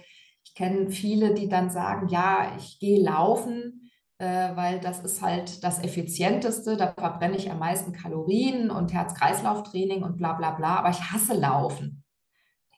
ich 0.42 0.54
kenne 0.54 0.88
viele, 0.88 1.34
die 1.34 1.50
dann 1.50 1.68
sagen, 1.68 2.08
ja, 2.08 2.56
ich 2.56 2.78
gehe 2.78 3.04
laufen, 3.04 3.90
äh, 4.16 4.56
weil 4.56 4.80
das 4.80 5.00
ist 5.00 5.20
halt 5.20 5.62
das 5.62 5.84
Effizienteste, 5.84 6.78
da 6.78 6.94
verbrenne 6.94 7.36
ich 7.36 7.50
am 7.50 7.58
meisten 7.58 7.92
Kalorien 7.92 8.70
und 8.70 8.94
Herz-Kreislauf-Training 8.94 10.02
und 10.02 10.16
bla 10.16 10.32
bla 10.32 10.52
bla, 10.52 10.76
aber 10.76 10.88
ich 10.88 11.12
hasse 11.12 11.34
Laufen. 11.34 12.04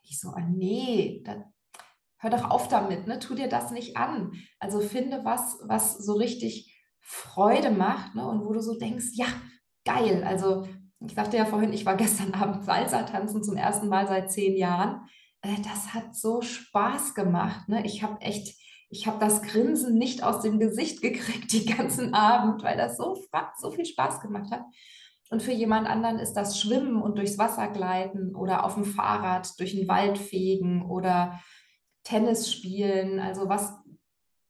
Ich 0.08 0.20
so, 0.20 0.30
ah, 0.30 0.40
nee, 0.40 1.22
da, 1.24 1.44
hör 2.18 2.30
doch 2.30 2.50
auf 2.50 2.68
damit, 2.68 3.06
ne? 3.06 3.18
tu 3.18 3.34
dir 3.34 3.48
das 3.48 3.70
nicht 3.70 3.96
an. 3.96 4.32
Also 4.58 4.80
finde 4.80 5.24
was, 5.24 5.58
was 5.64 5.98
so 5.98 6.14
richtig 6.14 6.74
Freude 7.00 7.70
macht 7.70 8.14
ne? 8.14 8.26
und 8.26 8.44
wo 8.44 8.52
du 8.52 8.60
so 8.60 8.78
denkst, 8.78 9.10
ja, 9.14 9.26
geil. 9.84 10.24
Also 10.24 10.66
ich 11.00 11.14
sagte 11.14 11.36
ja 11.36 11.44
vorhin, 11.44 11.72
ich 11.72 11.86
war 11.86 11.96
gestern 11.96 12.34
Abend 12.40 12.64
Salsa 12.64 13.02
tanzen 13.04 13.42
zum 13.42 13.56
ersten 13.56 13.88
Mal 13.88 14.06
seit 14.06 14.30
zehn 14.30 14.56
Jahren. 14.56 15.06
Äh, 15.42 15.56
das 15.62 15.94
hat 15.94 16.14
so 16.14 16.42
Spaß 16.42 17.14
gemacht. 17.14 17.68
Ne? 17.68 17.84
Ich 17.86 18.02
habe 18.02 18.20
echt, 18.20 18.58
ich 18.90 19.06
habe 19.06 19.18
das 19.18 19.42
Grinsen 19.42 19.96
nicht 19.96 20.22
aus 20.22 20.40
dem 20.40 20.58
Gesicht 20.58 21.00
gekriegt 21.02 21.52
die 21.52 21.66
ganzen 21.66 22.14
Abend, 22.14 22.62
weil 22.62 22.76
das 22.76 22.96
so, 22.96 23.16
so 23.58 23.70
viel 23.70 23.86
Spaß 23.86 24.20
gemacht 24.20 24.50
hat. 24.50 24.62
Und 25.30 25.42
für 25.42 25.52
jemand 25.52 25.86
anderen 25.86 26.18
ist 26.18 26.34
das 26.34 26.58
Schwimmen 26.60 27.02
und 27.02 27.18
durchs 27.18 27.38
Wasser 27.38 27.68
gleiten 27.68 28.34
oder 28.34 28.64
auf 28.64 28.74
dem 28.74 28.84
Fahrrad 28.84 29.58
durch 29.60 29.74
den 29.74 29.88
Wald 29.88 30.16
fegen 30.16 30.86
oder 30.88 31.40
Tennis 32.02 32.50
spielen, 32.50 33.20
also 33.20 33.48
was, 33.48 33.74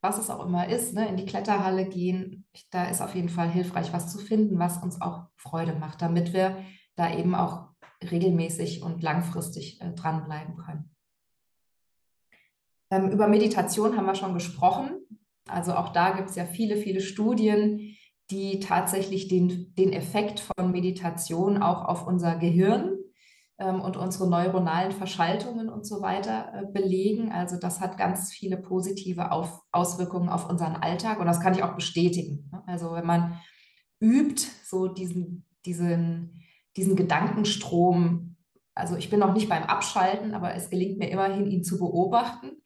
was 0.01 0.19
es 0.19 0.31
auch 0.31 0.47
immer 0.47 0.69
ist, 0.69 0.95
ne, 0.95 1.09
in 1.09 1.17
die 1.17 1.27
Kletterhalle 1.27 1.87
gehen. 1.87 2.47
Da 2.71 2.89
ist 2.89 3.01
auf 3.01 3.17
jeden 3.17 3.29
Fall 3.29 3.51
hilfreich, 3.51 3.93
was 3.93 4.13
zu 4.13 4.19
finden, 4.19 4.59
was 4.59 4.79
uns 4.79 5.01
auch 5.01 5.27
Freude 5.37 5.73
macht, 5.73 6.01
damit 6.01 6.33
wir 6.33 6.57
da 6.95 7.13
eben 7.13 7.35
auch 7.35 7.69
regelmäßig 8.09 8.83
und 8.83 9.03
langfristig 9.03 9.81
äh, 9.81 9.93
dranbleiben 9.93 10.57
können. 10.57 10.95
Ähm, 12.91 13.11
über 13.11 13.27
Meditation 13.27 13.97
haben 13.97 14.07
wir 14.07 14.15
schon 14.15 14.35
gesprochen. 14.35 15.01
Also 15.49 15.75
auch 15.75 15.93
da 15.93 16.11
gibt 16.11 16.31
es 16.31 16.37
ja 16.37 16.45
viele, 16.45 16.77
viele 16.77 17.01
Studien, 17.01 17.97
die 18.31 18.61
tatsächlich 18.61 19.29
den, 19.29 19.75
den 19.75 19.93
Effekt 19.93 20.41
von 20.41 20.71
Meditation 20.71 21.63
auch 21.63 21.85
auf 21.85 22.07
unser 22.07 22.37
Gehirn 22.37 22.97
ähm, 23.59 23.81
und 23.81 23.97
unsere 23.97 24.29
neuronalen 24.29 24.93
Verschaltungen 24.93 25.69
und 25.69 25.87
so 25.87 26.03
weiter 26.03 26.53
äh, 26.55 26.73
belegen. 26.73 27.33
Also 27.33 27.57
das 27.59 27.81
hat 27.81 27.99
ganz 27.99 28.31
viele 28.33 28.57
positive 28.57 29.33
auf, 29.33 29.63
Auswirkungen 29.73 30.29
auf 30.29 30.49
unseren 30.49 30.77
Alltag 30.77 31.21
und 31.21 31.27
das 31.27 31.41
kann 31.41 31.55
ich 31.55 31.63
auch 31.63 31.75
bestätigen. 31.75 32.49
Ne? 32.53 32.63
Also 32.67 32.93
wenn 32.93 33.07
man 33.07 33.41
übt, 34.01 34.47
so 34.65 34.89
diesen, 34.89 35.47
diesen, 35.65 36.45
diesen 36.77 36.97
Gedankenstrom, 36.97 38.37
also 38.75 38.97
ich 38.97 39.11
bin 39.11 39.19
noch 39.19 39.35
nicht 39.35 39.49
beim 39.49 39.65
Abschalten, 39.65 40.35
aber 40.35 40.55
es 40.55 40.71
gelingt 40.71 40.99
mir 40.99 41.11
immerhin, 41.11 41.51
ihn 41.51 41.65
zu 41.65 41.79
beobachten. 41.79 42.63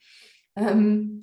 Ähm, 0.57 1.22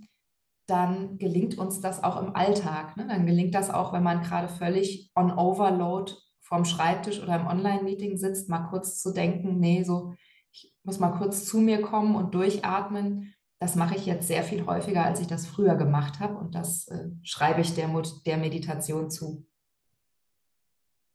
dann 0.69 1.17
gelingt 1.17 1.57
uns 1.57 1.81
das 1.81 2.03
auch 2.03 2.21
im 2.21 2.35
Alltag. 2.35 2.97
Ne? 2.97 3.07
Dann 3.07 3.25
gelingt 3.25 3.55
das 3.55 3.69
auch, 3.69 3.93
wenn 3.93 4.03
man 4.03 4.21
gerade 4.21 4.47
völlig 4.47 5.11
on 5.15 5.31
Overload 5.31 6.13
vorm 6.41 6.65
Schreibtisch 6.65 7.21
oder 7.21 7.35
im 7.35 7.47
Online-Meeting 7.47 8.17
sitzt, 8.17 8.49
mal 8.49 8.67
kurz 8.69 9.01
zu 9.01 9.13
denken, 9.13 9.59
nee, 9.59 9.83
so, 9.83 10.13
ich 10.51 10.73
muss 10.83 10.99
mal 10.99 11.11
kurz 11.11 11.45
zu 11.45 11.59
mir 11.59 11.81
kommen 11.81 12.15
und 12.15 12.33
durchatmen 12.33 13.33
das 13.59 13.75
mache 13.75 13.95
ich 13.95 14.05
jetzt 14.05 14.27
sehr 14.27 14.43
viel 14.43 14.65
häufiger, 14.65 15.03
als 15.03 15.19
ich 15.19 15.27
das 15.27 15.45
früher 15.45 15.75
gemacht 15.75 16.19
habe. 16.19 16.37
Und 16.37 16.55
das 16.55 16.87
äh, 16.87 17.09
schreibe 17.23 17.59
ich 17.59 17.75
der, 17.75 17.89
der 18.25 18.37
Meditation 18.37 19.09
zu. 19.09 19.45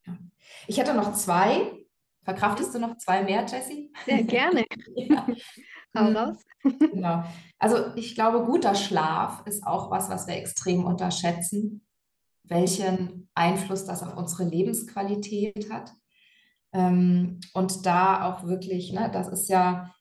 Ja. 0.06 0.18
Ich 0.66 0.78
hätte 0.78 0.94
noch 0.94 1.14
zwei. 1.14 1.72
Verkraftest 2.22 2.74
du 2.74 2.78
noch 2.78 2.96
zwei 2.98 3.22
mehr, 3.22 3.44
Jessie? 3.46 3.92
Sehr 4.04 4.22
gerne. 4.24 4.64
ja. 4.94 5.26
Hau 5.96 6.04
mhm. 6.04 6.16
raus. 6.16 6.36
genau. 6.62 7.24
Also 7.58 7.94
ich 7.96 8.14
glaube, 8.14 8.44
guter 8.44 8.74
Schlaf 8.74 9.42
ist 9.46 9.66
auch 9.66 9.90
was, 9.90 10.10
was 10.10 10.26
wir 10.26 10.36
extrem 10.36 10.84
unterschätzen, 10.84 11.86
welchen 12.42 13.28
Einfluss 13.34 13.84
das 13.84 14.02
auf 14.02 14.16
unsere 14.16 14.44
Lebensqualität 14.44 15.70
hat. 15.70 15.92
Ähm, 16.72 17.40
und 17.52 17.86
da 17.86 18.24
auch 18.24 18.44
wirklich, 18.44 18.92
ne, 18.92 19.10
das 19.12 19.28
ist 19.28 19.48
ja, 19.48 19.94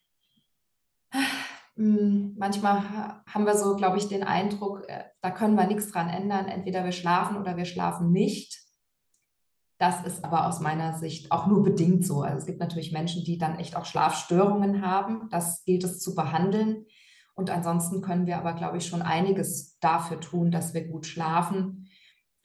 hm, 1.75 2.35
manchmal 2.37 3.21
haben 3.27 3.45
wir 3.45 3.55
so, 3.55 3.75
glaube 3.75 3.97
ich, 3.97 4.07
den 4.07 4.23
Eindruck, 4.23 4.87
äh, 4.87 5.03
da 5.21 5.31
können 5.31 5.55
wir 5.55 5.67
nichts 5.67 5.91
dran 5.91 6.09
ändern. 6.09 6.47
Entweder 6.47 6.83
wir 6.83 6.91
schlafen 6.91 7.37
oder 7.37 7.57
wir 7.57 7.65
schlafen 7.65 8.11
nicht. 8.11 8.62
Das 9.83 10.01
ist 10.05 10.23
aber 10.23 10.47
aus 10.47 10.61
meiner 10.61 10.97
Sicht 10.97 11.29
auch 11.33 11.45
nur 11.45 11.61
bedingt 11.61 12.05
so. 12.05 12.21
Also 12.21 12.37
es 12.37 12.45
gibt 12.45 12.61
natürlich 12.61 12.93
Menschen, 12.93 13.25
die 13.25 13.37
dann 13.37 13.59
echt 13.59 13.75
auch 13.75 13.83
Schlafstörungen 13.83 14.81
haben. 14.81 15.27
Das 15.29 15.65
gilt 15.65 15.83
es 15.83 15.99
zu 15.99 16.15
behandeln. 16.15 16.85
Und 17.35 17.49
ansonsten 17.49 18.01
können 18.01 18.25
wir 18.25 18.37
aber, 18.37 18.53
glaube 18.53 18.77
ich, 18.77 18.87
schon 18.87 19.01
einiges 19.01 19.77
dafür 19.79 20.21
tun, 20.21 20.51
dass 20.51 20.73
wir 20.73 20.87
gut 20.87 21.05
schlafen 21.05 21.89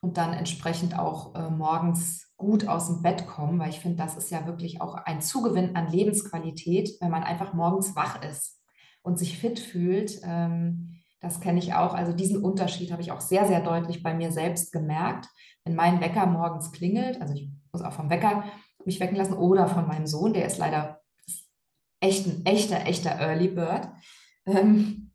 und 0.01 0.16
dann 0.16 0.32
entsprechend 0.32 0.99
auch 0.99 1.36
äh, 1.36 1.49
morgens 1.49 2.34
gut 2.36 2.66
aus 2.66 2.89
dem 2.89 3.03
Bett 3.03 3.28
kommen, 3.28 3.61
weil 3.61 3.70
ich 3.70 3.78
finde, 3.78 3.99
das 3.99 4.16
ist 4.16 4.32
ja 4.32 4.45
wirklich 4.49 4.80
auch 4.80 4.95
ein 4.95 5.20
Zugewinn 5.20 5.76
an 5.76 5.93
Lebensqualität, 5.93 6.91
wenn 7.01 7.12
man 7.12 7.22
einfach 7.22 7.55
morgens 7.55 7.95
wach 7.95 8.20
ist 8.24 8.61
und 9.03 9.16
sich 9.16 9.39
fit 9.39 9.61
fühlt. 9.61 10.18
Ähm, 10.24 10.97
das 11.21 11.41
kenne 11.41 11.59
ich 11.59 11.75
auch. 11.75 11.95
Also 11.95 12.12
diesen 12.12 12.43
Unterschied 12.43 12.93
habe 12.93 13.03
ich 13.03 13.11
auch 13.12 13.21
sehr, 13.21 13.47
sehr 13.47 13.61
deutlich 13.61 14.03
bei 14.03 14.14
mir 14.14 14.31
selbst 14.31 14.73
gemerkt. 14.73 15.29
Wenn 15.64 15.75
mein 15.75 16.01
Wecker 16.01 16.27
morgens 16.27 16.73
klingelt, 16.73 17.21
also 17.21 17.35
ich 17.35 17.51
muss 17.73 17.83
auch 17.83 17.93
vom 17.93 18.11
Wecker 18.11 18.45
mich 18.85 19.01
wecken 19.01 19.16
lassen 19.16 19.35
oder 19.35 19.66
von 19.66 19.87
meinem 19.87 20.07
Sohn, 20.07 20.33
der 20.33 20.47
ist 20.47 20.59
leider 20.59 21.01
echt 22.01 22.27
ein 22.27 22.47
echter, 22.47 22.87
echter 22.87 23.11
Early 23.11 23.49
Bird. 23.49 23.89
Ähm, 24.47 25.12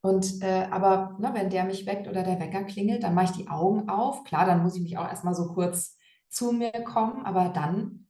und 0.00 0.42
äh, 0.42 0.68
aber 0.70 1.16
ne, 1.18 1.30
wenn 1.34 1.50
der 1.50 1.64
mich 1.64 1.84
weckt 1.84 2.08
oder 2.08 2.22
der 2.22 2.40
Wecker 2.40 2.64
klingelt, 2.64 3.02
dann 3.02 3.14
mache 3.14 3.26
ich 3.26 3.30
die 3.32 3.48
Augen 3.48 3.88
auf. 3.88 4.24
Klar, 4.24 4.46
dann 4.46 4.62
muss 4.62 4.76
ich 4.76 4.82
mich 4.82 4.96
auch 4.96 5.08
erstmal 5.08 5.34
so 5.34 5.52
kurz 5.52 5.98
zu 6.30 6.52
mir 6.52 6.72
kommen, 6.84 7.26
aber 7.26 7.50
dann 7.50 8.06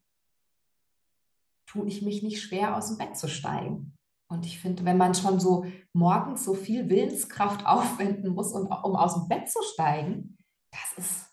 tue 1.66 1.86
ich 1.86 2.02
mich 2.02 2.22
nicht 2.22 2.40
schwer 2.40 2.76
aus 2.76 2.88
dem 2.88 2.98
Bett 2.98 3.16
zu 3.16 3.28
steigen. 3.28 3.97
Und 4.28 4.44
ich 4.44 4.60
finde, 4.60 4.84
wenn 4.84 4.98
man 4.98 5.14
schon 5.14 5.40
so 5.40 5.64
morgens 5.92 6.44
so 6.44 6.54
viel 6.54 6.88
Willenskraft 6.88 7.66
aufwenden 7.66 8.34
muss, 8.34 8.52
um, 8.52 8.66
um 8.66 8.96
aus 8.96 9.14
dem 9.14 9.28
Bett 9.28 9.48
zu 9.48 9.60
steigen, 9.72 10.36
das 10.70 11.04
ist 11.06 11.26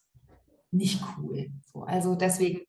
nicht 0.72 1.04
cool. 1.18 1.52
So, 1.72 1.84
also 1.84 2.16
deswegen 2.16 2.62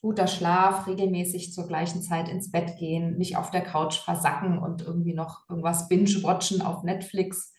guter 0.00 0.26
Schlaf, 0.26 0.86
regelmäßig 0.86 1.52
zur 1.54 1.66
gleichen 1.66 2.02
Zeit 2.02 2.28
ins 2.28 2.50
Bett 2.50 2.76
gehen, 2.78 3.16
nicht 3.16 3.36
auf 3.38 3.50
der 3.50 3.62
Couch 3.62 3.98
versacken 4.00 4.58
und 4.58 4.82
irgendwie 4.82 5.14
noch 5.14 5.48
irgendwas 5.48 5.88
binge-watchen 5.88 6.60
auf 6.60 6.82
Netflix. 6.82 7.54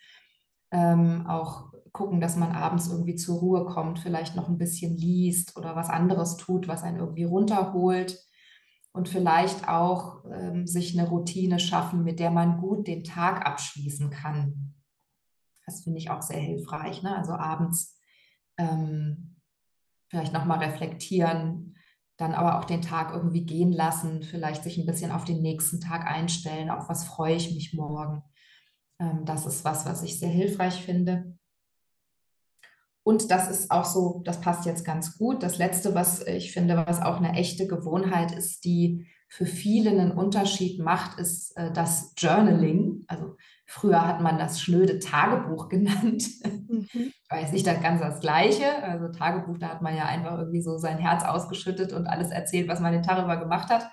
Ähm, 0.71 1.25
auch 1.27 1.71
gucken, 1.91 2.19
dass 2.19 2.35
man 2.35 2.51
abends 2.51 2.87
irgendwie 2.87 3.15
zur 3.15 3.39
Ruhe 3.39 3.65
kommt, 3.65 3.99
vielleicht 3.99 4.35
noch 4.35 4.47
ein 4.47 4.57
bisschen 4.59 4.95
liest 4.95 5.57
oder 5.57 5.75
was 5.75 5.89
anderes 5.89 6.37
tut, 6.37 6.67
was 6.67 6.83
einen 6.83 6.99
irgendwie 6.99 7.23
runterholt 7.23 8.19
und 8.95 9.09
vielleicht 9.09 9.67
auch 9.67 10.23
ähm, 10.31 10.65
sich 10.65 10.97
eine 10.97 11.09
Routine 11.09 11.59
schaffen, 11.59 12.05
mit 12.05 12.17
der 12.17 12.31
man 12.31 12.61
gut 12.61 12.87
den 12.87 13.03
Tag 13.03 13.45
abschließen 13.45 14.09
kann. 14.09 14.73
Das 15.65 15.83
finde 15.83 15.99
ich 15.99 16.11
auch 16.11 16.21
sehr 16.21 16.39
hilfreich. 16.39 17.03
Ne? 17.03 17.13
Also 17.13 17.33
abends 17.33 17.99
ähm, 18.57 19.35
vielleicht 20.07 20.31
nochmal 20.31 20.59
reflektieren, 20.59 21.75
dann 22.15 22.33
aber 22.33 22.57
auch 22.57 22.63
den 22.63 22.81
Tag 22.81 23.13
irgendwie 23.13 23.45
gehen 23.45 23.73
lassen, 23.73 24.23
vielleicht 24.23 24.63
sich 24.63 24.77
ein 24.77 24.85
bisschen 24.85 25.11
auf 25.11 25.25
den 25.25 25.41
nächsten 25.41 25.81
Tag 25.81 26.05
einstellen, 26.05 26.69
auf 26.69 26.87
was 26.87 27.03
freue 27.03 27.35
ich 27.35 27.53
mich 27.53 27.73
morgen. 27.73 28.23
Ähm, 29.01 29.25
das 29.25 29.45
ist 29.45 29.65
was, 29.65 29.85
was 29.85 30.03
ich 30.03 30.19
sehr 30.19 30.29
hilfreich 30.29 30.81
finde. 30.81 31.37
Und 33.05 33.29
das 33.29 33.47
ist 33.47 33.69
auch 33.69 33.85
so, 33.85 34.23
das 34.25 34.41
passt 34.41 34.65
jetzt 34.65 34.83
ganz 34.83 35.19
gut. 35.19 35.43
Das 35.43 35.59
Letzte, 35.59 35.93
was 35.93 36.25
ich 36.25 36.51
finde, 36.51 36.75
was 36.87 37.03
auch 37.03 37.17
eine 37.17 37.33
echte 37.33 37.67
Gewohnheit 37.67 38.31
ist, 38.31 38.65
die 38.65 39.05
für 39.27 39.45
viele 39.45 39.91
einen 39.91 40.11
Unterschied 40.11 40.79
macht, 40.79 41.19
ist 41.19 41.55
äh, 41.55 41.71
das 41.71 42.13
Journaling. 42.17 43.03
Also 43.05 43.37
früher 43.67 44.07
hat 44.07 44.21
man 44.21 44.39
das 44.39 44.59
schnöde 44.59 44.97
Tagebuch 44.97 45.69
genannt. 45.69 46.25
Mhm. 46.67 46.87
Ich 46.89 47.29
weiß 47.29 47.51
nicht 47.51 47.67
das 47.67 47.79
ganz 47.79 48.01
das 48.01 48.21
Gleiche. 48.21 48.81
Also 48.81 49.09
Tagebuch, 49.09 49.59
da 49.59 49.69
hat 49.69 49.83
man 49.83 49.95
ja 49.95 50.05
einfach 50.05 50.39
irgendwie 50.39 50.63
so 50.63 50.79
sein 50.79 50.97
Herz 50.97 51.23
ausgeschüttet 51.23 51.93
und 51.93 52.07
alles 52.07 52.31
erzählt, 52.31 52.67
was 52.67 52.79
man 52.79 52.91
den 52.91 53.03
Tag 53.03 53.23
über 53.23 53.37
gemacht 53.37 53.69
hat. 53.69 53.87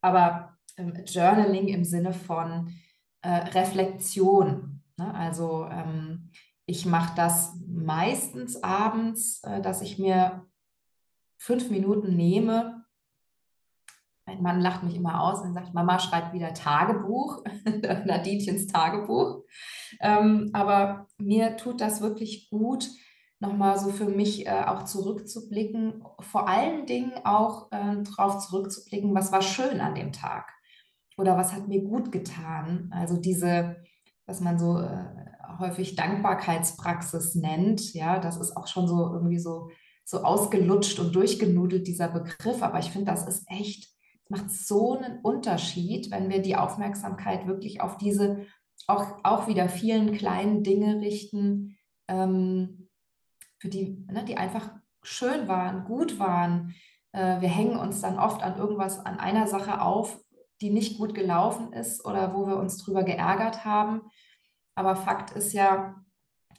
Aber 0.00 0.56
ähm, 0.78 0.94
Journaling 1.04 1.68
im 1.68 1.84
Sinne 1.84 2.14
von 2.14 2.72
äh, 3.20 3.28
Reflexion. 3.28 4.82
Ne? 4.96 5.14
Also 5.14 5.68
ähm, 5.70 6.30
ich 6.66 6.84
mache 6.84 7.14
das 7.16 7.56
meistens 7.66 8.62
abends, 8.62 9.42
äh, 9.44 9.60
dass 9.62 9.82
ich 9.82 9.98
mir 9.98 10.46
fünf 11.38 11.70
Minuten 11.70 12.16
nehme. 12.16 12.84
Mein 14.26 14.42
Mann 14.42 14.60
lacht 14.60 14.82
mich 14.82 14.96
immer 14.96 15.22
aus 15.22 15.40
und 15.42 15.54
sagt, 15.54 15.72
Mama 15.72 16.00
schreibt 16.00 16.32
wieder 16.32 16.52
Tagebuch, 16.52 17.44
Nadinchens 18.04 18.66
Tagebuch. 18.66 19.44
Ähm, 20.00 20.50
aber 20.52 21.06
mir 21.18 21.56
tut 21.56 21.80
das 21.80 22.00
wirklich 22.00 22.50
gut, 22.50 22.90
nochmal 23.38 23.78
so 23.78 23.90
für 23.90 24.08
mich 24.08 24.46
äh, 24.46 24.64
auch 24.66 24.84
zurückzublicken, 24.84 26.02
vor 26.20 26.48
allen 26.48 26.86
Dingen 26.86 27.12
auch 27.24 27.70
äh, 27.70 28.02
darauf 28.02 28.38
zurückzublicken, 28.38 29.14
was 29.14 29.30
war 29.30 29.42
schön 29.42 29.80
an 29.80 29.94
dem 29.94 30.10
Tag 30.10 30.50
oder 31.16 31.36
was 31.36 31.52
hat 31.52 31.68
mir 31.68 31.82
gut 31.82 32.10
getan. 32.10 32.90
Also 32.92 33.16
diese, 33.16 33.76
was 34.26 34.40
man 34.40 34.58
so 34.58 34.80
äh, 34.80 35.04
häufig 35.58 35.96
Dankbarkeitspraxis 35.96 37.34
nennt. 37.34 37.94
Ja, 37.94 38.18
das 38.18 38.36
ist 38.36 38.56
auch 38.56 38.66
schon 38.66 38.88
so 38.88 39.12
irgendwie 39.12 39.38
so, 39.38 39.70
so 40.04 40.22
ausgelutscht 40.22 40.98
und 40.98 41.14
durchgenudelt, 41.14 41.86
dieser 41.86 42.08
Begriff. 42.08 42.62
Aber 42.62 42.78
ich 42.78 42.90
finde, 42.90 43.10
das 43.10 43.26
ist 43.26 43.44
echt, 43.48 43.88
macht 44.28 44.50
so 44.50 44.96
einen 44.96 45.20
Unterschied, 45.20 46.10
wenn 46.10 46.28
wir 46.28 46.42
die 46.42 46.56
Aufmerksamkeit 46.56 47.46
wirklich 47.46 47.80
auf 47.80 47.96
diese 47.96 48.46
auch, 48.86 49.18
auch 49.24 49.48
wieder 49.48 49.68
vielen 49.68 50.12
kleinen 50.12 50.62
Dinge 50.62 51.00
richten, 51.00 51.76
ähm, 52.08 52.88
für 53.58 53.68
die, 53.68 54.04
ne, 54.10 54.24
die 54.24 54.36
einfach 54.36 54.70
schön 55.02 55.48
waren, 55.48 55.84
gut 55.84 56.18
waren. 56.18 56.74
Äh, 57.12 57.40
wir 57.40 57.48
hängen 57.48 57.78
uns 57.78 58.00
dann 58.00 58.18
oft 58.18 58.42
an 58.42 58.58
irgendwas, 58.58 59.04
an 59.04 59.18
einer 59.18 59.46
Sache 59.46 59.80
auf, 59.80 60.20
die 60.60 60.70
nicht 60.70 60.98
gut 60.98 61.14
gelaufen 61.14 61.72
ist 61.72 62.04
oder 62.04 62.34
wo 62.34 62.46
wir 62.46 62.56
uns 62.56 62.78
drüber 62.78 63.02
geärgert 63.02 63.64
haben. 63.64 64.02
Aber 64.76 64.94
Fakt 64.94 65.32
ist 65.32 65.52
ja, 65.52 65.96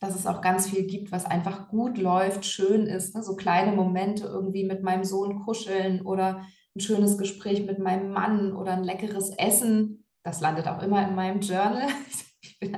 dass 0.01 0.15
es 0.15 0.27
auch 0.27 0.41
ganz 0.41 0.69
viel 0.69 0.83
gibt, 0.85 1.11
was 1.11 1.25
einfach 1.25 1.69
gut 1.69 1.97
läuft, 1.97 2.45
schön 2.45 2.87
ist. 2.87 3.15
Ne? 3.15 3.23
So 3.23 3.35
kleine 3.35 3.71
Momente 3.71 4.25
irgendwie 4.25 4.65
mit 4.65 4.83
meinem 4.83 5.05
Sohn 5.05 5.39
kuscheln 5.45 6.01
oder 6.01 6.45
ein 6.75 6.81
schönes 6.81 7.17
Gespräch 7.17 7.65
mit 7.65 7.79
meinem 7.79 8.11
Mann 8.11 8.53
oder 8.53 8.73
ein 8.73 8.83
leckeres 8.83 9.29
Essen. 9.29 10.03
Das 10.23 10.41
landet 10.41 10.67
auch 10.67 10.81
immer 10.83 11.07
in 11.07 11.15
meinem 11.15 11.39
Journal. 11.39 11.87
Ich 12.39 12.59
bin, 12.59 12.77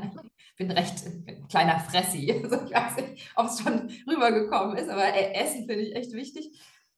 bin 0.58 0.72
recht 0.72 1.06
ein 1.06 1.48
kleiner 1.48 1.80
Fressi. 1.80 2.32
Also 2.44 2.66
ich 2.66 2.74
weiß 2.74 2.96
nicht, 2.98 3.32
ob 3.36 3.48
es 3.48 3.62
schon 3.62 3.90
rübergekommen 4.08 4.78
ist, 4.78 4.90
aber 4.90 5.06
äh, 5.06 5.34
Essen 5.34 5.68
finde 5.68 5.82
ich 5.82 5.96
echt 5.96 6.14
wichtig. 6.14 6.58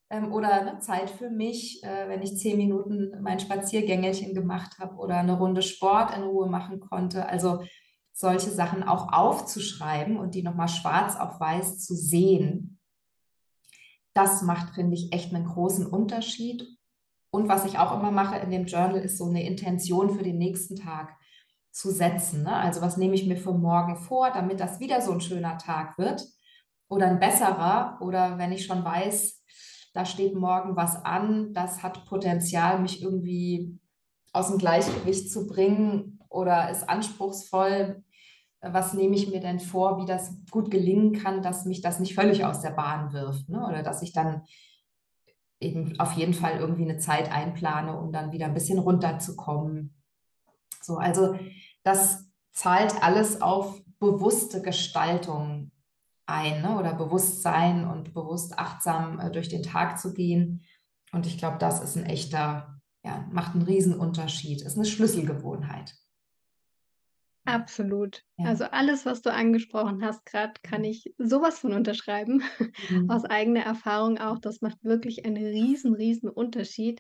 Ähm, 0.10 0.32
oder 0.32 0.54
eine 0.54 0.80
Zeit 0.80 1.10
für 1.10 1.30
mich, 1.30 1.84
äh, 1.84 2.08
wenn 2.08 2.22
ich 2.22 2.38
zehn 2.38 2.58
Minuten 2.58 3.12
mein 3.22 3.40
Spaziergängelchen 3.40 4.34
gemacht 4.34 4.78
habe 4.80 4.96
oder 4.98 5.18
eine 5.18 5.38
Runde 5.38 5.62
Sport 5.64 6.16
in 6.16 6.24
Ruhe 6.24 6.50
machen 6.50 6.80
konnte. 6.80 7.28
Also 7.28 7.64
solche 8.22 8.52
Sachen 8.52 8.84
auch 8.84 9.12
aufzuschreiben 9.12 10.18
und 10.18 10.36
die 10.36 10.44
nochmal 10.44 10.70
schwarz 10.70 11.18
auf 11.18 11.40
weiß 11.40 11.80
zu 11.80 11.96
sehen, 11.96 12.80
das 14.14 14.44
macht, 14.44 14.76
finde 14.76 14.96
ich, 14.96 15.12
echt 15.12 15.34
einen 15.34 15.46
großen 15.46 15.88
Unterschied. 15.88 16.68
Und 17.32 17.50
was 17.50 17.66
ich 17.66 17.80
auch 17.80 17.98
immer 17.98 18.12
mache 18.12 18.38
in 18.38 18.52
dem 18.52 18.66
Journal, 18.66 19.00
ist 19.00 19.18
so 19.18 19.26
eine 19.26 19.46
Intention 19.46 20.16
für 20.16 20.24
den 20.24 20.38
nächsten 20.38 20.76
Tag 20.76 21.18
zu 21.72 21.90
setzen. 21.90 22.44
Ne? 22.44 22.54
Also 22.54 22.82
was 22.82 22.98
nehme 22.98 23.16
ich 23.16 23.26
mir 23.26 23.38
für 23.38 23.54
morgen 23.54 23.96
vor, 23.96 24.30
damit 24.32 24.60
das 24.60 24.80
wieder 24.80 25.02
so 25.02 25.14
ein 25.14 25.22
schöner 25.22 25.58
Tag 25.58 25.98
wird 25.98 26.24
oder 26.90 27.08
ein 27.08 27.20
besserer. 27.20 27.98
Oder 28.02 28.38
wenn 28.38 28.52
ich 28.52 28.66
schon 28.66 28.84
weiß, 28.84 29.44
da 29.94 30.06
steht 30.06 30.36
morgen 30.36 30.76
was 30.76 30.96
an, 31.04 31.54
das 31.54 31.82
hat 31.82 32.06
Potenzial, 32.06 32.80
mich 32.80 33.02
irgendwie 33.02 33.80
aus 34.34 34.50
dem 34.50 34.60
Gleichgewicht 34.60 35.32
zu 35.32 35.48
bringen 35.48 36.20
oder 36.30 36.70
ist 36.70 36.88
anspruchsvoll, 36.88 38.04
was 38.62 38.94
nehme 38.94 39.16
ich 39.16 39.30
mir 39.30 39.40
denn 39.40 39.60
vor, 39.60 39.98
wie 39.98 40.06
das 40.06 40.36
gut 40.52 40.70
gelingen 40.70 41.14
kann, 41.14 41.42
dass 41.42 41.66
mich 41.66 41.82
das 41.82 42.00
nicht 42.00 42.14
völlig 42.14 42.46
aus 42.46 42.62
der 42.62 42.72
Bahn 42.72 43.12
wirft 43.12 43.50
ne? 43.50 43.66
oder 43.68 43.82
dass 43.82 44.04
ich 44.04 44.14
dann 44.14 44.44
eben 45.60 46.00
auf 46.00 46.14
jeden 46.14 46.34
Fall 46.34 46.58
irgendwie 46.58 46.84
eine 46.84 46.98
Zeit 46.98 47.32
einplane, 47.32 47.98
um 47.98 48.12
dann 48.12 48.32
wieder 48.32 48.46
ein 48.46 48.54
bisschen 48.54 48.80
runterzukommen. 48.80 49.96
So, 50.82 50.98
also 50.98 51.38
das 51.84 52.30
zahlt 52.52 53.04
alles 53.04 53.42
auf 53.42 53.82
bewusste 54.00 54.62
Gestaltung 54.62 55.72
ein 56.26 56.62
ne? 56.62 56.78
oder 56.78 56.94
Bewusstsein 56.94 57.88
und 57.88 58.14
bewusst 58.14 58.58
achtsam 58.58 59.20
äh, 59.20 59.32
durch 59.32 59.50
den 59.50 59.64
Tag 59.64 60.00
zu 60.00 60.14
gehen. 60.14 60.64
Und 61.12 61.26
ich 61.26 61.38
glaube, 61.38 61.58
das 61.58 61.82
ist 61.82 61.98
ein 61.98 62.06
echter, 62.06 62.80
ja, 63.04 63.28
macht 63.32 63.54
einen 63.54 63.64
Riesenunterschied, 63.64 64.62
ist 64.62 64.78
eine 64.78 64.86
Schlüsselgewohnheit. 64.86 65.96
Absolut. 67.46 68.22
Ja. 68.38 68.50
Also 68.50 68.66
alles, 68.66 69.06
was 69.06 69.22
du 69.22 69.34
angesprochen 69.34 70.04
hast, 70.06 70.26
gerade 70.26 70.54
kann 70.64 70.84
ich 70.84 71.14
sowas 71.18 71.60
von 71.60 71.74
unterschreiben. 71.74 72.44
Mhm. 72.90 73.10
Aus 73.10 73.26
eigener 73.26 73.62
Erfahrung 73.62 74.18
auch. 74.18 74.40
Das 74.40 74.62
macht 74.62 74.84
wirklich 74.84 75.26
einen 75.26 75.38
riesen, 75.38 75.94
riesen 75.94 76.30
Unterschied, 76.30 77.00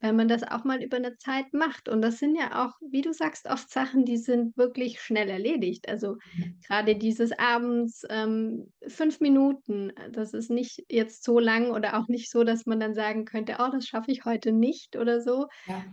wenn 0.00 0.16
man 0.16 0.28
das 0.28 0.42
auch 0.42 0.64
mal 0.64 0.82
über 0.82 0.96
eine 0.96 1.16
Zeit 1.16 1.52
macht. 1.52 1.88
Und 1.88 2.02
das 2.02 2.18
sind 2.18 2.36
ja 2.36 2.64
auch, 2.64 2.74
wie 2.90 3.02
du 3.02 3.12
sagst, 3.12 3.48
oft 3.48 3.70
Sachen, 3.70 4.04
die 4.04 4.18
sind 4.18 4.56
wirklich 4.56 5.00
schnell 5.00 5.28
erledigt. 5.28 5.88
Also 5.88 6.16
mhm. 6.36 6.58
gerade 6.66 6.96
dieses 6.96 7.32
abends 7.38 8.02
ähm, 8.10 8.72
fünf 8.86 9.20
Minuten, 9.20 9.92
das 10.10 10.34
ist 10.34 10.50
nicht 10.50 10.84
jetzt 10.90 11.24
so 11.24 11.38
lang 11.38 11.70
oder 11.70 11.98
auch 11.98 12.08
nicht 12.08 12.30
so, 12.30 12.44
dass 12.44 12.66
man 12.66 12.80
dann 12.80 12.94
sagen 12.94 13.24
könnte, 13.24 13.56
oh, 13.58 13.70
das 13.72 13.86
schaffe 13.86 14.10
ich 14.10 14.24
heute 14.24 14.52
nicht 14.52 14.96
oder 14.96 15.20
so. 15.20 15.46
Ja. 15.66 15.84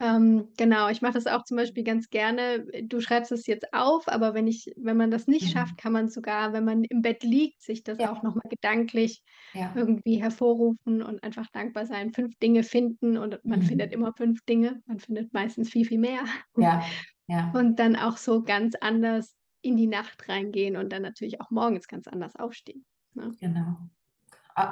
Ähm, 0.00 0.48
genau, 0.56 0.88
ich 0.88 1.02
mache 1.02 1.12
das 1.12 1.26
auch 1.26 1.44
zum 1.44 1.58
Beispiel 1.58 1.84
ganz 1.84 2.08
gerne. 2.08 2.66
Du 2.84 3.02
schreibst 3.02 3.32
es 3.32 3.46
jetzt 3.46 3.72
auf, 3.74 4.08
aber 4.08 4.32
wenn 4.32 4.46
ich, 4.46 4.72
wenn 4.76 4.96
man 4.96 5.10
das 5.10 5.26
nicht 5.26 5.50
schafft, 5.52 5.74
mhm. 5.74 5.76
kann 5.76 5.92
man 5.92 6.08
sogar, 6.08 6.54
wenn 6.54 6.64
man 6.64 6.84
im 6.84 7.02
Bett 7.02 7.22
liegt, 7.22 7.60
sich 7.60 7.82
das 7.82 7.98
ja. 7.98 8.10
auch 8.10 8.22
nochmal 8.22 8.48
gedanklich 8.48 9.22
ja. 9.52 9.70
irgendwie 9.76 10.22
hervorrufen 10.22 11.02
und 11.02 11.22
einfach 11.22 11.46
dankbar 11.52 11.84
sein. 11.84 12.12
Fünf 12.14 12.34
Dinge 12.38 12.62
finden 12.62 13.18
und 13.18 13.44
man 13.44 13.60
mhm. 13.60 13.64
findet 13.64 13.92
immer 13.92 14.14
fünf 14.14 14.42
Dinge. 14.46 14.80
Man 14.86 15.00
findet 15.00 15.34
meistens 15.34 15.68
viel, 15.68 15.84
viel 15.84 15.98
mehr. 15.98 16.20
Ja. 16.56 16.82
ja. 17.26 17.50
Und 17.54 17.78
dann 17.78 17.96
auch 17.96 18.16
so 18.16 18.42
ganz 18.42 18.74
anders 18.80 19.34
in 19.62 19.76
die 19.76 19.86
Nacht 19.86 20.28
reingehen 20.28 20.76
und 20.76 20.92
dann 20.92 21.02
natürlich 21.02 21.40
auch 21.40 21.50
morgens 21.50 21.88
ganz 21.88 22.06
anders 22.08 22.36
aufstehen. 22.36 22.84
Ne? 23.14 23.32
Genau. 23.40 23.76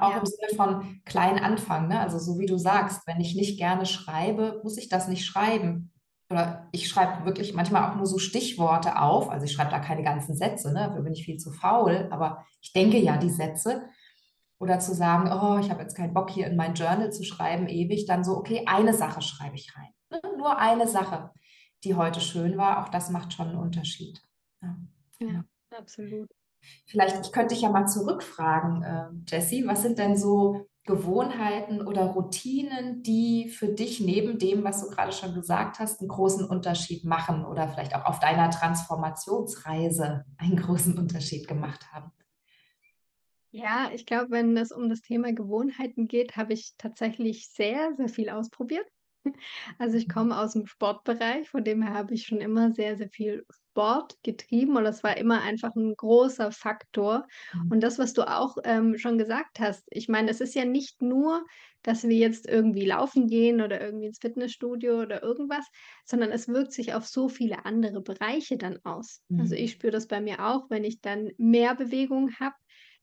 Auch 0.03 0.12
ja. 0.12 0.18
im 0.18 0.26
Sinne 0.26 0.57
von 0.57 1.01
klein 1.05 1.39
anfangen. 1.39 1.89
Ne? 1.89 2.01
Also 2.01 2.18
so 2.18 2.39
wie 2.39 2.47
du 2.47 2.59
sagst, 2.59 3.07
wenn 3.07 3.20
ich 3.20 3.34
nicht 3.34 3.59
gerne 3.59 3.86
schreibe, 3.86 4.61
muss 4.62 4.76
ich 4.76 4.89
das 4.89 5.09
nicht 5.09 5.24
schreiben. 5.24 5.93
Oder 6.30 6.68
ich 6.72 6.89
schreibe 6.89 7.24
wirklich 7.24 7.55
manchmal 7.55 7.91
auch 7.91 7.97
nur 7.97 8.07
so 8.07 8.18
Stichworte 8.18 9.01
auf. 9.01 9.30
Also 9.30 9.47
ich 9.47 9.53
schreibe 9.53 9.70
da 9.70 9.78
keine 9.78 10.03
ganzen 10.03 10.36
Sätze, 10.36 10.72
ne? 10.72 10.89
dafür 10.89 11.03
bin 11.03 11.14
ich 11.14 11.24
viel 11.24 11.39
zu 11.39 11.53
faul. 11.53 12.09
Aber 12.11 12.45
ich 12.61 12.72
denke 12.72 12.99
ja 12.99 13.16
die 13.16 13.30
Sätze. 13.30 13.89
Oder 14.61 14.80
zu 14.80 14.93
sagen, 14.93 15.30
oh, 15.32 15.59
ich 15.59 15.70
habe 15.70 15.82
jetzt 15.82 15.97
keinen 15.97 16.14
Bock 16.14 16.30
hier 16.30 16.49
in 16.49 16.57
mein 16.57 16.74
Journal 16.74 17.12
zu 17.12 17.22
schreiben, 17.22 17.68
ewig. 17.68 18.07
Dann 18.07 18.24
so, 18.24 18.36
okay, 18.36 18.64
eine 18.66 18.93
Sache 18.93 19.22
schreibe 19.22 19.55
ich 19.55 19.74
rein. 19.76 19.93
Ne? 20.11 20.20
Nur 20.36 20.59
eine 20.59 20.89
Sache, 20.89 21.30
die 21.84 21.95
heute 21.95 22.20
schön 22.20 22.59
war. 22.59 22.82
Auch 22.82 22.89
das 22.89 23.11
macht 23.11 23.32
schon 23.32 23.49
einen 23.49 23.59
Unterschied. 23.59 24.20
ja, 24.62 24.76
ja 25.20 25.45
absolut. 25.76 26.28
Vielleicht, 26.86 27.24
ich 27.24 27.32
könnte 27.32 27.54
dich 27.54 27.62
ja 27.62 27.70
mal 27.70 27.86
zurückfragen, 27.86 28.82
äh, 28.82 29.09
Jessie, 29.28 29.66
was 29.66 29.82
sind 29.82 29.98
denn 29.98 30.16
so 30.16 30.68
Gewohnheiten 30.88 31.86
oder 31.86 32.06
Routinen, 32.06 33.02
die 33.02 33.50
für 33.50 33.68
dich 33.68 34.00
neben 34.00 34.38
dem, 34.38 34.64
was 34.64 34.80
du 34.80 34.88
gerade 34.88 35.12
schon 35.12 35.34
gesagt 35.34 35.78
hast, 35.78 36.00
einen 36.00 36.09
großen 36.09 36.46
Unterschied 36.46 37.04
machen 37.04 37.44
oder 37.44 37.68
vielleicht 37.68 37.94
auch 37.94 38.06
auf 38.06 38.20
deiner 38.20 38.50
Transformationsreise 38.50 40.24
einen 40.38 40.56
großen 40.56 40.98
Unterschied 40.98 41.46
gemacht 41.46 41.92
haben? 41.92 42.11
Ja, 43.50 43.90
ich 43.94 44.06
glaube, 44.06 44.30
wenn 44.30 44.56
es 44.56 44.72
um 44.72 44.88
das 44.88 45.02
Thema 45.02 45.32
Gewohnheiten 45.32 46.09
geht, 46.09 46.36
habe 46.36 46.54
ich 46.54 46.74
tatsächlich 46.78 47.50
sehr, 47.50 47.94
sehr 47.96 48.09
viel 48.09 48.30
ausprobiert. 48.30 48.86
Also 49.78 49.96
ich 49.98 50.09
komme 50.09 50.38
aus 50.38 50.54
dem 50.54 50.66
Sportbereich, 50.66 51.50
von 51.50 51.64
dem 51.64 51.82
her 51.82 51.92
habe 51.92 52.14
ich 52.14 52.24
schon 52.24 52.40
immer 52.40 52.72
sehr, 52.72 52.96
sehr 52.96 53.11
viel 53.11 53.44
Sport 53.79 54.16
getrieben 54.24 54.76
und 54.76 54.83
das 54.83 55.05
war 55.05 55.16
immer 55.16 55.41
einfach 55.43 55.72
ein 55.76 55.95
großer 55.95 56.51
Faktor. 56.51 57.29
Mhm. 57.55 57.70
Und 57.70 57.81
das, 57.81 58.01
was 58.01 58.12
du 58.12 58.29
auch 58.29 58.57
ähm, 58.64 58.99
schon 58.99 59.18
gesagt 59.18 59.61
hast, 59.61 59.85
ich 59.91 60.09
meine, 60.09 60.33
es 60.33 60.41
ist 60.41 60.57
ja 60.57 60.64
nicht 60.64 61.01
nur, 61.01 61.47
dass 61.83 62.03
wir 62.03 62.16
jetzt 62.16 62.49
irgendwie 62.49 62.85
laufen 62.85 63.29
gehen 63.29 63.61
oder 63.61 63.81
irgendwie 63.81 64.07
ins 64.07 64.18
Fitnessstudio 64.18 65.01
oder 65.03 65.22
irgendwas, 65.22 65.64
sondern 66.05 66.33
es 66.33 66.49
wirkt 66.49 66.72
sich 66.72 66.93
auf 66.93 67.07
so 67.07 67.29
viele 67.29 67.66
andere 67.66 68.01
Bereiche 68.01 68.59
dann 68.59 68.79
aus. 68.83 69.20
Also 69.31 69.35
mhm. 69.35 69.41
Also 69.43 69.55
ich 69.55 69.70
spüre 69.70 69.93
das 69.93 70.09
bei 70.09 70.20
mir 70.20 70.45
auch, 70.45 70.68
wenn 70.70 70.83
ich 70.83 71.01
dann 71.01 71.31
mehr 71.39 71.76
Bewegung 71.76 72.35
habe, 72.41 72.57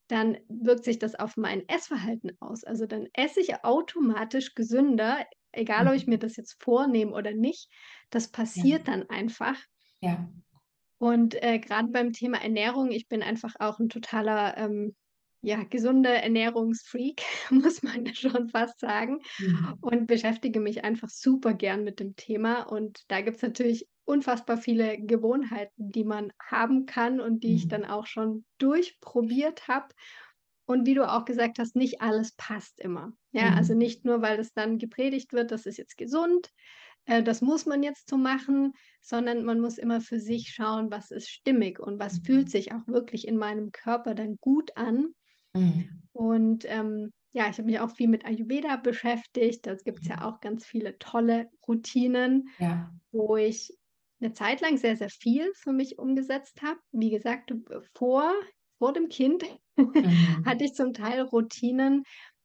dann 0.07 0.37
wirkt 0.49 0.83
sich 0.83 0.99
das 0.99 1.15
auf 1.15 1.37
mein 1.37 1.67
Essverhalten 1.69 2.31
aus. 2.41 2.65
Also 2.65 2.85
dann 2.85 3.07
esse 3.13 3.39
ich 3.39 3.63
automatisch 3.63 4.55
gesünder, 4.55 5.25
egal 5.53 5.87
ob 5.87 5.93
ich 5.93 6.05
mir 6.05 6.17
mhm. 6.17 6.21
das 6.21 6.35
jetzt 6.35 6.61
vornehme 6.61 7.13
oder 7.13 7.31
nicht, 7.31 7.69
das 8.09 8.27
passiert 8.27 8.87
ja. 8.87 8.93
dann 8.93 9.09
einfach. 9.09 9.57
Ja. 10.01 10.29
Und 10.97 11.41
äh, 11.43 11.59
gerade 11.59 11.89
beim 11.89 12.13
Thema 12.13 12.41
Ernährung, 12.41 12.91
ich 12.91 13.07
bin 13.07 13.21
einfach 13.21 13.55
auch 13.59 13.79
ein 13.79 13.89
totaler 13.89 14.57
ähm, 14.57 14.95
ja, 15.45 15.63
gesunde 15.63 16.09
Ernährungsfreak, 16.09 17.21
muss 17.51 17.83
man 17.83 18.13
schon 18.15 18.49
fast 18.49 18.79
sagen. 18.79 19.19
Mhm. 19.39 19.77
Und 19.81 20.07
beschäftige 20.07 20.59
mich 20.59 20.83
einfach 20.83 21.09
super 21.09 21.53
gern 21.53 21.83
mit 21.83 21.99
dem 21.99 22.15
Thema. 22.15 22.63
Und 22.63 23.03
da 23.09 23.21
gibt 23.21 23.37
es 23.37 23.43
natürlich 23.43 23.87
unfassbar 24.05 24.57
viele 24.57 24.97
Gewohnheiten, 24.99 25.91
die 25.91 26.03
man 26.03 26.31
haben 26.39 26.85
kann 26.85 27.19
und 27.19 27.43
die 27.43 27.51
mhm. 27.51 27.55
ich 27.55 27.67
dann 27.67 27.85
auch 27.85 28.07
schon 28.07 28.45
durchprobiert 28.57 29.67
habe. 29.67 29.87
Und 30.65 30.87
wie 30.87 30.95
du 30.95 31.07
auch 31.07 31.25
gesagt 31.25 31.59
hast, 31.59 31.75
nicht 31.75 32.01
alles 32.01 32.31
passt 32.33 32.79
immer. 32.79 33.13
Ja, 33.31 33.51
mhm. 33.51 33.57
also 33.57 33.75
nicht 33.75 34.03
nur, 34.03 34.23
weil 34.23 34.39
es 34.39 34.51
dann 34.53 34.79
gepredigt 34.79 35.31
wird, 35.31 35.51
das 35.51 35.67
ist 35.67 35.77
jetzt 35.77 35.97
gesund, 35.97 36.51
äh, 37.05 37.23
das 37.23 37.41
muss 37.41 37.65
man 37.65 37.83
jetzt 37.83 38.09
so 38.09 38.17
machen, 38.17 38.73
sondern 39.01 39.43
man 39.43 39.59
muss 39.59 39.77
immer 39.77 40.01
für 40.01 40.19
sich 40.19 40.49
schauen, 40.49 40.91
was 40.91 41.11
ist 41.11 41.29
stimmig 41.29 41.79
und 41.79 41.99
was 41.99 42.19
mhm. 42.19 42.23
fühlt 42.23 42.49
sich 42.49 42.73
auch 42.73 42.87
wirklich 42.87 43.27
in 43.27 43.37
meinem 43.37 43.71
Körper 43.71 44.15
dann 44.15 44.37
gut 44.37 44.75
an. 44.75 45.13
Mhm. 45.53 46.03
Und 46.11 46.65
ähm, 46.67 47.11
ja, 47.31 47.49
ich 47.49 47.57
habe 47.57 47.69
mich 47.69 47.79
auch 47.79 47.91
viel 47.91 48.07
mit 48.07 48.25
Ayurveda 48.25 48.77
beschäftigt. 48.77 49.67
Da 49.67 49.75
gibt 49.75 50.01
es 50.01 50.07
ja 50.07 50.23
auch 50.23 50.39
ganz 50.39 50.65
viele 50.65 50.97
tolle 50.97 51.49
Routinen, 51.67 52.49
ja. 52.59 52.91
wo 53.11 53.35
ich 53.35 53.77
eine 54.21 54.31
Zeit 54.31 54.61
lang 54.61 54.77
sehr, 54.77 54.95
sehr 54.95 55.09
viel 55.09 55.51
für 55.55 55.73
mich 55.73 55.99
umgesetzt 55.99 56.61
habe. 56.61 56.79
Wie 56.91 57.09
gesagt, 57.09 57.53
vor 57.93 58.33
vor 58.77 58.93
dem 58.93 59.09
Kind 59.09 59.43
mhm. 59.77 59.93
hatte 60.45 60.65
ich 60.65 60.73
zum 60.73 60.93
Teil 60.93 61.21
Routinen, 61.21 62.03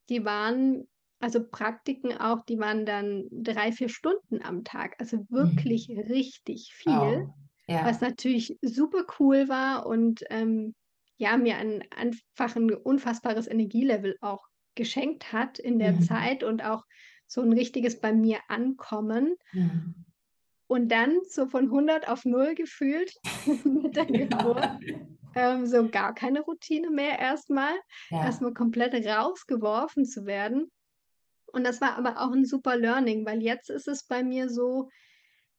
die 0.08 0.24
waren, 0.24 0.88
also 1.20 1.46
Praktiken 1.46 2.16
auch, 2.16 2.44
die 2.46 2.58
waren 2.58 2.86
dann 2.86 3.28
drei, 3.30 3.72
vier 3.72 3.90
Stunden 3.90 4.42
am 4.42 4.64
Tag. 4.64 4.96
Also 4.98 5.26
wirklich 5.28 5.88
mhm. 5.88 6.00
richtig 6.00 6.72
viel. 6.74 7.28
Oh. 7.28 7.34
Ja. 7.68 7.84
Was 7.84 8.00
natürlich 8.00 8.58
super 8.62 9.04
cool 9.20 9.48
war 9.48 9.86
und 9.86 10.24
ähm, 10.30 10.74
ja, 11.18 11.36
mir 11.36 11.56
ein, 11.58 11.84
einfach 11.94 12.56
ein 12.56 12.72
unfassbares 12.72 13.46
Energielevel 13.46 14.16
auch 14.22 14.44
geschenkt 14.74 15.32
hat 15.32 15.58
in 15.58 15.78
der 15.78 15.92
mhm. 15.92 16.02
Zeit 16.02 16.42
und 16.42 16.64
auch 16.64 16.84
so 17.26 17.42
ein 17.42 17.52
richtiges 17.52 18.00
bei 18.00 18.12
mir 18.12 18.38
ankommen. 18.48 19.36
Mhm. 19.52 19.94
Und 20.66 20.90
dann 20.90 21.18
so 21.28 21.46
von 21.46 21.64
100 21.64 22.08
auf 22.08 22.24
0 22.24 22.54
gefühlt 22.54 23.12
mit 23.64 23.94
der 23.94 24.06
Geburt. 24.06 24.68
Ähm, 25.34 25.66
so 25.66 25.88
gar 25.88 26.14
keine 26.14 26.40
Routine 26.40 26.90
mehr 26.90 27.18
erstmal. 27.18 27.74
Ja. 28.08 28.24
Erstmal 28.24 28.54
komplett 28.54 28.94
rausgeworfen 29.06 30.04
zu 30.04 30.26
werden. 30.26 30.70
Und 31.52 31.64
das 31.64 31.80
war 31.80 31.96
aber 31.96 32.20
auch 32.20 32.32
ein 32.32 32.44
super 32.44 32.76
Learning, 32.76 33.26
weil 33.26 33.42
jetzt 33.42 33.70
ist 33.70 33.88
es 33.88 34.04
bei 34.04 34.22
mir 34.22 34.48
so, 34.48 34.88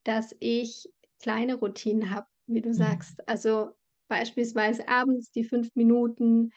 dass 0.04 0.36
ich 0.40 0.90
kleine 1.22 1.56
Routinen 1.56 2.10
habe, 2.10 2.28
wie 2.48 2.62
du 2.62 2.70
mhm. 2.70 2.74
sagst. 2.74 3.28
Also 3.28 3.72
beispielsweise 4.08 4.88
abends 4.88 5.32
die 5.32 5.44
fünf 5.44 5.70
Minuten, 5.76 6.52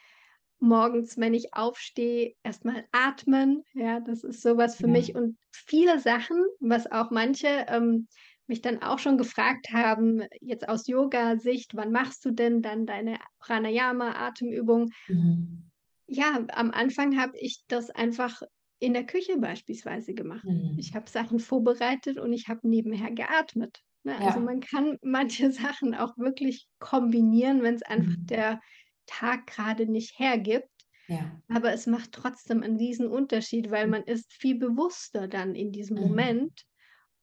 morgens, 0.59 1.17
wenn 1.17 1.33
ich 1.33 1.53
aufstehe, 1.53 2.33
erstmal 2.43 2.85
atmen. 2.91 3.63
Ja, 3.73 3.99
das 3.99 4.23
ist 4.23 4.41
sowas 4.41 4.75
für 4.75 4.87
ja. 4.87 4.93
mich. 4.93 5.15
Und 5.15 5.37
viele 5.51 5.99
Sachen, 5.99 6.43
was 6.59 6.91
auch 6.91 7.11
manche 7.11 7.65
ähm, 7.67 8.07
mich 8.47 8.61
dann 8.61 8.81
auch 8.81 8.99
schon 8.99 9.17
gefragt 9.17 9.69
haben, 9.71 10.23
jetzt 10.41 10.67
aus 10.67 10.87
Yoga-Sicht, 10.87 11.75
wann 11.75 11.91
machst 11.91 12.23
du 12.25 12.31
denn 12.31 12.61
dann 12.61 12.85
deine 12.85 13.17
Pranayama-Atemübung? 13.39 14.91
Mhm. 15.07 15.71
Ja, 16.07 16.45
am 16.53 16.71
Anfang 16.71 17.19
habe 17.19 17.37
ich 17.37 17.63
das 17.67 17.89
einfach 17.89 18.41
in 18.79 18.93
der 18.93 19.05
Küche 19.05 19.37
beispielsweise 19.37 20.13
gemacht. 20.13 20.45
Mhm. 20.45 20.75
Ich 20.77 20.95
habe 20.95 21.09
Sachen 21.09 21.39
vorbereitet 21.39 22.17
und 22.17 22.33
ich 22.33 22.47
habe 22.47 22.67
nebenher 22.67 23.11
geatmet. 23.11 23.81
Ne? 24.03 24.13
Ja. 24.13 24.27
Also 24.27 24.39
man 24.39 24.59
kann 24.59 24.97
manche 25.01 25.51
Sachen 25.51 25.95
auch 25.95 26.17
wirklich 26.17 26.67
kombinieren, 26.79 27.63
wenn 27.63 27.75
es 27.75 27.83
einfach 27.83 28.17
mhm. 28.17 28.27
der 28.27 28.61
Tag 29.05 29.47
gerade 29.47 29.87
nicht 29.87 30.19
hergibt. 30.19 30.69
Ja. 31.07 31.39
Aber 31.49 31.71
es 31.71 31.85
macht 31.85 32.11
trotzdem 32.11 32.63
einen 32.63 32.77
riesen 32.77 33.07
Unterschied, 33.07 33.69
weil 33.71 33.85
mhm. 33.85 33.91
man 33.91 34.03
ist 34.03 34.33
viel 34.33 34.57
bewusster 34.57 35.27
dann 35.27 35.55
in 35.55 35.71
diesem 35.71 35.97
mhm. 35.97 36.03
Moment 36.03 36.65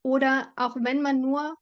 oder 0.02 0.52
auch 0.56 0.76
wenn 0.80 1.00
man 1.00 1.20
nur, 1.20 1.56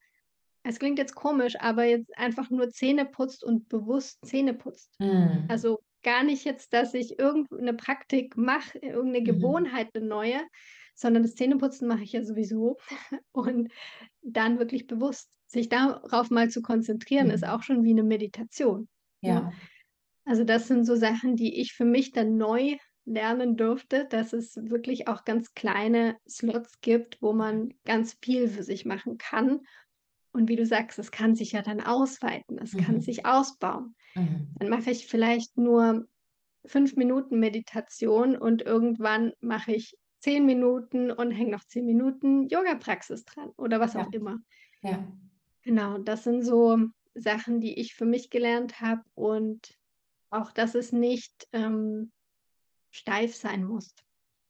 es 0.63 0.79
klingt 0.79 0.99
jetzt 0.99 1.15
komisch, 1.15 1.57
aber 1.59 1.85
jetzt 1.85 2.17
einfach 2.17 2.51
nur 2.51 2.71
Zähne 2.71 3.07
putzt 3.07 3.45
und 3.45 3.69
bewusst 3.69 4.19
Zähne 4.25 4.55
putzt. 4.55 4.95
Mhm. 4.99 5.47
Also 5.49 5.81
gar 6.03 6.23
nicht 6.23 6.45
jetzt, 6.45 6.73
dass 6.73 6.95
ich 6.95 7.19
irgendeine 7.19 7.75
Praktik 7.75 8.37
mache, 8.37 8.79
irgendeine 8.79 9.21
mhm. 9.21 9.25
Gewohnheit, 9.25 9.89
eine 9.95 10.07
neue, 10.07 10.41
sondern 10.95 11.23
das 11.23 11.35
Zähneputzen 11.35 11.89
mache 11.89 12.03
ich 12.03 12.13
ja 12.13 12.23
sowieso. 12.23 12.79
Und 13.33 13.73
dann 14.23 14.59
wirklich 14.59 14.87
bewusst 14.87 15.31
sich 15.47 15.69
darauf 15.69 16.31
mal 16.31 16.51
zu 16.51 16.63
konzentrieren, 16.63 17.29
mhm. 17.29 17.35
ist 17.35 17.47
auch 17.47 17.63
schon 17.63 17.83
wie 17.83 17.91
eine 17.91 18.05
Meditation. 18.05 18.89
Ne? 19.23 19.29
Ja. 19.29 19.35
ja. 19.35 19.53
Also 20.25 20.45
das 20.45 20.69
sind 20.69 20.85
so 20.85 20.95
Sachen, 20.95 21.37
die 21.37 21.61
ich 21.61 21.73
für 21.73 21.85
mich 21.85 22.13
dann 22.13 22.37
neu 22.37 22.77
lernen 23.05 23.57
durfte, 23.57 24.07
dass 24.07 24.33
es 24.33 24.57
wirklich 24.57 25.09
auch 25.09 25.25
ganz 25.25 25.55
kleine 25.55 26.17
Slots 26.29 26.81
gibt, 26.81 27.21
wo 27.21 27.33
man 27.33 27.75
ganz 27.85 28.17
viel 28.23 28.47
für 28.47 28.63
sich 28.63 28.85
machen 28.85 29.19
kann. 29.19 29.61
Und 30.33 30.49
wie 30.49 30.57
du 30.57 30.65
sagst, 30.65 30.99
es 30.99 31.11
kann 31.11 31.35
sich 31.35 31.53
ja 31.53 31.63
dann 31.63 31.81
ausweiten, 31.81 32.59
es 32.59 32.73
mhm. 32.73 32.81
kann 32.81 33.01
sich 33.01 33.27
ausbauen. 33.27 33.97
Mhm. 34.15 34.49
Dann 34.59 34.69
mache 34.69 34.91
ich 34.91 35.07
vielleicht 35.07 35.57
nur 35.57 36.07
fünf 36.65 36.97
Minuten 36.97 37.41
Meditation 37.41 38.37
und 38.37 38.63
irgendwann 38.63 39.33
mache 39.41 39.73
ich 39.73 39.97
zehn 40.21 40.45
Minuten 40.45 41.11
und 41.11 41.31
hänge 41.31 41.51
noch 41.51 41.65
zehn 41.65 41.87
Minuten 41.87 42.47
Yoga-Praxis 42.49 43.25
dran 43.25 43.51
oder 43.57 43.81
was 43.81 43.95
ja. 43.95 44.03
auch 44.03 44.13
immer. 44.13 44.39
Ja. 44.83 45.07
Genau, 45.63 45.99
das 45.99 46.25
sind 46.25 46.43
so 46.43 46.79
Sachen, 47.15 47.61
die 47.61 47.79
ich 47.79 47.95
für 47.95 48.05
mich 48.05 48.31
gelernt 48.31 48.81
habe 48.81 49.03
und 49.15 49.79
auch, 50.31 50.53
dass 50.53 50.75
es 50.75 50.93
nicht 50.93 51.49
ähm, 51.53 52.13
steif 52.91 53.35
sein 53.35 53.65
muss. 53.65 53.95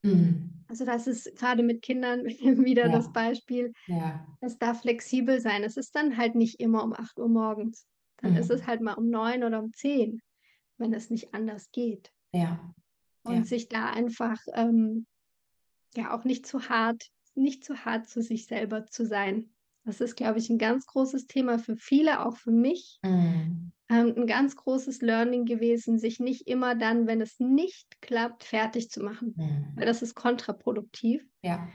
Mhm. 0.02 0.64
Also 0.68 0.84
das 0.84 1.06
ist 1.06 1.36
gerade 1.36 1.62
mit 1.62 1.82
Kindern 1.82 2.24
wieder 2.64 2.86
ja. 2.86 2.92
das 2.92 3.12
Beispiel. 3.12 3.72
Ja. 3.86 4.26
Es 4.40 4.58
darf 4.58 4.82
flexibel 4.82 5.40
sein. 5.40 5.64
Es 5.64 5.76
ist 5.76 5.94
dann 5.94 6.16
halt 6.16 6.34
nicht 6.34 6.60
immer 6.60 6.84
um 6.84 6.92
8 6.92 7.18
Uhr 7.18 7.28
morgens. 7.28 7.86
Dann 8.18 8.32
mhm. 8.32 8.38
ist 8.38 8.50
es 8.50 8.66
halt 8.66 8.80
mal 8.80 8.94
um 8.94 9.10
9 9.10 9.44
oder 9.44 9.62
um 9.62 9.72
10, 9.72 10.20
wenn 10.78 10.92
es 10.94 11.10
nicht 11.10 11.34
anders 11.34 11.70
geht. 11.72 12.12
Ja. 12.32 12.72
Und 13.22 13.34
ja. 13.34 13.44
sich 13.44 13.68
da 13.68 13.90
einfach 13.90 14.38
ähm, 14.54 15.06
ja 15.96 16.14
auch 16.16 16.24
nicht 16.24 16.46
zu 16.46 16.68
hart, 16.68 17.10
nicht 17.34 17.64
zu 17.64 17.84
hart 17.84 18.08
zu 18.08 18.22
sich 18.22 18.46
selber 18.46 18.86
zu 18.86 19.06
sein. 19.06 19.50
Das 19.84 20.00
ist, 20.00 20.16
glaube 20.16 20.38
ich, 20.38 20.50
ein 20.50 20.58
ganz 20.58 20.86
großes 20.86 21.26
Thema 21.26 21.58
für 21.58 21.76
viele, 21.76 22.24
auch 22.24 22.36
für 22.36 22.52
mich. 22.52 22.98
Mhm. 23.02 23.72
Ähm, 23.90 24.14
ein 24.16 24.26
ganz 24.26 24.54
großes 24.54 25.02
Learning 25.02 25.44
gewesen, 25.46 25.98
sich 25.98 26.20
nicht 26.20 26.46
immer 26.46 26.76
dann, 26.76 27.06
wenn 27.08 27.20
es 27.20 27.40
nicht 27.40 28.00
klappt, 28.00 28.44
fertig 28.44 28.88
zu 28.88 29.02
machen. 29.02 29.34
Mhm. 29.36 29.72
Weil 29.74 29.86
das 29.86 30.00
ist 30.00 30.14
kontraproduktiv. 30.14 31.26
Ja. 31.42 31.68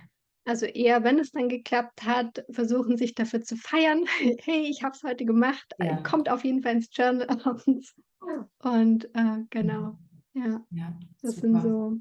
Also 0.46 0.66
eher, 0.66 1.04
wenn 1.04 1.20
es 1.20 1.32
dann 1.32 1.50
geklappt 1.50 2.04
hat, 2.04 2.46
versuchen 2.50 2.98
sich 2.98 3.16
dafür 3.16 3.42
zu 3.42 3.58
feiern. 3.58 4.06
hey, 4.44 4.68
ich 4.70 4.84
habe 4.84 4.96
es 4.96 5.04
heute 5.04 5.26
gemacht. 5.26 5.74
Ja. 5.78 5.98
Kommt 6.04 6.30
auf 6.30 6.46
jeden 6.46 6.62
Fall 6.62 6.76
ins 6.76 6.90
Journal 6.92 7.28
abends. 7.44 7.94
Und 8.60 9.06
äh, 9.14 9.44
genau. 9.50 9.98
Ja. 10.34 10.66
ja 10.72 11.00
das 11.22 11.36
super. 11.36 11.42
sind 11.42 11.62
so 11.62 12.00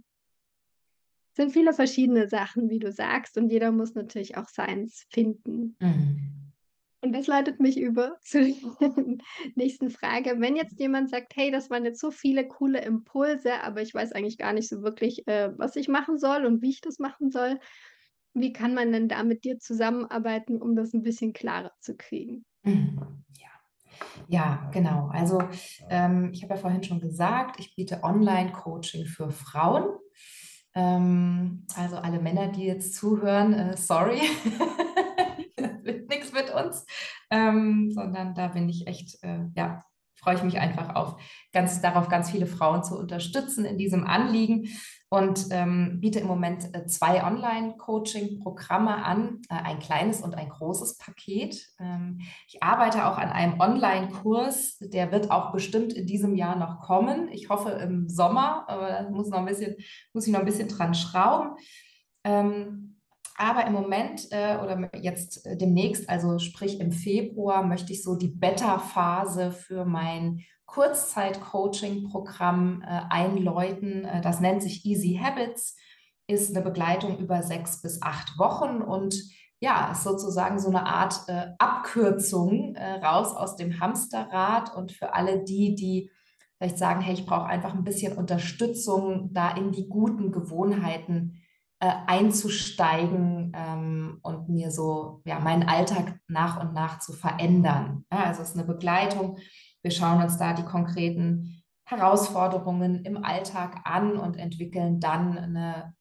sind 1.36 1.50
viele 1.50 1.72
verschiedene 1.72 2.28
Sachen, 2.28 2.70
wie 2.70 2.78
du 2.78 2.92
sagst, 2.92 3.36
und 3.36 3.50
jeder 3.50 3.72
muss 3.72 3.94
natürlich 3.94 4.36
auch 4.36 4.48
seins 4.48 5.04
finden. 5.10 5.76
Mhm. 5.80 6.43
Und 7.04 7.12
das 7.12 7.26
leitet 7.26 7.60
mich 7.60 7.78
über 7.78 8.16
zur 8.22 8.42
nächsten 9.54 9.90
Frage. 9.90 10.36
Wenn 10.38 10.56
jetzt 10.56 10.80
jemand 10.80 11.10
sagt, 11.10 11.36
hey, 11.36 11.50
das 11.50 11.68
waren 11.68 11.84
jetzt 11.84 12.00
so 12.00 12.10
viele 12.10 12.48
coole 12.48 12.80
Impulse, 12.80 13.60
aber 13.62 13.82
ich 13.82 13.94
weiß 13.94 14.12
eigentlich 14.12 14.38
gar 14.38 14.54
nicht 14.54 14.68
so 14.70 14.82
wirklich, 14.82 15.28
äh, 15.28 15.50
was 15.58 15.76
ich 15.76 15.88
machen 15.88 16.18
soll 16.18 16.46
und 16.46 16.62
wie 16.62 16.70
ich 16.70 16.80
das 16.80 16.98
machen 16.98 17.30
soll, 17.30 17.60
wie 18.32 18.54
kann 18.54 18.74
man 18.74 18.90
denn 18.90 19.08
da 19.08 19.22
mit 19.22 19.44
dir 19.44 19.58
zusammenarbeiten, 19.58 20.60
um 20.60 20.74
das 20.74 20.94
ein 20.94 21.02
bisschen 21.02 21.34
klarer 21.34 21.72
zu 21.78 21.94
kriegen? 21.94 22.46
Mhm. 22.62 22.98
Ja. 23.38 23.48
Ja, 24.26 24.70
genau. 24.72 25.08
Also 25.12 25.42
ähm, 25.90 26.30
ich 26.32 26.42
habe 26.42 26.54
ja 26.54 26.60
vorhin 26.60 26.82
schon 26.82 27.00
gesagt, 27.00 27.60
ich 27.60 27.76
biete 27.76 28.02
Online-Coaching 28.02 29.04
für 29.04 29.30
Frauen. 29.30 29.98
Ähm, 30.74 31.66
also 31.76 31.96
alle 31.96 32.18
Männer, 32.18 32.48
die 32.48 32.64
jetzt 32.64 32.94
zuhören, 32.94 33.52
äh, 33.52 33.76
sorry, 33.76 34.20
uns, 36.74 36.86
ähm, 37.30 37.90
sondern 37.92 38.34
da 38.34 38.48
bin 38.48 38.68
ich 38.68 38.86
echt, 38.86 39.22
äh, 39.22 39.46
ja, 39.54 39.84
freue 40.16 40.36
ich 40.36 40.42
mich 40.42 40.58
einfach 40.58 40.94
auf 40.94 41.20
ganz 41.52 41.82
darauf, 41.82 42.08
ganz 42.08 42.30
viele 42.30 42.46
Frauen 42.46 42.82
zu 42.82 42.98
unterstützen 42.98 43.64
in 43.64 43.76
diesem 43.76 44.04
Anliegen 44.06 44.68
und 45.10 45.46
ähm, 45.50 46.00
biete 46.00 46.18
im 46.18 46.26
Moment 46.26 46.74
äh, 46.74 46.86
zwei 46.86 47.22
Online-Coaching-Programme 47.22 49.04
an, 49.04 49.42
äh, 49.48 49.54
ein 49.54 49.78
kleines 49.78 50.22
und 50.22 50.34
ein 50.34 50.48
großes 50.48 50.98
Paket. 50.98 51.68
Ähm, 51.78 52.20
ich 52.48 52.62
arbeite 52.62 53.06
auch 53.06 53.18
an 53.18 53.28
einem 53.28 53.60
Online-Kurs, 53.60 54.78
der 54.80 55.12
wird 55.12 55.30
auch 55.30 55.52
bestimmt 55.52 55.92
in 55.92 56.06
diesem 56.06 56.34
Jahr 56.34 56.56
noch 56.56 56.80
kommen. 56.80 57.28
Ich 57.30 57.48
hoffe 57.48 57.70
im 57.70 58.08
Sommer, 58.08 58.64
aber 58.66 58.88
da 58.88 59.10
muss, 59.10 59.28
noch 59.28 59.38
ein 59.38 59.46
bisschen, 59.46 59.76
muss 60.12 60.26
ich 60.26 60.32
noch 60.32 60.40
ein 60.40 60.46
bisschen 60.46 60.68
dran 60.68 60.94
schrauben. 60.94 61.50
Ähm, 62.24 62.83
aber 63.36 63.66
im 63.66 63.72
Moment 63.72 64.28
äh, 64.30 64.58
oder 64.62 64.90
jetzt 64.94 65.44
äh, 65.46 65.56
demnächst, 65.56 66.08
also 66.08 66.38
sprich 66.38 66.78
im 66.80 66.92
Februar, 66.92 67.64
möchte 67.64 67.92
ich 67.92 68.00
so 68.02 68.14
die 68.14 68.28
Beta-Phase 68.28 69.50
für 69.50 69.84
mein 69.84 70.44
Kurzzeit-Coaching-Programm 70.66 72.82
äh, 72.82 73.00
einläuten. 73.10 74.04
Äh, 74.04 74.20
das 74.20 74.38
nennt 74.40 74.62
sich 74.62 74.86
Easy 74.86 75.18
Habits, 75.22 75.76
ist 76.26 76.54
eine 76.54 76.64
Begleitung 76.64 77.18
über 77.18 77.42
sechs 77.42 77.82
bis 77.82 78.00
acht 78.02 78.38
Wochen 78.38 78.82
und 78.82 79.16
ja, 79.60 79.92
ist 79.92 80.04
sozusagen 80.04 80.58
so 80.58 80.68
eine 80.68 80.86
Art 80.86 81.28
äh, 81.28 81.48
Abkürzung 81.58 82.74
äh, 82.76 83.04
raus 83.04 83.34
aus 83.34 83.56
dem 83.56 83.80
Hamsterrad 83.80 84.74
und 84.76 84.92
für 84.92 85.14
alle 85.14 85.42
die, 85.42 85.74
die 85.74 86.10
vielleicht 86.56 86.78
sagen, 86.78 87.00
hey, 87.00 87.14
ich 87.14 87.26
brauche 87.26 87.46
einfach 87.46 87.74
ein 87.74 87.84
bisschen 87.84 88.16
Unterstützung, 88.16 89.30
da 89.32 89.56
in 89.56 89.72
die 89.72 89.88
guten 89.88 90.30
Gewohnheiten 90.32 91.40
äh, 91.80 91.90
einzusteigen 92.06 93.52
ähm, 93.54 94.18
und 94.22 94.48
mir 94.48 94.70
so 94.70 95.22
ja 95.24 95.38
meinen 95.40 95.68
Alltag 95.68 96.20
nach 96.28 96.60
und 96.60 96.72
nach 96.74 96.98
zu 96.98 97.12
verändern. 97.12 98.04
Ja, 98.12 98.24
also 98.24 98.42
es 98.42 98.50
ist 98.50 98.56
eine 98.56 98.66
Begleitung 98.66 99.38
wir 99.84 99.90
schauen 99.90 100.22
uns 100.22 100.38
da 100.38 100.54
die 100.54 100.64
konkreten 100.64 101.62
Herausforderungen 101.84 103.04
im 103.04 103.22
Alltag 103.22 103.82
an 103.84 104.16
und 104.16 104.36
entwickeln 104.36 104.98
dann 104.98 105.36
eine 105.36 105.94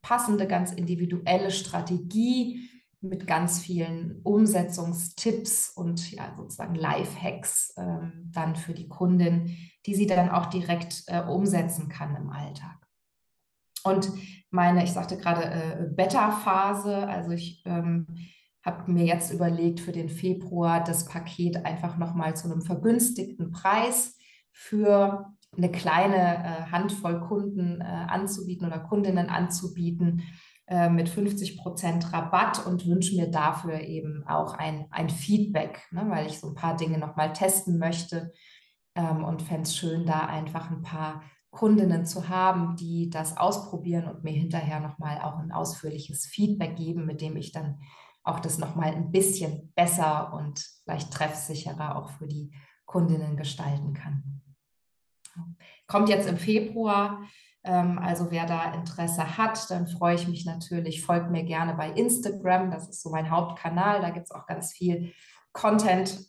passende, 0.00 0.46
ganz 0.46 0.72
individuelle 0.72 1.50
Strategie 1.50 2.70
mit 3.00 3.26
ganz 3.26 3.58
vielen 3.58 4.20
Umsetzungstipps 4.22 5.70
und 5.70 6.12
ja, 6.12 6.32
sozusagen 6.36 6.76
Lifehacks 6.76 7.74
ähm, 7.76 8.30
dann 8.32 8.54
für 8.54 8.72
die 8.72 8.88
Kundin, 8.88 9.56
die 9.84 9.96
sie 9.96 10.06
dann 10.06 10.30
auch 10.30 10.46
direkt 10.46 11.02
äh, 11.08 11.22
umsetzen 11.22 11.88
kann 11.88 12.14
im 12.14 12.30
Alltag. 12.30 12.76
Und 13.82 14.12
meine, 14.50 14.84
ich 14.84 14.92
sagte 14.92 15.16
gerade 15.16 15.42
äh, 15.44 15.86
Beta-Phase, 15.90 17.06
also 17.06 17.30
ich 17.32 17.62
ähm, 17.66 18.06
habe 18.64 18.90
mir 18.90 19.04
jetzt 19.04 19.32
überlegt, 19.32 19.80
für 19.80 19.92
den 19.92 20.08
Februar 20.08 20.82
das 20.82 21.04
Paket 21.06 21.64
einfach 21.64 21.96
nochmal 21.96 22.36
zu 22.36 22.50
einem 22.50 22.62
vergünstigten 22.62 23.50
Preis 23.50 24.16
für 24.52 25.34
eine 25.56 25.70
kleine 25.70 26.16
äh, 26.16 26.70
Handvoll 26.70 27.20
Kunden 27.20 27.80
äh, 27.80 27.84
anzubieten 27.84 28.66
oder 28.66 28.80
Kundinnen 28.80 29.28
anzubieten 29.28 30.22
äh, 30.66 30.90
mit 30.90 31.08
50 31.08 31.58
Prozent 31.58 32.12
Rabatt 32.12 32.66
und 32.66 32.86
wünsche 32.86 33.16
mir 33.16 33.30
dafür 33.30 33.80
eben 33.80 34.24
auch 34.26 34.54
ein, 34.54 34.86
ein 34.90 35.08
Feedback, 35.08 35.80
ne, 35.90 36.04
weil 36.08 36.26
ich 36.26 36.40
so 36.40 36.48
ein 36.48 36.54
paar 36.54 36.76
Dinge 36.76 36.98
nochmal 36.98 37.32
testen 37.32 37.78
möchte 37.78 38.32
ähm, 38.94 39.24
und 39.24 39.42
fände 39.42 39.62
es 39.62 39.76
schön, 39.76 40.04
da 40.04 40.26
einfach 40.26 40.70
ein 40.70 40.82
paar 40.82 41.22
Kundinnen 41.58 42.06
zu 42.06 42.28
haben, 42.28 42.76
die 42.76 43.10
das 43.10 43.36
ausprobieren 43.36 44.06
und 44.06 44.22
mir 44.22 44.32
hinterher 44.32 44.78
nochmal 44.78 45.20
auch 45.20 45.38
ein 45.38 45.50
ausführliches 45.50 46.24
Feedback 46.24 46.76
geben, 46.76 47.04
mit 47.04 47.20
dem 47.20 47.36
ich 47.36 47.50
dann 47.50 47.80
auch 48.22 48.38
das 48.38 48.58
nochmal 48.58 48.94
ein 48.94 49.10
bisschen 49.10 49.72
besser 49.74 50.32
und 50.34 50.64
vielleicht 50.84 51.12
treffsicherer 51.12 51.96
auch 51.96 52.10
für 52.10 52.28
die 52.28 52.52
Kundinnen 52.84 53.36
gestalten 53.36 53.92
kann. 53.92 54.40
Kommt 55.88 56.08
jetzt 56.08 56.28
im 56.28 56.36
Februar. 56.36 57.24
Ähm, 57.64 57.98
also 57.98 58.30
wer 58.30 58.46
da 58.46 58.72
Interesse 58.74 59.36
hat, 59.36 59.68
dann 59.68 59.88
freue 59.88 60.14
ich 60.14 60.28
mich 60.28 60.46
natürlich. 60.46 61.04
Folgt 61.04 61.32
mir 61.32 61.42
gerne 61.42 61.74
bei 61.74 61.90
Instagram. 61.90 62.70
Das 62.70 62.88
ist 62.88 63.02
so 63.02 63.10
mein 63.10 63.30
Hauptkanal. 63.30 64.00
Da 64.00 64.10
gibt 64.10 64.26
es 64.26 64.30
auch 64.30 64.46
ganz 64.46 64.72
viel 64.72 65.12
Content. 65.52 66.20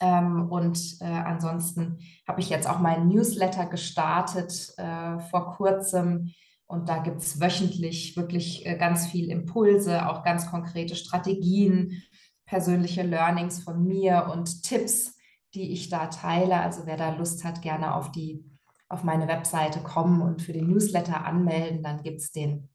Ähm, 0.00 0.50
und 0.50 0.96
äh, 1.00 1.04
ansonsten 1.04 1.98
habe 2.26 2.40
ich 2.40 2.50
jetzt 2.50 2.68
auch 2.68 2.78
meinen 2.78 3.08
Newsletter 3.08 3.66
gestartet 3.66 4.72
äh, 4.76 5.18
vor 5.30 5.54
kurzem 5.56 6.32
und 6.66 6.88
da 6.90 6.98
gibt 6.98 7.22
es 7.22 7.40
wöchentlich 7.40 8.16
wirklich 8.16 8.66
äh, 8.66 8.76
ganz 8.76 9.06
viel 9.06 9.30
Impulse, 9.30 10.08
auch 10.08 10.22
ganz 10.22 10.50
konkrete 10.50 10.96
Strategien, 10.96 12.02
persönliche 12.44 13.02
Learnings 13.02 13.62
von 13.62 13.84
mir 13.84 14.30
und 14.32 14.62
Tipps, 14.62 15.16
die 15.54 15.72
ich 15.72 15.88
da 15.88 16.06
teile. 16.08 16.60
Also 16.60 16.82
wer 16.84 16.96
da 16.96 17.14
Lust 17.14 17.42
hat, 17.44 17.62
gerne 17.62 17.94
auf 17.94 18.12
die 18.12 18.44
auf 18.90 19.02
meine 19.02 19.28
Webseite 19.28 19.80
kommen 19.80 20.22
und 20.22 20.42
für 20.42 20.52
den 20.52 20.68
Newsletter 20.68 21.24
anmelden. 21.24 21.82
Dann 21.82 22.02
gibt 22.02 22.20
es 22.20 22.32
den, 22.32 22.68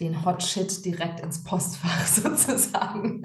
den 0.00 0.24
Hot 0.24 0.42
Shit 0.42 0.84
direkt 0.84 1.20
ins 1.20 1.42
Postfach 1.42 2.06
sozusagen. 2.06 3.22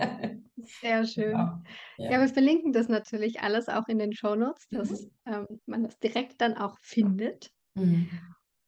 Sehr 0.81 1.05
schön. 1.05 1.31
Genau. 1.31 1.61
Ja. 1.97 2.11
ja. 2.11 2.19
wir 2.21 2.27
verlinken 2.29 2.73
das 2.73 2.87
natürlich 2.89 3.41
alles 3.41 3.69
auch 3.69 3.87
in 3.87 3.99
den 3.99 4.13
Show 4.13 4.35
Notes, 4.35 4.67
dass 4.71 4.89
mhm. 4.91 5.11
ähm, 5.25 5.47
man 5.65 5.83
das 5.83 5.97
direkt 5.99 6.41
dann 6.41 6.55
auch 6.55 6.77
findet. 6.81 7.49
Mhm. 7.75 8.09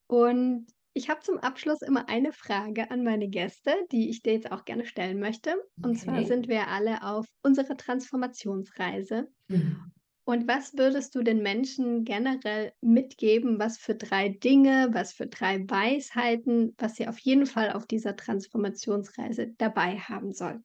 Und 0.07 0.67
Ich 0.93 1.09
habe 1.09 1.21
zum 1.21 1.37
Abschluss 1.37 1.81
immer 1.81 2.09
eine 2.09 2.33
Frage 2.33 2.91
an 2.91 3.03
meine 3.03 3.29
Gäste, 3.29 3.73
die 3.91 4.09
ich 4.09 4.21
dir 4.23 4.33
jetzt 4.33 4.51
auch 4.51 4.65
gerne 4.65 4.85
stellen 4.85 5.19
möchte. 5.19 5.55
Und 5.81 5.95
zwar 5.97 6.21
Okay. 6.21 6.25
sind 6.25 6.47
wir 6.47 6.67
alle 6.67 7.03
auf 7.03 7.25
unserer 7.43 7.77
Transformationsreise. 7.77 9.29
Mhm. 9.47 9.91
Und 10.25 10.47
was 10.47 10.77
würdest 10.77 11.15
du 11.15 11.23
den 11.23 11.41
Menschen 11.41 12.03
generell 12.05 12.71
mitgeben? 12.81 13.59
Was 13.59 13.77
für 13.77 13.95
3 13.95 14.29
Dinge, 14.29 14.89
was 14.93 15.13
für 15.13 15.27
3 15.27 15.59
Weisheiten, 15.69 16.73
was 16.77 16.95
sie 16.95 17.07
auf 17.07 17.19
jeden 17.19 17.45
Fall 17.47 17.71
auf 17.73 17.85
dieser 17.87 18.15
Transformationsreise 18.15 19.53
dabei 19.57 19.97
haben 19.99 20.31
sollen? 20.33 20.63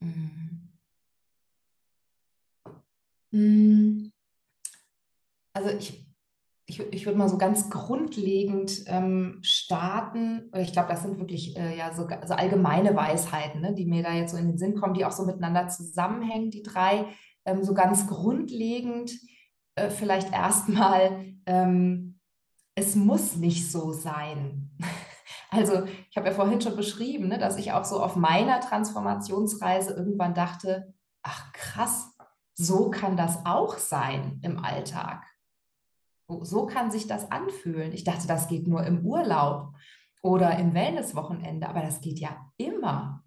Mhm. 0.00 0.68
Hm. 3.32 4.12
Also 5.52 5.70
ich, 5.70 6.06
ich, 6.66 6.80
ich 6.80 7.06
würde 7.06 7.18
mal 7.18 7.28
so 7.28 7.38
ganz 7.38 7.70
grundlegend 7.70 8.84
ähm, 8.86 9.38
starten. 9.42 10.50
Ich 10.56 10.72
glaube, 10.72 10.88
das 10.88 11.02
sind 11.02 11.18
wirklich 11.18 11.56
äh, 11.56 11.76
ja 11.76 11.94
so, 11.94 12.08
so 12.26 12.34
allgemeine 12.34 12.94
Weisheiten, 12.94 13.60
ne, 13.60 13.74
die 13.74 13.86
mir 13.86 14.02
da 14.02 14.14
jetzt 14.14 14.32
so 14.32 14.36
in 14.36 14.48
den 14.48 14.58
Sinn 14.58 14.76
kommen, 14.76 14.94
die 14.94 15.04
auch 15.04 15.12
so 15.12 15.24
miteinander 15.24 15.68
zusammenhängen, 15.68 16.50
die 16.50 16.62
drei. 16.62 17.06
Ähm, 17.44 17.64
so 17.64 17.74
ganz 17.74 18.06
grundlegend 18.06 19.12
äh, 19.76 19.90
vielleicht 19.90 20.32
erstmal, 20.32 21.24
ähm, 21.46 22.18
es 22.74 22.94
muss 22.94 23.36
nicht 23.36 23.70
so 23.70 23.92
sein. 23.92 24.70
Also 25.50 25.84
ich 26.10 26.16
habe 26.16 26.28
ja 26.28 26.34
vorhin 26.34 26.60
schon 26.60 26.76
beschrieben, 26.76 27.28
ne, 27.28 27.38
dass 27.38 27.56
ich 27.56 27.72
auch 27.72 27.84
so 27.84 28.02
auf 28.02 28.16
meiner 28.16 28.60
Transformationsreise 28.60 29.94
irgendwann 29.94 30.34
dachte, 30.34 30.92
ach 31.22 31.52
krass, 31.52 32.14
so 32.54 32.90
kann 32.90 33.16
das 33.16 33.46
auch 33.46 33.78
sein 33.78 34.40
im 34.42 34.58
Alltag. 34.62 35.24
So 36.42 36.66
kann 36.66 36.90
sich 36.90 37.06
das 37.06 37.30
anfühlen. 37.30 37.92
Ich 37.92 38.04
dachte, 38.04 38.26
das 38.26 38.48
geht 38.48 38.66
nur 38.66 38.84
im 38.84 39.06
Urlaub 39.06 39.72
oder 40.22 40.58
im 40.58 40.74
Wellnesswochenende, 40.74 41.68
aber 41.68 41.80
das 41.80 42.00
geht 42.00 42.18
ja 42.18 42.50
immer. 42.58 43.24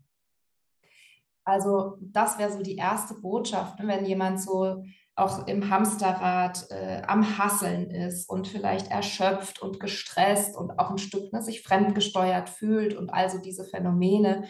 Also 1.43 1.97
das 2.01 2.37
wäre 2.37 2.51
so 2.51 2.61
die 2.61 2.75
erste 2.75 3.15
Botschaft, 3.15 3.79
ne, 3.79 3.87
wenn 3.87 4.05
jemand 4.05 4.39
so 4.39 4.83
auch 5.15 5.47
im 5.47 5.69
Hamsterrad 5.69 6.67
äh, 6.71 7.01
am 7.05 7.37
Hasseln 7.37 7.91
ist 7.91 8.29
und 8.29 8.47
vielleicht 8.47 8.89
erschöpft 8.89 9.61
und 9.61 9.79
gestresst 9.79 10.55
und 10.55 10.79
auch 10.79 10.89
ein 10.89 10.97
Stück 10.97 11.33
ne, 11.33 11.41
sich 11.41 11.61
fremdgesteuert 11.63 12.49
fühlt 12.49 12.95
und 12.95 13.09
also 13.09 13.37
diese 13.37 13.65
Phänomene, 13.65 14.45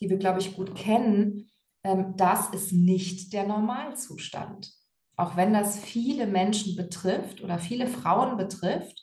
die 0.00 0.08
wir, 0.08 0.16
glaube 0.16 0.40
ich, 0.40 0.56
gut 0.56 0.74
kennen, 0.74 1.50
ähm, 1.84 2.14
das 2.16 2.48
ist 2.50 2.72
nicht 2.72 3.32
der 3.32 3.46
Normalzustand. 3.46 4.72
Auch 5.16 5.36
wenn 5.36 5.52
das 5.52 5.78
viele 5.78 6.26
Menschen 6.26 6.76
betrifft 6.76 7.42
oder 7.42 7.58
viele 7.58 7.86
Frauen 7.86 8.36
betrifft 8.36 9.02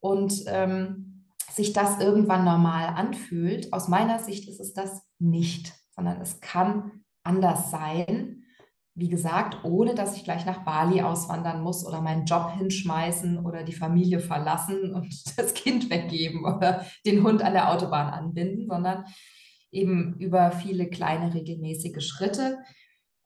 und 0.00 0.44
ähm, 0.46 1.26
sich 1.50 1.72
das 1.72 1.98
irgendwann 1.98 2.44
normal 2.44 2.88
anfühlt, 2.88 3.72
aus 3.72 3.88
meiner 3.88 4.18
Sicht 4.18 4.48
ist 4.48 4.60
es 4.60 4.72
das 4.72 5.02
nicht, 5.18 5.74
sondern 5.90 6.20
es 6.20 6.40
kann 6.40 7.04
anders 7.22 7.70
sein 7.70 8.41
wie 8.94 9.08
gesagt, 9.08 9.64
ohne 9.64 9.94
dass 9.94 10.16
ich 10.16 10.24
gleich 10.24 10.44
nach 10.44 10.64
Bali 10.64 11.00
auswandern 11.00 11.62
muss 11.62 11.86
oder 11.86 12.02
meinen 12.02 12.26
Job 12.26 12.52
hinschmeißen 12.58 13.44
oder 13.44 13.62
die 13.62 13.72
Familie 13.72 14.20
verlassen 14.20 14.94
und 14.94 15.14
das 15.38 15.54
Kind 15.54 15.88
weggeben 15.90 16.44
oder 16.44 16.84
den 17.06 17.22
Hund 17.22 17.42
an 17.42 17.54
der 17.54 17.70
Autobahn 17.70 18.12
anbinden, 18.12 18.66
sondern 18.68 19.04
eben 19.70 20.14
über 20.18 20.52
viele 20.52 20.88
kleine 20.88 21.32
regelmäßige 21.32 22.06
Schritte. 22.06 22.58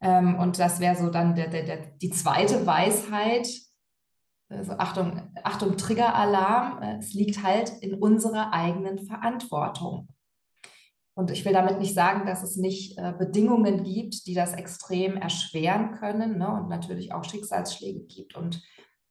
Ähm, 0.01 0.37
und 0.37 0.59
das 0.59 0.79
wäre 0.79 0.95
so 0.95 1.11
dann 1.11 1.35
der, 1.35 1.49
der, 1.49 1.65
der, 1.65 1.87
die 1.97 2.11
zweite 2.11 2.65
Weisheit. 2.67 3.49
Also 4.49 4.75
Achtung, 4.75 5.33
Achtung, 5.43 5.77
Triggeralarm. 5.77 6.81
Es 7.01 7.13
liegt 7.13 7.43
halt 7.43 7.71
in 7.81 7.95
unserer 7.95 8.53
eigenen 8.53 9.05
Verantwortung. 9.05 10.09
Und 11.17 11.31
ich 11.31 11.47
will 11.47 11.55
damit 11.55 11.79
nicht 11.79 11.95
sagen, 11.95 12.27
dass 12.27 12.43
es 12.43 12.57
nicht 12.57 12.99
äh, 12.99 13.15
Bedingungen 13.19 13.85
gibt, 13.85 14.27
die 14.27 14.35
das 14.35 14.53
extrem 14.53 15.17
erschweren 15.17 15.93
können 15.93 16.37
ne? 16.37 16.49
und 16.49 16.69
natürlich 16.69 17.15
auch 17.15 17.25
Schicksalsschläge 17.25 18.01
gibt 18.01 18.37
und 18.37 18.63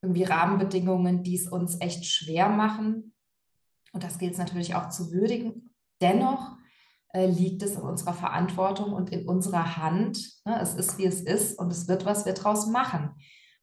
irgendwie 0.04 0.24
Rahmenbedingungen, 0.24 1.24
die 1.24 1.36
es 1.36 1.48
uns 1.48 1.82
echt 1.82 2.06
schwer 2.06 2.48
machen. 2.48 3.16
Und 3.92 4.04
das 4.04 4.20
gilt 4.20 4.34
es 4.34 4.38
natürlich 4.38 4.76
auch 4.76 4.90
zu 4.90 5.12
würdigen. 5.12 5.74
Dennoch 6.00 6.56
äh, 7.12 7.26
liegt 7.26 7.64
es 7.64 7.74
in 7.76 7.82
unserer 7.82 8.14
Verantwortung 8.14 8.94
und 8.94 9.12
in 9.12 9.28
unserer 9.28 9.78
Hand. 9.78 10.20
Ne? 10.46 10.60
Es 10.62 10.76
ist, 10.76 11.00
wie 11.00 11.06
es 11.06 11.22
ist 11.22 11.58
und 11.58 11.72
es 11.72 11.88
wird, 11.88 12.06
was 12.06 12.28
wir 12.28 12.34
daraus 12.34 12.68
machen. 12.68 13.16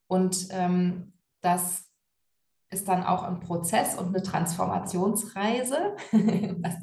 Und 0.09 0.49
ähm, 0.51 1.13
das 1.43 1.92
ist 2.73 2.89
dann 2.89 3.05
auch 3.05 3.23
ein 3.23 3.41
Prozess 3.41 3.99
und 3.99 4.09
eine 4.09 4.23
Transformationsreise, 4.23 5.97
um 6.13 6.63
das, 6.63 6.75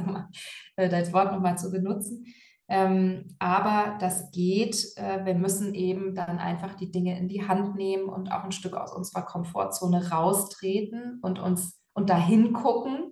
äh, 0.75 1.13
Wort 1.13 1.31
nochmal 1.31 1.57
zu 1.57 1.71
benutzen. 1.71 2.25
Ähm, 2.67 3.35
aber 3.39 3.97
das 3.99 4.29
geht, 4.31 4.95
äh, 4.95 5.25
wir 5.25 5.33
müssen 5.33 5.73
eben 5.73 6.13
dann 6.13 6.37
einfach 6.37 6.75
die 6.75 6.91
Dinge 6.91 7.17
in 7.17 7.27
die 7.27 7.47
Hand 7.47 7.75
nehmen 7.75 8.07
und 8.07 8.31
auch 8.31 8.43
ein 8.43 8.51
Stück 8.51 8.75
aus 8.75 8.93
unserer 8.93 9.23
Komfortzone 9.23 10.11
raustreten 10.11 11.19
und 11.23 11.39
uns 11.39 11.81
und 11.93 12.11
dahin 12.11 12.53
gucken 12.53 13.11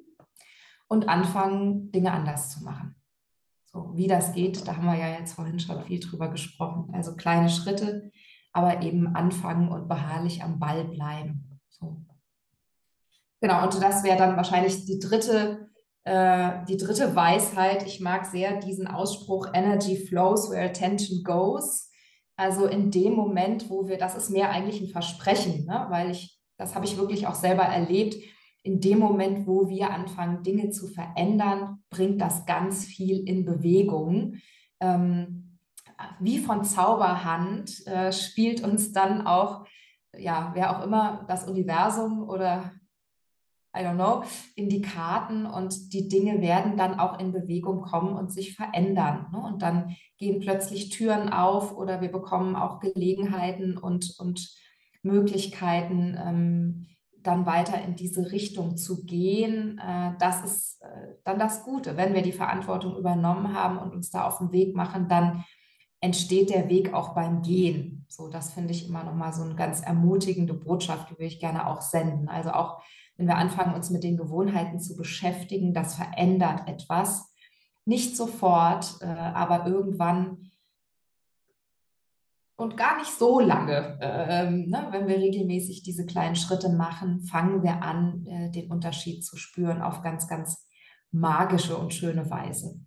und 0.88 1.09
anfangen, 1.09 1.91
Dinge 1.91 2.13
anders 2.13 2.51
zu 2.51 2.63
machen. 2.63 2.95
So, 3.65 3.91
wie 3.95 4.07
das 4.07 4.34
geht, 4.34 4.67
da 4.67 4.78
haben 4.78 4.86
wir 4.86 4.95
ja 4.95 5.19
jetzt 5.19 5.34
vorhin 5.34 5.59
schon 5.59 5.84
viel 5.84 5.99
drüber 5.99 6.30
gesprochen. 6.30 6.93
Also 6.93 7.15
kleine 7.15 7.49
Schritte, 7.49 8.11
aber 8.53 8.82
eben 8.82 9.15
anfangen 9.15 9.69
und 9.69 9.88
beharrlich 9.88 10.43
am 10.43 10.59
Ball 10.59 10.86
bleiben. 10.86 11.59
So. 11.69 12.05
Genau, 13.41 13.63
und 13.63 13.81
das 13.81 14.03
wäre 14.03 14.17
dann 14.17 14.35
wahrscheinlich 14.35 14.85
die 14.85 14.99
dritte, 14.99 15.69
äh, 16.03 16.65
die 16.67 16.77
dritte 16.77 17.15
Weisheit. 17.15 17.85
Ich 17.85 17.99
mag 17.99 18.25
sehr 18.25 18.59
diesen 18.59 18.88
Ausspruch, 18.88 19.47
Energy 19.53 19.95
flows 19.95 20.49
where 20.49 20.65
attention 20.65 21.23
goes. 21.23 21.91
Also 22.35 22.65
in 22.65 22.91
dem 22.91 23.13
Moment, 23.13 23.69
wo 23.69 23.88
wir, 23.88 23.97
das 23.97 24.15
ist 24.15 24.29
mehr 24.29 24.49
eigentlich 24.49 24.81
ein 24.81 24.89
Versprechen, 24.89 25.65
ne? 25.65 25.88
weil 25.89 26.11
ich, 26.11 26.39
das 26.57 26.75
habe 26.75 26.85
ich 26.85 26.97
wirklich 26.97 27.27
auch 27.27 27.35
selber 27.35 27.63
erlebt. 27.63 28.15
In 28.63 28.79
dem 28.79 28.99
Moment, 28.99 29.47
wo 29.47 29.69
wir 29.69 29.91
anfangen, 29.91 30.43
Dinge 30.43 30.69
zu 30.69 30.88
verändern, 30.88 31.83
bringt 31.89 32.21
das 32.21 32.45
ganz 32.45 32.85
viel 32.85 33.27
in 33.27 33.45
Bewegung. 33.45 34.35
Ähm, 34.79 35.59
wie 36.19 36.39
von 36.39 36.63
Zauberhand 36.63 37.85
äh, 37.88 38.11
spielt 38.11 38.63
uns 38.63 38.91
dann 38.91 39.25
auch, 39.25 39.65
ja, 40.15 40.51
wer 40.53 40.77
auch 40.77 40.83
immer 40.83 41.25
das 41.27 41.47
Universum 41.47 42.27
oder 42.27 42.71
I 43.76 43.82
don't 43.82 43.95
know, 43.95 44.24
in 44.55 44.70
die 44.70 44.82
Karten 44.82 45.45
und 45.45 45.93
die 45.93 46.07
Dinge 46.07 46.41
werden 46.41 46.78
dann 46.78 46.99
auch 46.99 47.20
in 47.20 47.32
Bewegung 47.32 47.82
kommen 47.82 48.15
und 48.15 48.32
sich 48.32 48.55
verändern. 48.55 49.28
Ne? 49.32 49.39
Und 49.39 49.61
dann 49.61 49.95
gehen 50.18 50.39
plötzlich 50.39 50.89
Türen 50.89 51.30
auf 51.30 51.76
oder 51.76 52.01
wir 52.01 52.11
bekommen 52.11 52.55
auch 52.55 52.80
Gelegenheiten 52.80 53.78
und, 53.78 54.15
und 54.20 54.55
Möglichkeiten, 55.03 56.18
ähm, 56.20 56.88
dann 57.24 57.45
weiter 57.45 57.82
in 57.82 57.95
diese 57.95 58.32
Richtung 58.32 58.78
zu 58.78 59.05
gehen. 59.05 59.80
Äh, 59.80 60.13
das 60.20 60.43
ist 60.43 60.82
äh, 60.82 61.15
dann 61.24 61.38
das 61.38 61.63
Gute. 61.63 61.97
Wenn 61.97 62.13
wir 62.13 62.22
die 62.22 62.32
Verantwortung 62.32 62.95
übernommen 62.97 63.53
haben 63.53 63.78
und 63.78 63.93
uns 63.93 64.09
da 64.09 64.26
auf 64.26 64.39
den 64.39 64.51
Weg 64.51 64.76
machen, 64.76 65.07
dann 65.07 65.43
entsteht 65.99 66.49
der 66.49 66.70
Weg 66.70 66.93
auch 66.93 67.15
beim 67.15 67.41
Gehen. 67.41 68.05
So, 68.07 68.30
das 68.30 68.53
finde 68.53 68.72
ich 68.72 68.88
immer 68.88 69.03
nochmal 69.03 69.34
so 69.34 69.43
eine 69.43 69.55
ganz 69.55 69.82
ermutigende 69.82 70.53
Botschaft, 70.53 71.09
die 71.09 71.13
würde 71.13 71.26
ich 71.26 71.39
gerne 71.39 71.68
auch 71.68 71.82
senden. 71.82 72.30
Also 72.30 72.51
auch 72.51 72.82
wenn 73.18 73.28
wir 73.28 73.38
anfangen, 73.38 73.76
uns 73.76 73.89
mit 73.89 74.03
den 74.03 74.18
Gewohnheiten 74.18 74.80
zu 74.80 74.95
beschäftigen, 74.95 75.74
das 75.74 75.95
verändert 75.95 76.68
etwas. 76.68 77.34
Nicht 77.86 78.15
sofort, 78.15 78.97
äh, 79.01 79.05
aber 79.05 79.65
irgendwann 79.65 80.51
und 82.57 82.76
gar 82.76 82.97
nicht 82.97 83.11
so 83.11 83.39
lange. 83.39 83.99
Ähm, 84.01 84.68
ne? 84.70 84.88
Wenn 84.89 85.07
wir 85.07 85.18
regelmäßig 85.18 85.84
diese 85.84 86.05
kleinen 86.05 86.36
Schritte 86.36 86.70
machen, 86.70 87.22
fangen 87.22 87.61
wir 87.61 87.84
an, 87.84 88.26
äh, 88.26 88.49
den 88.49 88.72
Unterschied 88.72 89.24
zu 89.24 89.38
spüren 89.38 89.82
auf 89.82 90.01
ganz, 90.01 90.28
ganz 90.28 90.68
magische 91.11 91.78
und 91.78 91.93
schöne 91.93 92.30
Weise. 92.32 92.80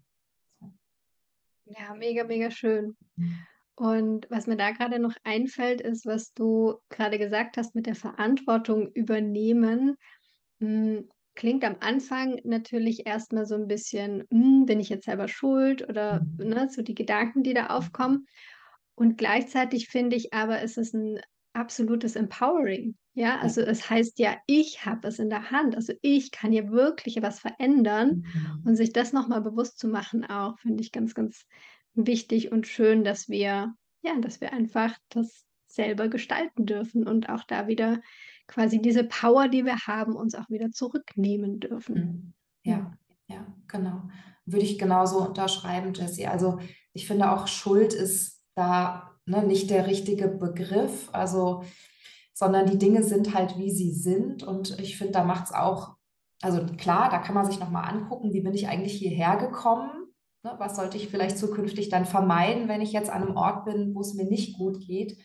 Ja, 1.66 1.94
mega, 1.96 2.24
mega 2.24 2.50
schön. 2.50 2.96
Mhm. 3.14 3.38
Und 3.76 4.26
was 4.28 4.46
mir 4.46 4.56
da 4.56 4.72
gerade 4.72 4.98
noch 4.98 5.14
einfällt, 5.22 5.80
ist, 5.80 6.04
was 6.04 6.34
du 6.34 6.74
gerade 6.90 7.18
gesagt 7.18 7.56
hast 7.56 7.74
mit 7.74 7.86
der 7.86 7.94
Verantwortung 7.94 8.90
übernehmen. 8.92 9.96
Hm, 10.60 11.08
klingt 11.34 11.64
am 11.64 11.76
Anfang 11.80 12.40
natürlich 12.44 13.06
erstmal 13.06 13.46
so 13.46 13.54
ein 13.54 13.66
bisschen: 13.68 14.24
„Hm, 14.30 14.66
bin 14.66 14.80
ich 14.80 14.88
jetzt 14.90 15.04
selber 15.06 15.28
schuld?“ 15.28 15.88
oder, 15.88 16.26
Mhm. 16.28 16.36
ne, 16.38 16.68
so 16.70 16.82
die 16.82 16.94
Gedanken, 16.94 17.42
die 17.42 17.54
da 17.54 17.68
aufkommen. 17.68 18.26
Und 18.94 19.16
gleichzeitig 19.18 19.88
finde 19.88 20.16
ich 20.16 20.32
aber, 20.34 20.60
ist 20.62 20.78
es 20.78 20.92
ein 20.92 21.20
absolutes 21.52 22.16
Empowering. 22.16 22.96
Ja, 23.14 23.40
Ja. 23.40 23.40
also 23.40 23.60
es 23.62 23.90
heißt 23.90 24.18
ja, 24.18 24.36
ich 24.46 24.84
habe 24.86 25.08
es 25.08 25.18
in 25.18 25.30
der 25.30 25.50
Hand. 25.50 25.74
Also 25.74 25.92
ich 26.02 26.30
kann 26.30 26.52
hier 26.52 26.70
wirklich 26.70 27.20
was 27.22 27.40
verändern 27.40 28.16
Mhm. 28.16 28.64
und 28.64 28.76
sich 28.76 28.92
das 28.92 29.12
noch 29.12 29.26
mal 29.28 29.40
bewusst 29.40 29.78
zu 29.78 29.88
machen 29.88 30.24
auch, 30.24 30.58
finde 30.60 30.82
ich 30.82 30.92
ganz, 30.92 31.14
ganz 31.14 31.44
wichtig 31.94 32.52
und 32.52 32.66
schön, 32.66 33.04
dass 33.04 33.28
wir 33.28 33.74
ja, 34.02 34.18
dass 34.20 34.40
wir 34.40 34.52
einfach 34.52 34.96
das 35.10 35.44
selber 35.66 36.08
gestalten 36.08 36.64
dürfen 36.66 37.06
und 37.06 37.28
auch 37.28 37.44
da 37.44 37.66
wieder 37.68 38.00
quasi 38.50 38.82
diese 38.82 39.04
Power, 39.04 39.48
die 39.48 39.64
wir 39.64 39.76
haben, 39.86 40.16
uns 40.16 40.34
auch 40.34 40.50
wieder 40.50 40.70
zurücknehmen 40.72 41.60
dürfen. 41.60 41.94
Mhm. 41.94 42.32
Ja, 42.64 42.92
ja, 43.28 43.46
genau. 43.68 44.02
Würde 44.44 44.64
ich 44.64 44.78
genauso 44.78 45.24
unterschreiben, 45.26 45.94
Jessie. 45.94 46.26
Also 46.26 46.58
ich 46.92 47.06
finde 47.06 47.30
auch 47.30 47.46
Schuld 47.46 47.94
ist 47.94 48.42
da 48.54 49.12
ne, 49.24 49.44
nicht 49.44 49.70
der 49.70 49.86
richtige 49.86 50.28
Begriff. 50.28 51.08
Also 51.12 51.62
sondern 52.40 52.66
die 52.66 52.78
Dinge 52.78 53.02
sind 53.02 53.34
halt, 53.34 53.58
wie 53.58 53.70
sie 53.70 53.92
sind. 53.92 54.42
Und 54.42 54.78
ich 54.80 54.96
finde, 54.96 55.12
da 55.12 55.24
macht 55.24 55.44
es 55.44 55.52
auch, 55.52 55.96
also 56.40 56.64
klar, 56.78 57.10
da 57.10 57.18
kann 57.18 57.34
man 57.34 57.44
sich 57.44 57.60
nochmal 57.60 57.86
angucken, 57.86 58.32
wie 58.32 58.40
bin 58.40 58.54
ich 58.54 58.66
eigentlich 58.66 58.94
hierher 58.94 59.36
gekommen? 59.36 59.90
Ne, 60.42 60.54
was 60.56 60.74
sollte 60.74 60.96
ich 60.96 61.08
vielleicht 61.08 61.36
zukünftig 61.36 61.90
dann 61.90 62.06
vermeiden, 62.06 62.66
wenn 62.66 62.80
ich 62.80 62.92
jetzt 62.92 63.10
an 63.10 63.22
einem 63.22 63.36
Ort 63.36 63.66
bin, 63.66 63.94
wo 63.94 64.00
es 64.00 64.14
mir 64.14 64.24
nicht 64.24 64.56
gut 64.56 64.80
geht? 64.80 65.18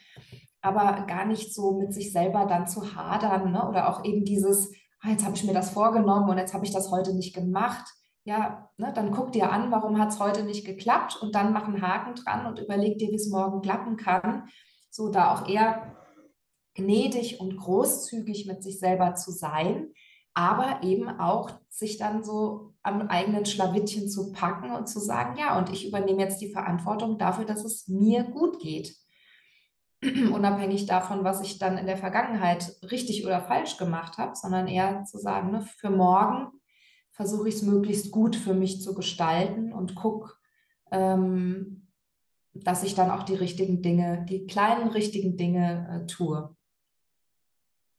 Aber 0.65 1.05
gar 1.05 1.25
nicht 1.25 1.53
so 1.53 1.73
mit 1.73 1.93
sich 1.93 2.11
selber 2.11 2.47
dann 2.47 2.67
zu 2.67 2.95
hadern 2.95 3.51
ne? 3.51 3.69
oder 3.69 3.87
auch 3.87 4.03
eben 4.03 4.25
dieses, 4.25 4.73
ah, 4.99 5.09
jetzt 5.09 5.23
habe 5.23 5.35
ich 5.35 5.43
mir 5.43 5.53
das 5.53 5.69
vorgenommen 5.69 6.27
und 6.27 6.39
jetzt 6.39 6.55
habe 6.55 6.65
ich 6.65 6.71
das 6.71 6.89
heute 6.89 7.13
nicht 7.13 7.35
gemacht. 7.35 7.85
Ja, 8.23 8.71
ne, 8.77 8.91
dann 8.91 9.11
guck 9.11 9.31
dir 9.31 9.51
an, 9.51 9.69
warum 9.69 9.99
hat 9.99 10.09
es 10.09 10.19
heute 10.19 10.43
nicht 10.43 10.65
geklappt 10.65 11.21
und 11.21 11.35
dann 11.35 11.53
mach 11.53 11.67
einen 11.67 11.83
Haken 11.83 12.15
dran 12.15 12.47
und 12.47 12.57
überleg 12.57 12.97
dir, 12.97 13.09
wie 13.09 13.15
es 13.15 13.29
morgen 13.29 13.61
klappen 13.61 13.95
kann. 13.95 14.47
So 14.89 15.09
da 15.09 15.35
auch 15.35 15.47
eher 15.47 15.95
gnädig 16.73 17.39
und 17.39 17.57
großzügig 17.57 18.47
mit 18.47 18.63
sich 18.63 18.79
selber 18.79 19.13
zu 19.13 19.29
sein, 19.29 19.93
aber 20.33 20.81
eben 20.81 21.07
auch 21.19 21.51
sich 21.69 21.97
dann 21.97 22.23
so 22.23 22.73
am 22.81 23.03
eigenen 23.03 23.45
Schlawittchen 23.45 24.09
zu 24.09 24.31
packen 24.31 24.71
und 24.71 24.89
zu 24.89 24.99
sagen, 24.99 25.37
ja, 25.37 25.59
und 25.59 25.69
ich 25.69 25.87
übernehme 25.87 26.23
jetzt 26.23 26.41
die 26.41 26.51
Verantwortung 26.51 27.19
dafür, 27.19 27.45
dass 27.45 27.63
es 27.63 27.87
mir 27.87 28.23
gut 28.23 28.59
geht. 28.59 28.95
Unabhängig 30.33 30.85
davon, 30.85 31.23
was 31.23 31.41
ich 31.41 31.57
dann 31.57 31.77
in 31.77 31.85
der 31.85 31.97
Vergangenheit 31.97 32.75
richtig 32.89 33.25
oder 33.25 33.41
falsch 33.41 33.77
gemacht 33.77 34.17
habe, 34.17 34.35
sondern 34.35 34.67
eher 34.67 35.03
zu 35.05 35.17
sagen, 35.17 35.51
ne, 35.51 35.61
für 35.61 35.89
morgen 35.89 36.51
versuche 37.11 37.49
ich 37.49 37.55
es 37.55 37.61
möglichst 37.61 38.11
gut 38.11 38.35
für 38.35 38.53
mich 38.53 38.81
zu 38.81 38.93
gestalten 38.93 39.73
und 39.73 39.95
gucke, 39.95 40.33
ähm, 40.91 41.87
dass 42.53 42.83
ich 42.83 42.95
dann 42.95 43.11
auch 43.11 43.23
die 43.23 43.35
richtigen 43.35 43.81
Dinge, 43.81 44.25
die 44.29 44.47
kleinen 44.47 44.89
richtigen 44.89 45.35
Dinge 45.37 46.03
äh, 46.03 46.07
tue. 46.07 46.55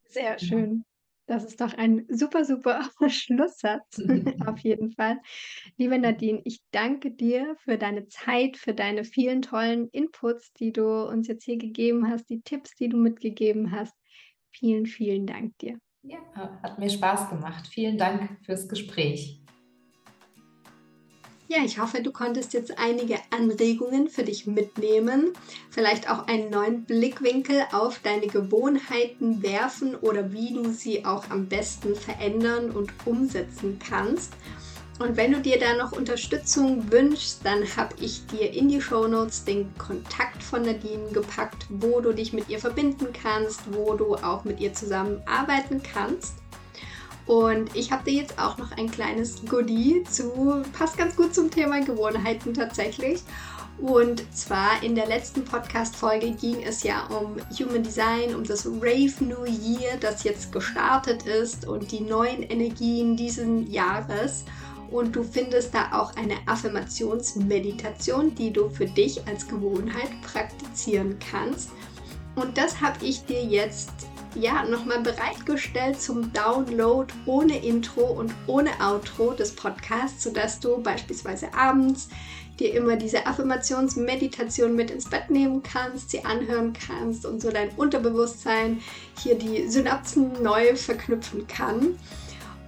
Sehr 0.06 0.38
schön. 0.38 0.85
Das 1.26 1.44
ist 1.44 1.60
doch 1.60 1.74
ein 1.74 2.06
super, 2.08 2.44
super 2.44 2.88
Schlusssatz, 3.08 3.98
auf 4.46 4.58
jeden 4.60 4.92
Fall. 4.92 5.20
Liebe 5.76 5.98
Nadine, 5.98 6.40
ich 6.44 6.60
danke 6.70 7.10
dir 7.10 7.56
für 7.58 7.78
deine 7.78 8.06
Zeit, 8.06 8.56
für 8.56 8.74
deine 8.74 9.04
vielen 9.04 9.42
tollen 9.42 9.88
Inputs, 9.90 10.52
die 10.52 10.72
du 10.72 10.86
uns 11.08 11.26
jetzt 11.26 11.44
hier 11.44 11.58
gegeben 11.58 12.08
hast, 12.08 12.30
die 12.30 12.42
Tipps, 12.42 12.74
die 12.76 12.88
du 12.88 12.96
mitgegeben 12.96 13.72
hast. 13.72 13.94
Vielen, 14.50 14.86
vielen 14.86 15.26
Dank 15.26 15.58
dir. 15.58 15.78
Ja, 16.02 16.18
hat 16.62 16.78
mir 16.78 16.88
Spaß 16.88 17.30
gemacht. 17.30 17.66
Vielen 17.66 17.98
Dank 17.98 18.38
fürs 18.44 18.68
Gespräch. 18.68 19.45
Ja, 21.48 21.58
ich 21.64 21.78
hoffe, 21.78 22.02
du 22.02 22.10
konntest 22.10 22.54
jetzt 22.54 22.76
einige 22.76 23.18
Anregungen 23.30 24.08
für 24.08 24.24
dich 24.24 24.48
mitnehmen, 24.48 25.32
vielleicht 25.70 26.10
auch 26.10 26.26
einen 26.26 26.50
neuen 26.50 26.84
Blickwinkel 26.84 27.62
auf 27.70 28.00
deine 28.00 28.26
Gewohnheiten 28.26 29.44
werfen 29.44 29.94
oder 29.94 30.32
wie 30.32 30.52
du 30.54 30.72
sie 30.72 31.04
auch 31.04 31.30
am 31.30 31.46
besten 31.46 31.94
verändern 31.94 32.72
und 32.72 32.92
umsetzen 33.04 33.78
kannst. 33.78 34.32
Und 34.98 35.16
wenn 35.16 35.30
du 35.30 35.40
dir 35.40 35.60
da 35.60 35.76
noch 35.76 35.92
Unterstützung 35.92 36.90
wünschst, 36.90 37.42
dann 37.44 37.64
habe 37.76 37.94
ich 38.00 38.26
dir 38.26 38.50
in 38.52 38.68
die 38.68 38.80
Show 38.80 39.06
Notes 39.06 39.44
den 39.44 39.72
Kontakt 39.78 40.42
von 40.42 40.62
Nadine 40.62 41.10
gepackt, 41.12 41.66
wo 41.68 42.00
du 42.00 42.12
dich 42.12 42.32
mit 42.32 42.48
ihr 42.48 42.58
verbinden 42.58 43.08
kannst, 43.12 43.60
wo 43.72 43.94
du 43.94 44.16
auch 44.16 44.42
mit 44.44 44.58
ihr 44.58 44.72
zusammenarbeiten 44.72 45.80
kannst. 45.82 46.34
Und 47.26 47.74
ich 47.74 47.90
habe 47.90 48.04
dir 48.04 48.22
jetzt 48.22 48.38
auch 48.38 48.56
noch 48.56 48.70
ein 48.72 48.90
kleines 48.90 49.44
Goodie 49.44 50.04
zu, 50.04 50.62
passt 50.72 50.96
ganz 50.96 51.16
gut 51.16 51.34
zum 51.34 51.50
Thema 51.50 51.80
Gewohnheiten 51.80 52.54
tatsächlich. 52.54 53.20
Und 53.78 54.24
zwar 54.34 54.82
in 54.82 54.94
der 54.94 55.06
letzten 55.06 55.44
Podcast-Folge 55.44 56.30
ging 56.30 56.62
es 56.62 56.82
ja 56.82 57.06
um 57.08 57.36
Human 57.58 57.82
Design, 57.82 58.34
um 58.34 58.42
das 58.42 58.64
Rave 58.64 59.12
New 59.20 59.44
Year, 59.44 59.98
das 60.00 60.24
jetzt 60.24 60.50
gestartet 60.50 61.26
ist 61.26 61.66
und 61.66 61.90
die 61.92 62.00
neuen 62.00 62.42
Energien 62.42 63.16
diesen 63.16 63.70
Jahres. 63.70 64.44
Und 64.90 65.14
du 65.16 65.24
findest 65.24 65.74
da 65.74 65.92
auch 65.92 66.14
eine 66.16 66.36
Affirmationsmeditation, 66.46 68.34
die 68.34 68.52
du 68.52 68.70
für 68.70 68.86
dich 68.86 69.26
als 69.26 69.46
Gewohnheit 69.46 70.10
praktizieren 70.22 71.18
kannst. 71.30 71.70
Und 72.36 72.56
das 72.56 72.80
habe 72.80 73.04
ich 73.04 73.24
dir 73.26 73.44
jetzt 73.44 73.90
ja, 74.38 74.64
nochmal 74.64 75.00
bereitgestellt 75.00 76.00
zum 76.00 76.32
Download 76.32 77.12
ohne 77.26 77.64
Intro 77.64 78.02
und 78.02 78.32
ohne 78.46 78.70
Outro 78.80 79.32
des 79.32 79.54
Podcasts, 79.54 80.24
sodass 80.24 80.60
du 80.60 80.82
beispielsweise 80.82 81.52
abends 81.54 82.08
dir 82.58 82.74
immer 82.74 82.96
diese 82.96 83.26
Affirmationsmeditation 83.26 84.74
mit 84.74 84.90
ins 84.90 85.08
Bett 85.08 85.30
nehmen 85.30 85.62
kannst, 85.62 86.10
sie 86.10 86.24
anhören 86.24 86.72
kannst 86.72 87.26
und 87.26 87.42
so 87.42 87.50
dein 87.50 87.70
Unterbewusstsein 87.70 88.80
hier 89.22 89.36
die 89.36 89.68
Synapsen 89.68 90.42
neu 90.42 90.74
verknüpfen 90.74 91.46
kann. 91.46 91.98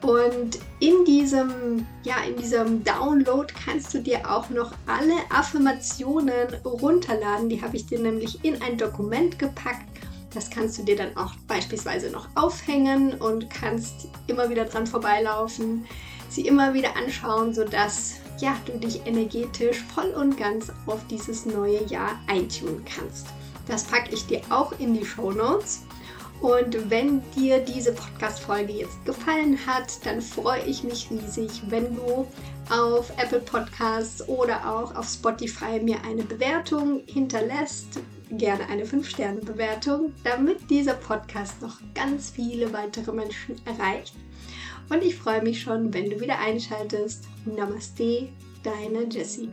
Und 0.02 0.60
in 0.78 1.04
diesem, 1.04 1.84
ja, 2.04 2.16
in 2.28 2.36
diesem 2.36 2.84
Download 2.84 3.52
kannst 3.64 3.92
du 3.92 3.98
dir 3.98 4.30
auch 4.30 4.48
noch 4.48 4.72
alle 4.86 5.14
Affirmationen 5.28 6.54
runterladen. 6.64 7.48
Die 7.48 7.60
habe 7.60 7.76
ich 7.76 7.86
dir 7.86 7.98
nämlich 7.98 8.44
in 8.44 8.62
ein 8.62 8.78
Dokument 8.78 9.38
gepackt 9.38 9.87
das 10.32 10.50
kannst 10.50 10.78
du 10.78 10.82
dir 10.82 10.96
dann 10.96 11.16
auch 11.16 11.34
beispielsweise 11.46 12.10
noch 12.10 12.28
aufhängen 12.34 13.14
und 13.14 13.48
kannst 13.50 14.08
immer 14.26 14.50
wieder 14.50 14.64
dran 14.64 14.86
vorbeilaufen, 14.86 15.86
sie 16.28 16.46
immer 16.46 16.74
wieder 16.74 16.96
anschauen, 16.96 17.54
sodass 17.54 18.16
ja, 18.40 18.56
du 18.66 18.78
dich 18.78 19.06
energetisch 19.06 19.82
voll 19.94 20.10
und 20.10 20.36
ganz 20.36 20.70
auf 20.86 21.00
dieses 21.10 21.46
neue 21.46 21.82
Jahr 21.86 22.20
eintun 22.28 22.84
kannst. 22.84 23.26
Das 23.66 23.84
packe 23.84 24.14
ich 24.14 24.26
dir 24.26 24.40
auch 24.48 24.72
in 24.78 24.94
die 24.94 25.04
Show 25.04 25.32
Notes. 25.32 25.82
Und 26.40 26.90
wenn 26.90 27.22
dir 27.32 27.58
diese 27.58 27.92
Podcast-Folge 27.92 28.72
jetzt 28.72 29.04
gefallen 29.04 29.58
hat, 29.66 30.04
dann 30.06 30.20
freue 30.20 30.62
ich 30.62 30.84
mich 30.84 31.08
riesig, 31.10 31.62
wenn 31.68 31.96
du 31.96 32.26
auf 32.70 33.10
Apple 33.16 33.40
Podcasts 33.40 34.28
oder 34.28 34.72
auch 34.72 34.94
auf 34.94 35.08
Spotify 35.08 35.80
mir 35.80 35.96
eine 36.04 36.22
Bewertung 36.22 37.02
hinterlässt 37.06 37.98
gerne 38.30 38.68
eine 38.68 38.84
5-Sterne-Bewertung, 38.84 40.12
damit 40.24 40.70
dieser 40.70 40.94
Podcast 40.94 41.62
noch 41.62 41.78
ganz 41.94 42.30
viele 42.30 42.72
weitere 42.72 43.12
Menschen 43.12 43.56
erreicht. 43.64 44.14
Und 44.90 45.02
ich 45.02 45.16
freue 45.16 45.42
mich 45.42 45.60
schon, 45.60 45.92
wenn 45.92 46.10
du 46.10 46.20
wieder 46.20 46.38
einschaltest. 46.38 47.24
Namaste, 47.44 48.28
deine 48.62 49.04
Jessie. 49.10 49.50